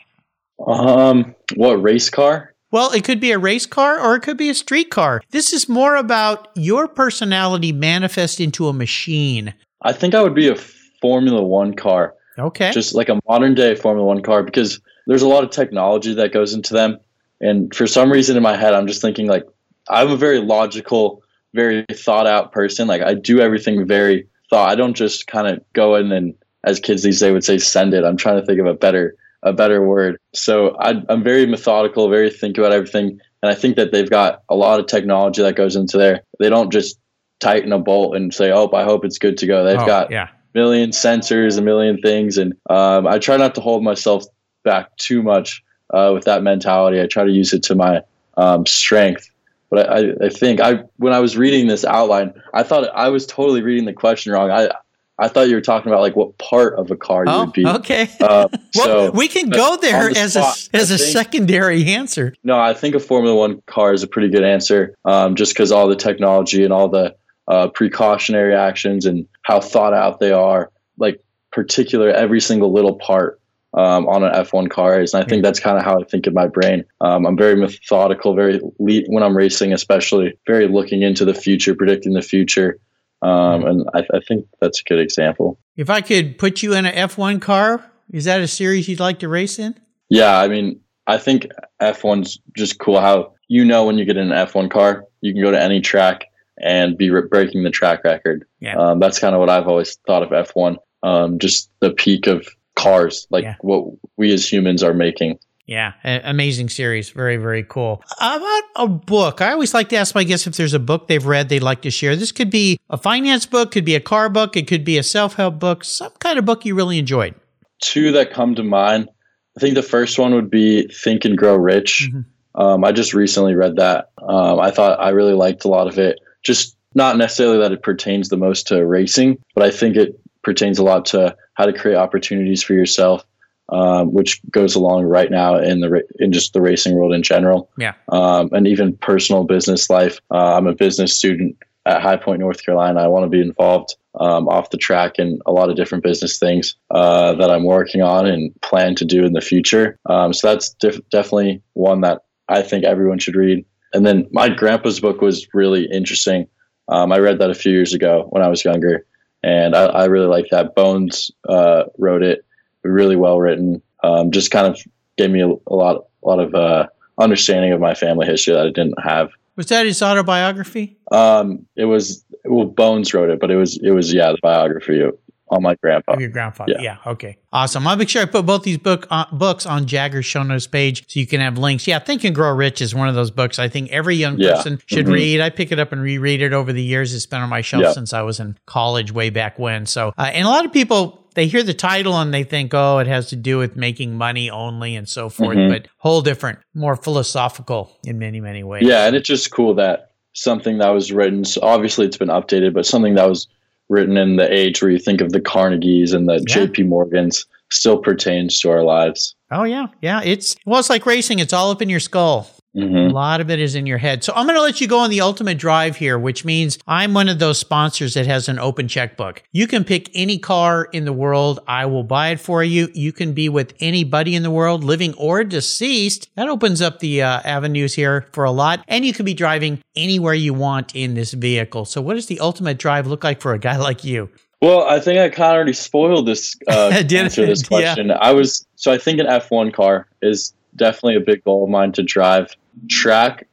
Um, 0.67 1.35
what 1.55 1.83
race 1.83 2.11
car? 2.11 2.55
Well, 2.73 2.93
it 2.93 3.05
could 3.05 3.21
be 3.21 3.33
a 3.33 3.39
race 3.39 3.65
car 3.65 3.99
or 3.99 4.17
it 4.17 4.23
could 4.23 4.37
be 4.37 4.51
a 4.51 4.55
street 4.55 4.91
car. 4.91 5.23
This 5.31 5.53
is 5.53 5.69
more 5.69 5.97
about 5.97 6.49
your 6.55 6.89
personality 6.89 7.73
manifest 7.73 8.41
into 8.41 8.69
a 8.69 8.73
machine. 8.73 9.55
I 9.83 9.93
think 9.93 10.15
I 10.15 10.23
would 10.23 10.35
be 10.35 10.49
a 10.49 10.57
Formula 11.01 11.43
One 11.43 11.75
car. 11.75 12.15
Okay. 12.39 12.71
Just 12.73 12.95
like 12.95 13.09
a 13.09 13.21
modern 13.29 13.55
day 13.55 13.75
Formula 13.75 14.07
One 14.07 14.23
car 14.23 14.43
because 14.43 14.81
there's 15.07 15.23
a 15.23 15.29
lot 15.29 15.45
of 15.45 15.51
technology 15.51 16.15
that 16.15 16.33
goes 16.33 16.53
into 16.53 16.75
them. 16.75 16.99
And 17.41 17.75
for 17.75 17.87
some 17.87 18.11
reason 18.11 18.37
in 18.37 18.43
my 18.43 18.57
head, 18.57 18.75
I'm 18.75 18.87
just 18.87 19.01
thinking 19.01 19.27
like 19.27 19.45
I'm 19.89 20.11
a 20.11 20.17
very 20.17 20.39
logical, 20.41 21.23
very 21.55 21.85
thought 21.93 22.27
out 22.27 22.53
person. 22.53 22.89
Like 22.89 23.03
I 23.03 23.15
do 23.15 23.41
everything 23.41 23.87
very 23.87 24.27
thought. 24.51 24.69
I 24.69 24.75
don't 24.75 24.95
just 24.95 25.27
kind 25.27 25.47
of 25.47 25.65
go 25.73 25.95
in 25.95 26.13
and, 26.13 26.35
as 26.65 26.81
kids 26.81 27.03
these 27.03 27.21
days 27.21 27.33
would 27.33 27.45
say, 27.45 27.59
send 27.59 27.95
it. 27.95 28.05
I'm 28.05 28.17
trying 28.17 28.41
to 28.41 28.45
think 28.45 28.59
of 28.59 28.67
a 28.67 28.75
better 28.75 29.15
a 29.43 29.53
better 29.53 29.87
word. 29.87 30.19
So 30.35 30.77
I, 30.81 31.03
I'm 31.09 31.23
very 31.23 31.47
methodical, 31.47 32.09
very 32.11 32.31
think 32.31 32.59
about 32.59 32.73
everything, 32.73 33.21
and 33.43 33.51
I 33.51 33.55
think 33.55 33.77
that 33.77 33.93
they've 33.93 34.11
got 34.11 34.43
a 34.49 34.57
lot 34.57 34.81
of 34.81 34.87
technology 34.87 35.43
that 35.43 35.55
goes 35.55 35.77
into 35.77 35.97
there. 35.97 36.23
They 36.41 36.49
don't 36.49 36.73
just 36.73 36.99
tighten 37.39 37.73
a 37.73 37.79
bolt 37.79 38.17
and 38.17 38.35
say, 38.35 38.51
"Oh, 38.51 38.69
I 38.73 38.83
hope 38.83 39.05
it's 39.05 39.19
good 39.19 39.39
to 39.39 39.47
go." 39.47 39.65
They've 39.65 39.79
oh, 39.79 39.87
got 39.87 40.11
yeah. 40.11 40.29
Million 40.57 40.91
sensors, 40.91 41.59
a 41.59 41.63
million 41.63 41.99
things, 41.99 42.39
and 42.39 42.55
um, 42.69 43.07
I 43.07 43.19
try 43.19 43.37
not 43.37 43.55
to 43.57 43.61
hold 43.61 43.85
myself 43.85 44.25
back 44.65 44.97
too 44.97 45.23
much 45.23 45.63
uh, 45.91 46.11
with 46.15 46.25
that 46.25 46.43
mentality. 46.43 47.01
I 47.01 47.07
try 47.07 47.25
to 47.25 47.31
use 47.31 47.53
it 47.53 47.63
to 47.65 47.75
my 47.77 48.03
um, 48.37 48.67
strength. 48.67 49.31
But 49.71 49.91
I, 49.91 50.27
I 50.27 50.29
think 50.31 50.61
I 50.61 50.85
when 50.97 51.13
I 51.13 51.21
was 51.21 51.37
reading 51.37 51.67
this 51.67 51.85
outline, 51.85 52.33
I 52.55 52.63
thought 52.63 52.89
I 52.95 53.11
was 53.11 53.27
totally 53.27 53.63
reading 53.63 53.85
the 53.85 53.93
question 53.93 54.33
wrong. 54.33 54.51
I 54.51 54.71
I 55.19 55.29
thought 55.29 55.49
you 55.49 55.57
were 55.57 55.61
talking 55.61 55.91
about 55.91 56.01
like 56.01 56.17
what 56.17 56.39
part 56.39 56.79
of 56.79 56.91
a 56.91 56.97
car 56.97 57.25
you 57.27 57.33
oh, 57.33 57.45
would 57.45 57.53
be. 57.53 57.67
Okay. 57.67 58.09
Uh, 58.21 58.49
well, 58.75 59.09
so, 59.09 59.11
we 59.13 59.29
can 59.29 59.51
go 59.51 59.77
there 59.77 60.13
the 60.13 60.19
as 60.19 60.33
spot, 60.33 60.69
a 60.73 60.77
as 60.77 60.91
a 60.91 60.99
think, 60.99 61.11
secondary 61.11 61.85
answer. 61.85 62.35
No, 62.43 62.59
I 62.59 62.75
think 62.75 62.95
a 62.95 63.01
Formula 63.01 63.37
One 63.37 63.63
car 63.67 63.93
is 63.93 64.03
a 64.03 64.09
pretty 64.09 64.29
good 64.31 64.43
answer, 64.43 64.97
um, 65.05 65.37
just 65.37 65.53
because 65.53 65.71
all 65.71 65.87
the 65.87 65.97
technology 65.97 66.65
and 66.65 66.73
all 66.73 66.89
the 66.89 67.15
uh, 67.49 67.69
precautionary 67.69 68.55
actions 68.55 69.07
and 69.07 69.27
how 69.43 69.61
thought 69.61 69.95
out 69.95 70.21
they 70.21 70.33
are, 70.33 70.71
like 70.99 71.23
particular 71.53 72.11
every 72.11 72.41
single 72.41 72.73
little 72.73 72.97
part 72.97 73.41
um, 73.75 74.09
on 74.09 74.25
an 74.25 74.33
F1 74.33 74.71
car 74.71 75.01
is. 75.01 75.15
And 75.15 75.23
I 75.23 75.29
think 75.29 75.43
that's 75.43 75.61
kind 75.61 75.79
of 75.79 75.85
how 75.85 76.01
I 76.01 76.05
think 76.05 76.27
in 76.27 76.35
my 76.35 76.47
brain. 76.47 76.85
Um, 77.01 77.27
I'm 77.27 77.37
very 77.37 77.57
methodical, 77.57 78.35
very 78.35 78.61
le- 78.79 79.07
when 79.09 79.23
I'm 79.23 79.37
racing, 79.37 79.73
especially 79.73 80.39
very 80.47 80.67
looking 80.67 81.03
into 81.03 81.25
the 81.25 81.35
future, 81.35 81.75
predicting 81.75 82.15
the 82.15 82.23
future. 82.23 82.79
Um, 83.23 83.65
and 83.65 83.89
I, 83.95 84.01
I, 84.15 84.21
think 84.27 84.47
that's 84.61 84.81
a 84.81 84.85
good 84.85 85.01
example. 85.01 85.59
If 85.77 85.89
I 85.89 86.01
could 86.03 86.39
put 86.39 86.63
you 86.63 86.75
in 86.75 86.85
an 86.85 86.95
F1 87.09 87.41
car, 87.41 87.91
is 88.13 88.27
that 88.27 88.41
a 88.41 88.47
series 88.47 88.89
you'd 88.89 89.01
like 89.01 89.19
to 89.21 89.29
race 89.29 89.59
in? 89.59 89.75
Yeah, 90.11 90.39
I 90.39 90.49
mean, 90.49 90.81
I 91.07 91.19
think 91.19 91.49
F1's 91.81 92.39
just 92.57 92.79
cool 92.79 93.01
how 93.01 93.33
you 93.49 93.65
know 93.65 93.87
when 93.87 93.97
you 93.97 94.05
get 94.05 94.17
in 94.17 94.31
an 94.31 94.47
F1 94.47 94.71
car, 94.71 95.05
you 95.23 95.33
can 95.33 95.43
go 95.43 95.51
to 95.51 95.61
any 95.61 95.81
track 95.81 96.27
and 96.59 96.97
be 96.97 97.11
re- 97.11 97.29
breaking 97.29 97.65
the 97.65 97.71
track 97.71 98.05
record. 98.05 98.47
Yeah. 98.61 98.77
Um, 98.77 98.99
that's 98.99 99.19
kind 99.19 99.35
of 99.35 99.41
what 99.41 99.51
I've 99.51 99.69
always 99.69 99.97
thought 100.07 100.23
of 100.23 100.31
F1. 100.31 100.77
Um, 101.03 101.39
just 101.39 101.71
the 101.81 101.91
peak 101.91 102.27
of 102.27 102.47
cars, 102.75 103.27
like 103.31 103.45
yeah. 103.45 103.57
what 103.61 103.87
we 104.17 104.33
as 104.33 104.51
humans 104.51 104.83
are 104.83 104.95
making. 104.95 105.39
Yeah, 105.67 105.95
amazing 106.05 106.69
series. 106.69 107.11
Very, 107.11 107.39
very 107.39 107.65
cool. 107.65 108.01
About 108.19 108.63
a 108.77 108.87
book, 108.87 109.41
I 109.41 109.51
always 109.51 109.75
like 109.75 109.89
to 109.89 109.97
ask 109.97 110.15
my 110.15 110.23
guests 110.23 110.47
if 110.47 110.55
there's 110.55 110.75
a 110.75 110.79
book 110.79 111.09
they've 111.09 111.27
read 111.27 111.49
they'd 111.49 111.61
like 111.61 111.83
to 111.83 111.91
share. 111.91 112.15
This 112.15 112.31
could 112.31 112.51
be 112.51 112.79
a 112.89 112.97
finance 112.97 113.47
book, 113.47 113.73
could 113.73 113.85
be 113.85 113.97
a 113.97 114.01
car 114.01 114.29
book, 114.29 114.57
it 114.57 114.69
could 114.69 114.85
be 114.85 114.97
a 114.97 115.03
self 115.03 115.35
help 115.35 115.59
book, 115.59 115.83
some 115.83 116.13
kind 116.21 116.39
of 116.39 116.45
book 116.45 116.65
you 116.65 116.77
really 116.77 117.01
enjoyed. 117.01 117.35
Two 117.81 118.13
that 118.13 118.33
come 118.33 118.55
to 118.55 118.63
mind. 118.63 119.09
I 119.57 119.61
think 119.61 119.75
the 119.75 119.83
first 119.83 120.21
one 120.21 120.35
would 120.35 120.51
be 120.51 120.87
Think 120.87 121.25
and 121.25 121.37
Grow 121.37 121.57
Rich. 121.57 122.11
Mm-hmm. 122.13 122.61
Um, 122.61 122.85
I 122.85 122.93
just 122.93 123.13
recently 123.13 123.55
read 123.55 123.77
that. 123.77 124.11
Um, 124.23 124.61
I 124.61 124.71
thought 124.71 125.01
I 125.01 125.11
really 125.11 125.35
liked 125.35 125.65
a 125.65 125.69
lot 125.69 125.89
of 125.89 125.99
it. 125.99 126.21
Just 126.47 126.77
not 126.95 127.17
necessarily 127.17 127.59
that 127.59 127.73
it 127.73 127.83
pertains 127.83 128.29
the 128.29 128.37
most 128.37 128.69
to 128.69 128.87
racing, 128.87 129.39
but 129.55 129.65
I 129.65 129.71
think 129.71 129.97
it 129.97 130.19
pertains 130.43 130.79
a 130.79 130.85
lot 130.85 131.05
to 131.07 131.37
how 131.55 131.67
to 131.67 131.73
create 131.73 131.97
opportunities 131.97 132.63
for 132.63 132.73
yourself 132.75 133.25
um, 133.69 134.13
which 134.13 134.41
goes 134.51 134.75
along 134.75 135.05
right 135.05 135.31
now 135.31 135.57
in 135.57 135.81
the 135.81 136.03
in 136.19 136.33
just 136.33 136.53
the 136.53 136.61
racing 136.61 136.95
world 136.95 137.13
in 137.13 137.23
general. 137.23 137.71
Yeah. 137.79 137.95
Um, 138.09 138.51
and 138.53 138.67
even 138.67 138.97
personal 138.97 139.45
business 139.45 139.91
life. 139.91 140.21
Uh, 140.31 140.57
I'm 140.57 140.67
a 140.67 140.75
business 140.75 141.17
student 141.17 141.57
at 141.85 142.03
High 142.03 142.17
Point, 142.17 142.41
North 142.41 142.65
Carolina. 142.65 143.01
I 143.01 143.09
want 143.09 143.25
to 143.25 143.31
be 143.31 143.41
involved 143.41 143.97
um, 144.21 144.49
off 144.49 144.71
the 144.71 144.77
track 144.77 145.19
in 145.19 145.41
a 145.47 145.53
lot 145.53 145.69
of 145.69 145.77
different 145.77 146.05
business 146.05 146.39
things 146.39 146.75
uh, 146.91 147.35
that 147.35 147.51
I'm 147.51 147.65
working 147.65 148.03
on 148.03 148.27
and 148.27 148.53
plan 148.63 148.95
to 148.97 149.05
do 149.05 149.25
in 149.25 149.33
the 149.33 149.41
future. 149.41 149.99
Um, 150.07 150.33
so 150.33 150.49
that's 150.49 150.71
def- 150.75 151.07
definitely 151.11 151.63
one 151.75 152.01
that 152.01 152.23
I 152.49 152.63
think 152.63 152.85
everyone 152.85 153.19
should 153.19 153.37
read. 153.37 153.65
And 153.93 154.07
then 154.07 154.27
my 154.31 154.49
grandpa's 154.49 155.01
book 155.01 155.21
was 155.21 155.47
really 155.55 155.85
interesting. 155.85 156.49
Um, 156.89 157.13
I 157.13 157.19
read 157.19 157.39
that 157.39 157.51
a 157.51 157.55
few 157.55 157.73
years 157.73 157.95
ago 157.95 158.27
when 158.31 158.43
I 158.43 158.49
was 158.49 158.65
younger, 158.65 159.07
and 159.43 159.75
I, 159.75 159.85
I 159.87 160.05
really 160.07 160.27
like 160.27 160.47
that. 160.51 160.75
Bones 160.75 161.31
uh, 161.49 161.85
wrote 161.99 162.23
it 162.23 162.45
really 162.83 163.17
well 163.17 163.41
written. 163.41 163.83
Um, 164.03 164.31
just 164.31 164.51
kind 164.51 164.67
of 164.67 164.79
gave 165.17 165.31
me 165.31 165.41
a, 165.41 165.49
a 165.49 165.75
lot, 165.75 166.07
a 166.23 166.29
lot 166.29 166.41
of 166.41 166.55
uh, 166.55 166.87
understanding 167.19 167.73
of 167.73 167.81
my 167.81 167.95
family 167.95 168.27
history 168.27 168.55
that 168.55 168.67
I 168.67 168.71
didn't 168.71 169.01
have. 169.03 169.31
Was 169.57 169.67
that 169.67 169.87
his 169.87 170.03
autobiography? 170.03 170.97
Um, 171.11 171.67
it 171.77 171.87
was. 171.87 172.25
Well, 172.45 172.67
Bones 172.67 173.13
wrote 173.15 173.31
it, 173.31 173.41
but 173.41 173.51
it 173.51 173.57
was. 173.57 173.79
It 173.83 173.91
was 173.91 174.13
yeah, 174.13 174.31
the 174.31 174.39
biography 174.43 175.03
on 175.49 175.63
my 175.63 175.75
grandpa. 175.77 176.19
Your 176.19 176.29
grandfather. 176.29 176.75
Yeah. 176.79 176.99
yeah. 177.05 177.13
Okay. 177.13 177.39
Awesome. 177.53 177.87
I'll 177.87 177.97
make 177.97 178.09
sure 178.09 178.23
I 178.23 178.25
put 178.25 178.45
both 178.47 178.63
these 178.63 178.79
book 178.79 179.07
uh, 179.11 179.27
books 179.33 179.67
on 179.67 179.87
Jagger's 179.87 180.27
show 180.27 180.43
notes 180.43 180.67
page 180.67 181.05
so 181.09 181.21
you 181.21 181.27
can 181.27 181.41
have 181.41 181.59
links. 181.59 181.87
Yeah, 181.87 181.99
Think 181.99 182.25
and 182.25 182.35
Grow 182.35 182.53
Rich 182.55 182.81
is 182.81 182.95
one 182.95 183.09
of 183.09 183.15
those 183.15 183.31
books 183.31 183.59
I 183.59 183.69
think 183.69 183.91
every 183.91 184.17
young 184.17 184.39
yeah. 184.39 184.57
person 184.57 184.81
should 184.87 185.07
mm-hmm. 185.07 185.15
read. 185.15 185.41
I 185.41 185.51
pick 185.51 185.73
it 185.73 185.79
up 185.79 185.93
and 185.93 186.03
reread 186.03 186.43
it 186.43 186.53
over 186.53 186.73
the 186.73 186.83
years. 186.83 187.15
It's 187.15 187.27
been 187.27 187.41
on 187.41 187.49
my 187.49 187.61
shelf 187.61 187.95
since 187.95 188.13
I 188.13 188.23
was 188.23 188.41
in 188.41 188.59
college 188.67 189.13
way 189.13 189.31
back 189.31 189.59
when. 189.59 189.87
So, 189.87 190.13
uh, 190.19 190.31
and 190.33 190.47
a 190.47 190.51
lot 190.51 190.65
of 190.65 190.73
people 190.73 191.27
they 191.37 191.47
hear 191.47 191.63
the 191.63 191.75
title 191.75 192.19
and 192.19 192.33
they 192.33 192.45
think, 192.45 192.73
oh, 192.75 192.99
it 192.99 193.07
has 193.07 193.29
to 193.29 193.37
do 193.37 193.59
with 193.59 193.77
making 193.77 194.17
money 194.17 194.51
only 194.51 194.97
and 194.97 195.07
so 195.07 195.29
forth, 195.29 195.59
mm-hmm. 195.59 195.71
but 195.71 195.87
whole 195.99 196.23
different, 196.23 196.59
more 196.75 196.97
philosophical 196.97 197.97
in 198.05 198.19
many, 198.19 198.41
many 198.41 198.65
ways. 198.65 198.85
Yeah, 198.85 199.07
and 199.07 199.15
it's 199.15 199.29
just 199.29 199.51
cool 199.53 199.75
that 199.75 200.13
something 200.33 200.79
that 200.79 200.89
was 200.89 201.13
written, 201.13 201.45
so 201.45 201.61
obviously 201.63 202.07
it's 202.07 202.17
been 202.17 202.29
updated, 202.29 202.73
but 202.73 202.87
something 202.87 203.15
that 203.15 203.29
was 203.29 203.49
written 203.89 204.17
in 204.17 204.37
the 204.37 204.53
age 204.53 204.83
where 204.83 204.91
you 204.91 204.99
think 204.99 205.21
of 205.21 205.33
the 205.33 205.41
Carnegies 205.41 206.13
and 206.13 206.29
the 206.29 206.45
yeah. 206.49 206.57
JP 206.57 206.87
Morgans 206.89 207.47
still 207.71 207.99
pertains 207.99 208.61
to 208.61 208.71
our 208.71 208.83
lives. 208.83 209.35
Oh 209.51 209.65
yeah, 209.65 209.87
yeah. 210.01 210.23
It's 210.23 210.57
well, 210.67 210.81
it's 210.81 210.91
like 210.91 211.07
racing. 211.07 211.39
It's 211.39 211.53
all 211.53 211.71
up 211.71 211.83
in 211.83 211.89
your 211.89 212.01
skull. 212.01 212.49
Mm-hmm. 212.77 212.97
A 212.97 213.09
lot 213.09 213.41
of 213.41 213.51
it 213.51 213.59
is 213.59 213.75
in 213.75 213.87
your 213.87 213.97
head. 213.97 214.23
So 214.23 214.35
I'm 214.37 214.45
going 214.45 214.57
to 214.57 214.63
let 214.63 214.81
you 214.81 214.87
go 214.87 214.99
on 214.99 215.09
the 215.09 215.23
ultimate 215.23 215.57
drive 215.57 215.97
here, 215.97 216.19
which 216.19 216.45
means 216.45 216.79
I'm 216.87 217.15
one 217.15 217.29
of 217.29 217.39
those 217.39 217.59
sponsors 217.59 218.15
that 218.15 218.27
has 218.27 218.49
an 218.49 218.59
open 218.59 218.87
checkbook. 218.87 219.43
You 219.53 219.67
can 219.67 219.83
pick 219.83 220.11
any 220.15 220.39
car 220.39 220.85
in 220.93 221.07
the 221.07 221.13
world. 221.13 221.61
I 221.67 221.87
will 221.87 222.05
buy 222.05 222.29
it 222.29 222.41
for 222.41 222.63
you. 222.63 222.89
You 222.93 223.13
can 223.13 223.33
be 223.33 223.49
with 223.49 223.73
anybody 223.81 224.35
in 224.35 224.43
the 224.43 224.51
world, 224.51 224.85
living 224.85 225.15
or 225.15 225.43
deceased. 225.43 226.29
That 226.35 226.49
opens 226.49 226.83
up 226.83 226.99
the 226.99 227.23
uh, 227.23 227.41
avenues 227.45 227.95
here 227.95 228.27
for 228.33 228.45
a 228.45 228.51
lot. 228.51 228.85
And 228.89 229.07
you 229.07 229.15
can 229.15 229.25
be 229.25 229.35
driving 229.35 229.83
anywhere 229.95 230.35
you 230.35 230.53
want 230.53 230.95
in 230.95 231.15
this 231.15 231.33
vehicle. 231.33 231.87
So 231.87 232.03
what 232.03 232.15
does 232.15 232.27
the 232.27 232.41
ultimate 232.41 232.79
drive 232.79 233.07
look 233.07 233.25
like 233.25 233.41
for 233.41 233.55
a 233.55 233.59
guy 233.59 233.79
like 233.79 234.05
you? 234.05 234.29
Well, 234.61 234.83
I 234.83 235.01
think 235.01 235.19
I 235.19 235.29
kind 235.29 235.51
of 235.51 235.57
already 235.57 235.73
spoiled 235.75 236.27
this 236.27 236.57
uh, 236.69 236.91
answer 237.11 237.43
to 237.43 237.47
this 237.47 237.67
question. 237.67 238.11
I 238.11 238.33
was 238.33 238.67
so 238.77 238.93
I 238.93 238.99
think 238.99 239.21
an 239.21 239.27
F1 239.27 239.73
car 239.73 240.07
is 240.21 240.53
definitely 240.75 241.17
a 241.17 241.21
big 241.21 241.45
goal 241.45 241.65
of 241.65 241.71
mine 241.71 241.93
to 241.93 242.03
drive. 242.03 242.55
Track 242.89 243.47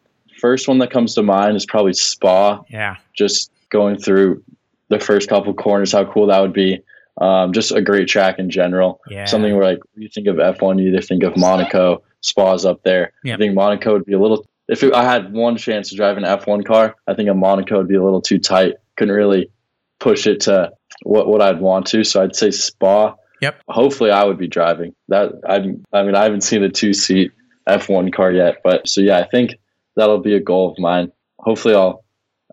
first 0.43 0.67
one 0.67 0.79
that 0.79 0.91
comes 0.91 1.15
to 1.15 1.23
mind 1.23 1.55
is 1.55 1.65
probably 1.65 1.93
Spa. 1.93 2.61
Yeah. 2.67 2.97
Just 3.13 3.49
going 3.69 3.97
through 3.97 4.43
the 4.89 4.99
first 4.99 5.29
couple 5.29 5.53
corners, 5.53 5.93
how 5.93 6.03
cool 6.03 6.27
that 6.27 6.39
would 6.41 6.51
be. 6.51 6.81
Um, 7.21 7.53
just 7.53 7.71
a 7.71 7.81
great 7.81 8.09
track 8.09 8.39
in 8.39 8.49
general. 8.49 8.99
Yeah. 9.09 9.23
Something 9.23 9.55
where 9.55 9.63
like 9.63 9.79
you 9.95 10.09
think 10.09 10.27
of 10.27 10.35
F1, 10.35 10.81
you 10.81 10.89
either 10.89 10.99
think 10.99 11.23
of 11.23 11.37
Monaco, 11.37 12.03
Spa's 12.19 12.65
up 12.65 12.83
there. 12.83 13.13
Yep. 13.23 13.35
I 13.35 13.37
think 13.37 13.53
Monaco 13.53 13.93
would 13.93 14.05
be 14.05 14.11
a 14.11 14.19
little. 14.19 14.45
If 14.67 14.83
it, 14.83 14.93
I 14.93 15.03
had 15.03 15.31
one 15.31 15.55
chance 15.55 15.89
to 15.89 15.95
drive 15.95 16.17
an 16.17 16.23
F1 16.23 16.65
car, 16.65 16.95
I 17.07 17.13
think 17.13 17.29
a 17.29 17.33
Monaco 17.33 17.77
would 17.77 17.87
be 17.87 17.95
a 17.95 18.03
little 18.03 18.21
too 18.21 18.39
tight. 18.39 18.73
Couldn't 18.97 19.15
really 19.15 19.49
push 19.99 20.27
it 20.27 20.41
to 20.41 20.73
what 21.03 21.27
what 21.27 21.41
I'd 21.41 21.61
want 21.61 21.87
to. 21.87 22.03
So 22.03 22.21
I'd 22.21 22.35
say 22.35 22.51
Spa. 22.51 23.15
Yep. 23.39 23.61
Hopefully, 23.69 24.11
I 24.11 24.25
would 24.25 24.37
be 24.37 24.47
driving 24.47 24.93
that. 25.07 25.31
I 25.47 25.55
I 25.97 26.03
mean, 26.03 26.15
I 26.15 26.23
haven't 26.23 26.41
seen 26.41 26.63
a 26.63 26.69
two 26.69 26.93
seat 26.93 27.31
F1 27.67 28.13
car 28.13 28.31
yet, 28.31 28.57
but 28.63 28.87
so 28.87 29.01
yeah, 29.01 29.19
I 29.19 29.27
think 29.27 29.51
that'll 29.95 30.21
be 30.21 30.35
a 30.35 30.39
goal 30.41 30.71
of 30.71 30.79
mine. 30.79 31.11
Hopefully, 31.39 31.75
I'll 31.75 32.03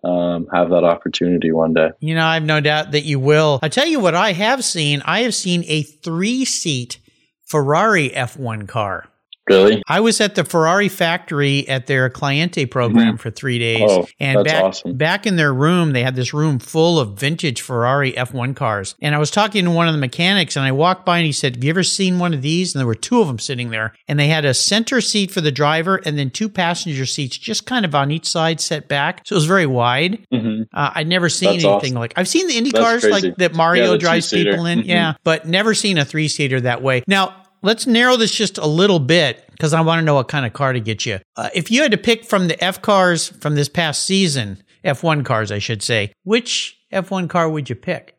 um, 0.03 0.47
have 0.53 0.69
that 0.69 0.83
opportunity 0.83 1.51
one 1.51 1.73
day. 1.73 1.89
You 1.99 2.15
know, 2.15 2.25
I 2.25 2.35
have 2.35 2.43
no 2.43 2.59
doubt 2.59 2.91
that 2.91 3.03
you 3.03 3.19
will. 3.19 3.59
I 3.61 3.69
tell 3.69 3.87
you 3.87 3.99
what, 3.99 4.15
I 4.15 4.33
have 4.33 4.63
seen. 4.63 5.01
I 5.05 5.21
have 5.21 5.35
seen 5.35 5.63
a 5.67 5.83
three 5.83 6.45
seat 6.45 6.99
Ferrari 7.45 8.09
F1 8.09 8.67
car. 8.67 9.10
Really? 9.49 9.81
I 9.87 9.99
was 9.99 10.21
at 10.21 10.35
the 10.35 10.43
Ferrari 10.43 10.87
factory 10.87 11.67
at 11.67 11.87
their 11.87 12.09
Clienti 12.09 12.69
program 12.69 13.17
for 13.17 13.31
three 13.31 13.57
days, 13.57 13.81
Oh, 13.89 14.07
and 14.19 14.37
that's 14.39 14.51
back 14.51 14.63
awesome. 14.63 14.93
back 14.97 15.25
in 15.27 15.35
their 15.35 15.53
room, 15.53 15.93
they 15.93 16.03
had 16.03 16.15
this 16.15 16.33
room 16.33 16.59
full 16.59 16.99
of 16.99 17.13
vintage 17.19 17.59
Ferrari 17.61 18.13
F1 18.13 18.55
cars. 18.55 18.95
And 19.01 19.15
I 19.15 19.17
was 19.17 19.31
talking 19.31 19.65
to 19.65 19.71
one 19.71 19.87
of 19.87 19.93
the 19.93 19.99
mechanics, 19.99 20.55
and 20.55 20.63
I 20.65 20.71
walked 20.71 21.05
by, 21.05 21.17
and 21.17 21.25
he 21.25 21.31
said, 21.31 21.55
"Have 21.55 21.63
you 21.63 21.69
ever 21.71 21.83
seen 21.83 22.19
one 22.19 22.33
of 22.35 22.41
these?" 22.43 22.73
And 22.75 22.79
there 22.79 22.85
were 22.87 22.93
two 22.95 23.19
of 23.19 23.27
them 23.27 23.39
sitting 23.39 23.71
there, 23.71 23.93
and 24.07 24.19
they 24.19 24.27
had 24.27 24.45
a 24.45 24.53
center 24.53 25.01
seat 25.01 25.31
for 25.31 25.41
the 25.41 25.51
driver, 25.51 25.99
and 26.05 26.17
then 26.19 26.29
two 26.29 26.47
passenger 26.47 27.05
seats, 27.07 27.35
just 27.37 27.65
kind 27.65 27.83
of 27.83 27.95
on 27.95 28.11
each 28.11 28.27
side, 28.27 28.61
set 28.61 28.87
back, 28.87 29.21
so 29.25 29.33
it 29.33 29.37
was 29.37 29.45
very 29.45 29.65
wide. 29.65 30.19
hmm 30.31 30.61
Uh, 30.73 30.91
I'd 30.95 31.07
never 31.07 31.27
seen 31.29 31.53
That's 31.53 31.65
anything 31.65 31.93
awesome. 31.93 31.99
like 31.99 32.13
I've 32.15 32.27
seen 32.27 32.47
the 32.47 32.57
Indy 32.57 32.71
That's 32.71 32.83
cars 32.85 33.01
crazy. 33.03 33.27
like 33.29 33.37
that 33.37 33.55
Mario 33.55 33.91
the 33.93 33.97
drives 33.97 34.29
people 34.29 34.65
in, 34.67 34.83
Mhm. 34.83 34.87
yeah, 34.87 35.13
but 35.23 35.47
never 35.47 35.73
seen 35.73 35.97
a 35.97 36.05
three 36.05 36.27
seater 36.27 36.61
that 36.61 36.81
way. 36.83 37.03
Now 37.07 37.33
let's 37.61 37.85
narrow 37.87 38.17
this 38.17 38.31
just 38.31 38.57
a 38.57 38.65
little 38.67 38.99
bit 38.99 39.43
because 39.51 39.73
I 39.73 39.81
want 39.81 39.99
to 39.99 40.05
know 40.05 40.15
what 40.15 40.27
kind 40.27 40.45
of 40.45 40.53
car 40.53 40.73
to 40.73 40.79
get 40.79 41.05
you. 41.05 41.19
Uh, 41.35 41.49
if 41.53 41.69
you 41.71 41.81
had 41.81 41.91
to 41.91 41.97
pick 41.97 42.25
from 42.25 42.47
the 42.47 42.61
F 42.63 42.81
cars 42.81 43.27
from 43.29 43.55
this 43.55 43.69
past 43.69 44.03
season, 44.05 44.61
F1 44.83 45.23
cars, 45.25 45.51
I 45.51 45.59
should 45.59 45.83
say, 45.83 46.13
which 46.23 46.77
F1 46.91 47.29
car 47.29 47.49
would 47.49 47.69
you 47.69 47.75
pick? 47.75 48.15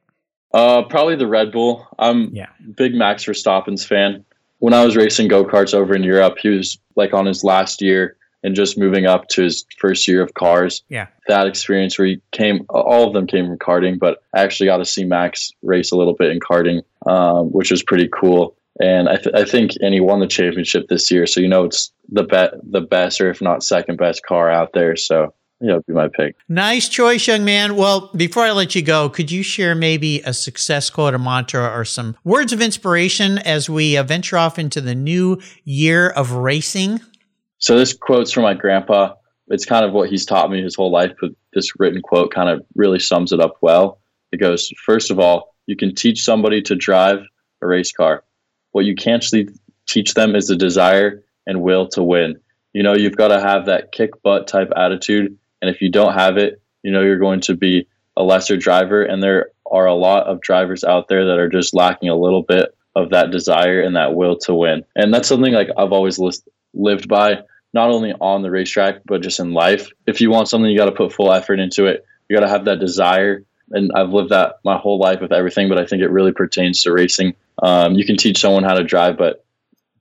Uh, 0.55 0.83
probably 0.83 1.17
the 1.17 1.27
Red 1.27 1.51
Bull. 1.51 1.87
I'm 1.99 2.35
Yeah. 2.35 2.47
big 2.77 2.95
Max 2.95 3.25
Verstappen's 3.25 3.85
fan. 3.85 4.25
When 4.59 4.75
I 4.75 4.85
was 4.85 4.97
racing 4.97 5.29
go 5.29 5.45
karts 5.45 5.75
over 5.75 5.95
in 5.95 6.03
Europe, 6.05 6.37
he 6.41 6.51
was 6.51 6.79
like 6.95 7.13
on 7.15 7.27
his 7.27 7.43
last 7.43 7.83
year 7.83 8.17
and 8.45 8.55
just 8.55 8.77
moving 8.79 9.07
up 9.07 9.29
to 9.29 9.43
his 9.43 9.65
first 9.79 10.07
year 10.07 10.23
of 10.23 10.35
cars. 10.35 10.83
Yeah. 10.89 11.07
That 11.29 11.47
experience 11.47 11.99
where 11.99 12.07
he 12.09 12.21
came, 12.33 12.65
all 12.69 13.07
of 13.07 13.13
them 13.15 13.27
came 13.27 13.47
from 13.47 13.59
karting, 13.59 13.99
but 13.99 14.23
I 14.35 14.43
actually 14.43 14.67
got 14.67 14.77
to 14.79 14.85
see 14.85 15.05
Max 15.05 15.51
race 15.63 15.91
a 15.91 15.97
little 15.97 16.15
bit 16.15 16.31
in 16.31 16.39
karting, 16.39 16.83
um, 17.07 17.47
which 17.53 17.71
was 17.71 17.83
pretty 17.83 18.09
cool. 18.13 18.57
And 18.81 19.09
I, 19.09 19.17
th- 19.17 19.35
I 19.35 19.45
think, 19.45 19.73
and 19.81 19.93
he 19.93 20.01
won 20.01 20.21
the 20.21 20.27
championship 20.27 20.89
this 20.89 21.11
year, 21.11 21.27
so 21.27 21.41
you 21.41 21.49
know 21.49 21.65
it's 21.65 21.93
the 22.09 22.23
bet, 22.23 22.55
the 22.63 22.81
best, 22.81 23.21
or 23.21 23.31
if 23.31 23.43
not 23.43 23.63
second 23.63 23.99
best 23.99 24.25
car 24.25 24.51
out 24.51 24.73
there. 24.73 24.97
So 24.97 25.35
yeah, 25.63 25.73
it'd 25.73 25.87
be 25.87 25.93
my 25.93 26.09
pick. 26.09 26.35
Nice 26.49 26.89
choice, 26.89 27.27
young 27.29 27.45
man. 27.45 27.77
Well, 27.77 28.11
before 28.17 28.43
I 28.43 28.51
let 28.51 28.75
you 28.75 28.83
go, 28.83 29.09
could 29.09 29.31
you 29.31 29.45
share 29.45 29.77
maybe 29.77 30.21
a 30.23 30.33
success 30.33 30.91
quote, 30.91 31.15
a 31.15 31.19
mantra, 31.19 31.71
or 31.73 31.85
some 31.85 32.17
words 32.25 32.53
of 32.53 32.61
inspiration 32.61 33.39
as 33.39 33.71
we 33.71 33.97
uh, 33.97 34.03
venture 34.03 34.37
off 34.37 34.59
into 34.59 34.81
the 34.81 34.95
new 34.95 35.41
year 35.65 36.09
of 36.11 36.33
racing? 36.33 37.01
So 37.59 37.79
this 37.79 37.93
quote's 37.95 38.33
from 38.33 38.43
my 38.43 38.55
grandpa. 38.55 39.15
It's 39.49 39.65
kind 39.65 39.85
of 39.85 39.93
what 39.93 40.11
he's 40.11 40.27
taught 40.27 40.51
me 40.51 40.63
his 40.63 40.75
whole 40.75 40.91
life, 40.91 41.13
but 41.21 41.31
this 41.53 41.71
written 41.79 42.03
quote 42.03 42.33
kind 42.33 42.49
of 42.49 42.65
really 42.75 42.99
sums 42.99 43.33
it 43.33 43.41
up 43.41 43.55
well. 43.61 44.01
It 44.33 44.39
goes, 44.39 44.73
first 44.85 45.13
of 45.13 45.21
all, 45.21 45.55
you 45.67 45.77
can 45.77 45.95
teach 45.95 46.23
somebody 46.23 46.61
to 46.63 46.75
drive 46.75 47.19
a 47.63 47.67
race 47.67 47.93
car. 47.93 48.25
What 48.73 48.85
you 48.85 48.95
can't 48.95 49.25
teach 49.87 50.15
them 50.15 50.35
is 50.35 50.49
the 50.49 50.57
desire 50.57 51.23
and 51.47 51.63
will 51.63 51.89
to 51.89 52.03
win. 52.03 52.41
You 52.73 52.83
know, 52.83 52.95
you've 52.95 53.17
got 53.17 53.29
to 53.29 53.41
have 53.41 53.67
that 53.67 53.93
kick 53.93 54.23
butt 54.23 54.47
type 54.47 54.71
attitude. 54.77 55.37
And 55.61 55.71
if 55.71 55.81
you 55.81 55.91
don't 55.91 56.15
have 56.15 56.37
it, 56.39 56.61
you 56.83 56.91
know, 56.91 57.03
you're 57.03 57.19
going 57.19 57.41
to 57.43 57.55
be 57.55 57.87
a 58.17 58.23
lesser 58.23 58.57
driver. 58.57 59.03
And 59.03 59.23
there 59.23 59.51
are 59.71 59.87
a 59.87 59.95
lot 59.95 60.27
of 60.27 60.41
drivers 60.41 60.85
out 60.85 61.09
there 61.09 61.27
that 61.27 61.39
are 61.39 61.49
just 61.49 61.75
lacking 61.75 62.09
a 62.09 62.17
little 62.17 62.43
bit 62.43 62.75
of 62.95 63.11
that 63.11 63.31
desire 63.31 63.81
and 63.81 63.97
that 63.97 64.15
will 64.15 64.37
to 64.37 64.55
win. 64.55 64.85
And 64.95 65.13
that's 65.13 65.29
something 65.29 65.53
like 65.53 65.69
I've 65.77 65.93
always 65.93 66.19
list, 66.19 66.49
lived 66.75 67.09
by, 67.09 67.43
not 67.73 67.91
only 67.91 68.13
on 68.21 68.43
the 68.43 68.51
racetrack, 68.51 69.03
but 69.07 69.23
just 69.23 69.41
in 69.41 69.53
life. 69.53 69.91
If 70.07 70.21
you 70.21 70.31
want 70.31 70.49
something, 70.49 70.71
you 70.71 70.77
got 70.77 70.87
to 70.87 70.93
put 70.93 71.13
full 71.13 71.33
effort 71.33 71.59
into 71.59 71.87
it. 71.87 72.05
You 72.29 72.37
got 72.37 72.45
to 72.45 72.51
have 72.51 72.67
that 72.67 72.81
desire. 72.81 73.45
And 73.73 73.91
I've 73.95 74.11
lived 74.11 74.31
that 74.31 74.57
my 74.65 74.77
whole 74.77 74.99
life 74.99 75.21
with 75.21 75.33
everything, 75.33 75.69
but 75.69 75.79
I 75.79 75.87
think 75.87 76.03
it 76.03 76.11
really 76.11 76.33
pertains 76.33 76.83
to 76.83 76.93
racing. 76.93 77.35
Um, 77.63 77.95
you 77.95 78.05
can 78.05 78.17
teach 78.17 78.39
someone 78.39 78.65
how 78.65 78.75
to 78.75 78.85
drive, 78.85 79.17
but 79.17 79.45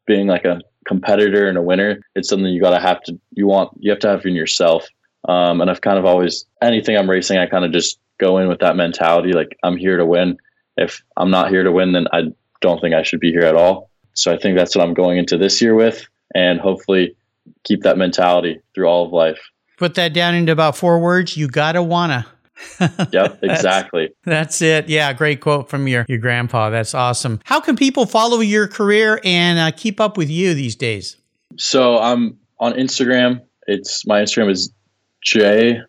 being 0.05 0.27
like 0.27 0.45
a 0.45 0.61
competitor 0.85 1.47
and 1.47 1.57
a 1.57 1.61
winner, 1.61 2.01
it's 2.15 2.29
something 2.29 2.47
you 2.47 2.61
got 2.61 2.75
to 2.75 2.81
have 2.81 3.01
to, 3.03 3.19
you 3.31 3.47
want, 3.47 3.71
you 3.79 3.91
have 3.91 3.99
to 3.99 4.09
have 4.09 4.25
in 4.25 4.35
yourself. 4.35 4.87
Um, 5.27 5.61
and 5.61 5.69
I've 5.69 5.81
kind 5.81 5.99
of 5.99 6.05
always, 6.05 6.45
anything 6.61 6.97
I'm 6.97 7.09
racing, 7.09 7.37
I 7.37 7.45
kind 7.45 7.65
of 7.65 7.71
just 7.71 7.99
go 8.19 8.37
in 8.37 8.47
with 8.47 8.59
that 8.59 8.75
mentality. 8.75 9.33
Like 9.33 9.57
I'm 9.63 9.77
here 9.77 9.97
to 9.97 10.05
win. 10.05 10.37
If 10.77 11.03
I'm 11.17 11.29
not 11.29 11.49
here 11.49 11.63
to 11.63 11.71
win, 11.71 11.91
then 11.91 12.07
I 12.11 12.33
don't 12.61 12.79
think 12.79 12.95
I 12.95 13.03
should 13.03 13.19
be 13.19 13.31
here 13.31 13.41
at 13.41 13.55
all. 13.55 13.89
So 14.13 14.33
I 14.33 14.37
think 14.37 14.57
that's 14.57 14.75
what 14.75 14.85
I'm 14.85 14.93
going 14.93 15.17
into 15.17 15.37
this 15.37 15.61
year 15.61 15.75
with, 15.75 16.05
and 16.35 16.59
hopefully 16.59 17.15
keep 17.63 17.83
that 17.83 17.97
mentality 17.97 18.61
through 18.73 18.87
all 18.87 19.05
of 19.05 19.11
life. 19.11 19.39
Put 19.77 19.95
that 19.95 20.13
down 20.13 20.35
into 20.35 20.51
about 20.51 20.75
four 20.75 20.99
words. 20.99 21.37
You 21.37 21.47
gotta 21.47 21.81
wanna. 21.81 22.27
Yep, 22.79 23.11
That's- 23.11 23.37
exactly. 23.41 24.09
That's 24.23 24.61
it. 24.61 24.87
Yeah, 24.89 25.11
great 25.13 25.41
quote 25.41 25.69
from 25.69 25.87
your 25.87 26.05
your 26.07 26.19
grandpa. 26.19 26.69
That's 26.69 26.93
awesome. 26.93 27.39
How 27.45 27.59
can 27.59 27.75
people 27.75 28.05
follow 28.05 28.39
your 28.39 28.67
career 28.67 29.19
and 29.23 29.59
uh, 29.59 29.71
keep 29.75 29.99
up 29.99 30.17
with 30.17 30.29
you 30.29 30.53
these 30.53 30.75
days? 30.75 31.17
So 31.57 31.97
I'm 31.97 32.37
on 32.59 32.73
Instagram. 32.73 33.41
It's 33.67 34.05
my 34.05 34.21
Instagram 34.21 34.51
is 34.51 34.71
J, 35.23 35.79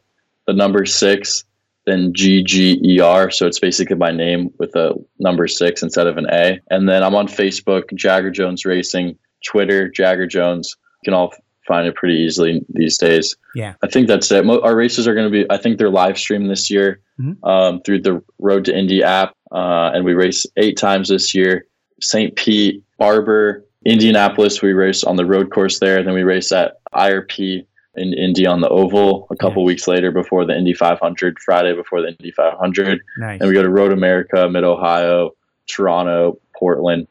the 0.47 0.53
number 0.53 0.85
six, 0.87 1.45
then 1.87 2.13
G 2.15 2.43
G 2.43 2.81
E 2.85 3.01
R. 3.01 3.31
So 3.31 3.47
it's 3.47 3.59
basically 3.59 3.97
my 3.97 4.11
name 4.13 4.51
with 4.59 4.75
a 4.77 4.95
number 5.19 5.47
six 5.49 5.83
instead 5.83 6.07
of 6.07 6.17
an 6.17 6.27
A. 6.31 6.61
And 6.71 6.89
then 6.89 7.03
I'm 7.03 7.15
on 7.15 7.29
Facebook, 7.29 7.95
Jagger 7.95 8.31
Jones 8.31 8.65
Racing, 8.65 9.19
Twitter, 9.47 9.89
Jagger 9.89 10.27
Jones. 10.27 10.77
You 11.03 11.11
can 11.11 11.15
all 11.15 11.33
find 11.67 11.87
it 11.87 11.95
pretty 11.95 12.17
easily 12.17 12.65
these 12.69 12.99
days. 12.99 13.37
Yeah. 13.55 13.75
I 13.83 13.87
think 13.87 14.09
that's 14.09 14.31
it. 14.33 14.45
Mo- 14.45 14.61
Our 14.61 14.75
races 14.75 15.07
are 15.07 15.15
going 15.15 15.27
to 15.27 15.31
be, 15.31 15.47
I 15.51 15.57
think 15.57 15.79
they're 15.79 15.91
live 15.91 16.19
streamed 16.19 16.51
this 16.51 16.71
year 16.71 17.01
Mhm. 17.21 17.37
um, 17.47 17.81
through 17.83 18.01
the 18.03 18.23
Road 18.39 18.65
to 18.67 18.77
Indy 18.77 19.03
app. 19.03 19.35
Uh, 19.53 19.91
and 19.95 20.05
we 20.05 20.15
race 20.15 20.47
eight 20.57 20.77
times 20.77 21.09
this 21.09 21.35
year. 21.35 21.67
St. 22.01 22.35
Pete, 22.37 22.83
Barber, 22.99 23.65
Indianapolis, 23.85 24.63
we 24.63 24.73
race 24.73 25.05
on 25.05 25.17
the 25.17 25.25
road 25.27 25.51
course 25.51 25.79
there. 25.79 26.03
Then 26.03 26.15
we 26.15 26.23
race 26.23 26.51
at 26.53 26.75
IRP 26.95 27.67
in 27.97 28.15
Indy 28.15 28.47
on 28.47 28.61
the 28.61 28.69
oval 28.69 29.27
a 29.31 29.37
couple 29.37 29.63
Nice. 29.65 29.69
weeks 29.69 29.87
later 29.89 30.11
before 30.11 30.47
the 30.47 30.57
Indy 30.57 30.73
500, 30.73 31.39
Friday 31.39 31.75
before 31.75 32.01
the 32.01 32.09
Indy 32.09 32.31
500. 32.31 33.01
Nice. 33.19 33.41
And 33.41 33.49
we 33.49 33.55
go 33.55 33.63
to 33.63 33.69
Road 33.69 33.93
America, 33.93 34.49
Mid 34.49 34.65
Ohio, 34.65 35.33
Toronto, 35.69 36.39
Portland. 36.57 37.07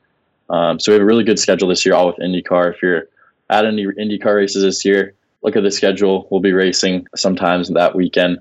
Um, 0.50 0.80
so 0.80 0.92
we 0.92 0.96
have 0.96 1.02
a 1.04 1.06
really 1.06 1.24
good 1.24 1.40
schedule 1.40 1.68
this 1.70 1.86
year, 1.86 1.94
all 1.96 2.08
with 2.08 2.18
IndyCar. 2.18 2.74
If 2.74 2.82
you're 2.82 3.04
at 3.52 3.66
any 3.66 3.86
IndyCar 3.86 4.36
races 4.36 4.64
this 4.64 4.84
year, 4.86 5.14
look 5.44 5.56
at 5.56 5.64
the 5.64 5.72
schedule. 5.72 6.28
We'll 6.32 6.42
be 6.42 6.54
racing 6.54 7.08
sometimes 7.16 7.70
that 7.70 7.96
weekend, 7.96 8.40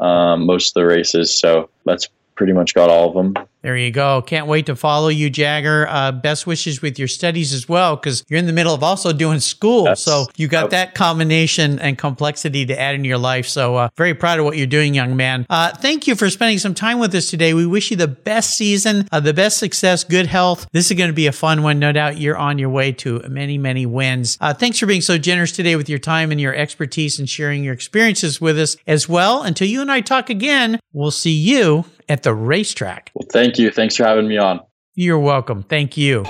um, 0.00 0.46
most 0.46 0.70
of 0.70 0.80
the 0.80 0.86
races. 0.86 1.38
So 1.38 1.70
that's 1.84 2.08
pretty 2.34 2.52
much 2.52 2.74
got 2.74 2.90
all 2.90 3.08
of 3.08 3.14
them. 3.14 3.46
There 3.66 3.76
you 3.76 3.90
go. 3.90 4.22
Can't 4.22 4.46
wait 4.46 4.66
to 4.66 4.76
follow 4.76 5.08
you, 5.08 5.28
Jagger. 5.28 5.88
Uh, 5.88 6.12
best 6.12 6.46
wishes 6.46 6.80
with 6.80 7.00
your 7.00 7.08
studies 7.08 7.52
as 7.52 7.68
well, 7.68 7.96
because 7.96 8.24
you're 8.28 8.38
in 8.38 8.46
the 8.46 8.52
middle 8.52 8.72
of 8.72 8.84
also 8.84 9.12
doing 9.12 9.40
school. 9.40 9.86
Yes. 9.86 10.02
So 10.02 10.26
you 10.36 10.46
got 10.46 10.70
that 10.70 10.94
combination 10.94 11.80
and 11.80 11.98
complexity 11.98 12.64
to 12.64 12.80
add 12.80 12.94
into 12.94 13.08
your 13.08 13.18
life. 13.18 13.48
So 13.48 13.74
uh, 13.74 13.88
very 13.96 14.14
proud 14.14 14.38
of 14.38 14.44
what 14.44 14.56
you're 14.56 14.68
doing, 14.68 14.94
young 14.94 15.16
man. 15.16 15.46
Uh, 15.50 15.74
thank 15.74 16.06
you 16.06 16.14
for 16.14 16.30
spending 16.30 16.60
some 16.60 16.74
time 16.74 17.00
with 17.00 17.12
us 17.16 17.28
today. 17.28 17.54
We 17.54 17.66
wish 17.66 17.90
you 17.90 17.96
the 17.96 18.06
best 18.06 18.56
season, 18.56 19.08
uh, 19.10 19.18
the 19.18 19.34
best 19.34 19.58
success, 19.58 20.04
good 20.04 20.28
health. 20.28 20.68
This 20.70 20.92
is 20.92 20.96
going 20.96 21.10
to 21.10 21.12
be 21.12 21.26
a 21.26 21.32
fun 21.32 21.64
one. 21.64 21.80
No 21.80 21.90
doubt 21.90 22.18
you're 22.18 22.38
on 22.38 22.58
your 22.58 22.70
way 22.70 22.92
to 22.92 23.18
many, 23.28 23.58
many 23.58 23.84
wins. 23.84 24.38
Uh, 24.40 24.54
thanks 24.54 24.78
for 24.78 24.86
being 24.86 25.00
so 25.00 25.18
generous 25.18 25.50
today 25.50 25.74
with 25.74 25.88
your 25.88 25.98
time 25.98 26.30
and 26.30 26.40
your 26.40 26.54
expertise 26.54 27.18
and 27.18 27.28
sharing 27.28 27.64
your 27.64 27.74
experiences 27.74 28.40
with 28.40 28.60
us 28.60 28.76
as 28.86 29.08
well. 29.08 29.42
Until 29.42 29.66
you 29.66 29.80
and 29.80 29.90
I 29.90 30.02
talk 30.02 30.30
again, 30.30 30.78
we'll 30.92 31.10
see 31.10 31.34
you 31.34 31.84
at 32.08 32.22
the 32.22 32.32
racetrack. 32.32 33.10
Well, 33.14 33.26
thank 33.32 33.55
you. 33.58 33.70
Thanks 33.70 33.96
for 33.96 34.04
having 34.04 34.28
me 34.28 34.38
on. 34.38 34.60
You're 34.94 35.18
welcome. 35.18 35.62
Thank 35.62 35.96
you. 35.96 36.24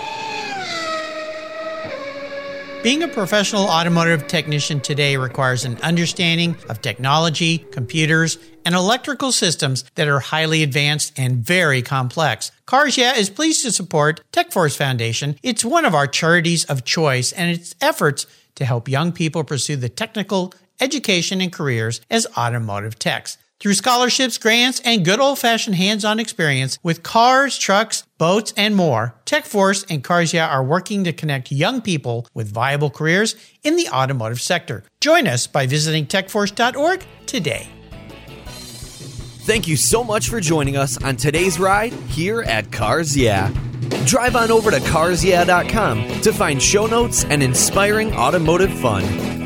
Being 2.82 3.02
a 3.02 3.08
professional 3.08 3.64
automotive 3.64 4.28
technician 4.28 4.80
today 4.80 5.16
requires 5.16 5.64
an 5.64 5.76
understanding 5.82 6.56
of 6.68 6.80
technology, 6.80 7.58
computers, 7.58 8.38
and 8.64 8.76
electrical 8.76 9.32
systems 9.32 9.84
that 9.96 10.06
are 10.06 10.20
highly 10.20 10.62
advanced 10.62 11.18
and 11.18 11.38
very 11.38 11.82
complex. 11.82 12.52
Cars 12.64 12.96
Yeah 12.96 13.16
is 13.16 13.28
pleased 13.28 13.64
to 13.64 13.72
support 13.72 14.20
TechForce 14.32 14.76
Foundation. 14.76 15.36
It's 15.42 15.64
one 15.64 15.84
of 15.84 15.96
our 15.96 16.06
charities 16.06 16.64
of 16.66 16.84
choice 16.84 17.32
and 17.32 17.50
its 17.50 17.74
efforts 17.80 18.26
to 18.54 18.64
help 18.64 18.88
young 18.88 19.10
people 19.10 19.42
pursue 19.42 19.74
the 19.74 19.88
technical 19.88 20.54
education 20.80 21.40
and 21.40 21.52
careers 21.52 22.00
as 22.08 22.26
automotive 22.36 23.00
techs. 23.00 23.36
Through 23.58 23.74
scholarships, 23.74 24.36
grants, 24.36 24.80
and 24.84 25.02
good 25.02 25.18
old 25.18 25.38
fashioned 25.38 25.76
hands 25.76 26.04
on 26.04 26.20
experience 26.20 26.78
with 26.82 27.02
cars, 27.02 27.56
trucks, 27.56 28.04
boats, 28.18 28.52
and 28.54 28.76
more, 28.76 29.14
TechForce 29.24 29.86
and 29.88 30.04
Cars 30.04 30.34
Yeah 30.34 30.46
are 30.46 30.62
working 30.62 31.04
to 31.04 31.12
connect 31.12 31.50
young 31.50 31.80
people 31.80 32.26
with 32.34 32.52
viable 32.52 32.90
careers 32.90 33.34
in 33.62 33.76
the 33.76 33.88
automotive 33.88 34.42
sector. 34.42 34.84
Join 35.00 35.26
us 35.26 35.46
by 35.46 35.66
visiting 35.66 36.06
techforce.org 36.06 37.02
today. 37.24 37.68
Thank 39.46 39.68
you 39.68 39.76
so 39.76 40.04
much 40.04 40.28
for 40.28 40.40
joining 40.40 40.76
us 40.76 41.02
on 41.02 41.16
today's 41.16 41.58
ride 41.58 41.92
here 41.92 42.42
at 42.42 42.70
Cars 42.70 43.16
Yeah. 43.16 43.50
Drive 44.04 44.36
on 44.36 44.50
over 44.50 44.70
to 44.70 44.78
carsyeah.com 44.78 46.20
to 46.20 46.32
find 46.32 46.60
show 46.60 46.86
notes 46.86 47.24
and 47.24 47.42
inspiring 47.42 48.12
automotive 48.12 48.72
fun. 48.80 49.45